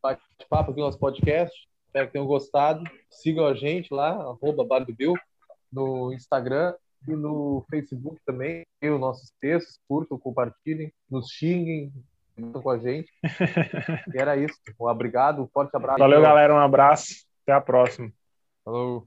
bate-papo 0.01 0.71
aqui 0.71 0.79
no 0.79 0.85
nosso 0.85 0.99
podcast. 0.99 1.53
Espero 1.85 2.07
que 2.07 2.13
tenham 2.13 2.25
gostado. 2.25 2.83
Sigam 3.09 3.45
a 3.45 3.53
gente 3.53 3.93
lá, 3.93 4.09
arroba 4.09 4.65
Bill, 4.97 5.13
no 5.71 6.11
Instagram 6.13 6.73
e 7.07 7.11
no 7.11 7.63
Facebook 7.69 8.17
também. 8.25 8.63
E 8.81 8.89
os 8.89 8.99
nossos 8.99 9.31
textos, 9.39 9.79
curtam, 9.87 10.17
compartilhem, 10.17 10.91
nos 11.09 11.29
xinguem, 11.29 11.93
com 12.61 12.69
a 12.69 12.77
gente. 12.77 13.11
E 14.13 14.17
era 14.17 14.37
isso. 14.37 14.55
Obrigado, 14.79 15.41
um 15.41 15.47
forte 15.47 15.75
abraço. 15.75 15.99
Valeu, 15.99 16.21
galera, 16.21 16.53
um 16.53 16.59
abraço, 16.59 17.25
até 17.43 17.53
a 17.53 17.61
próxima. 17.61 18.11
Falou. 18.63 19.03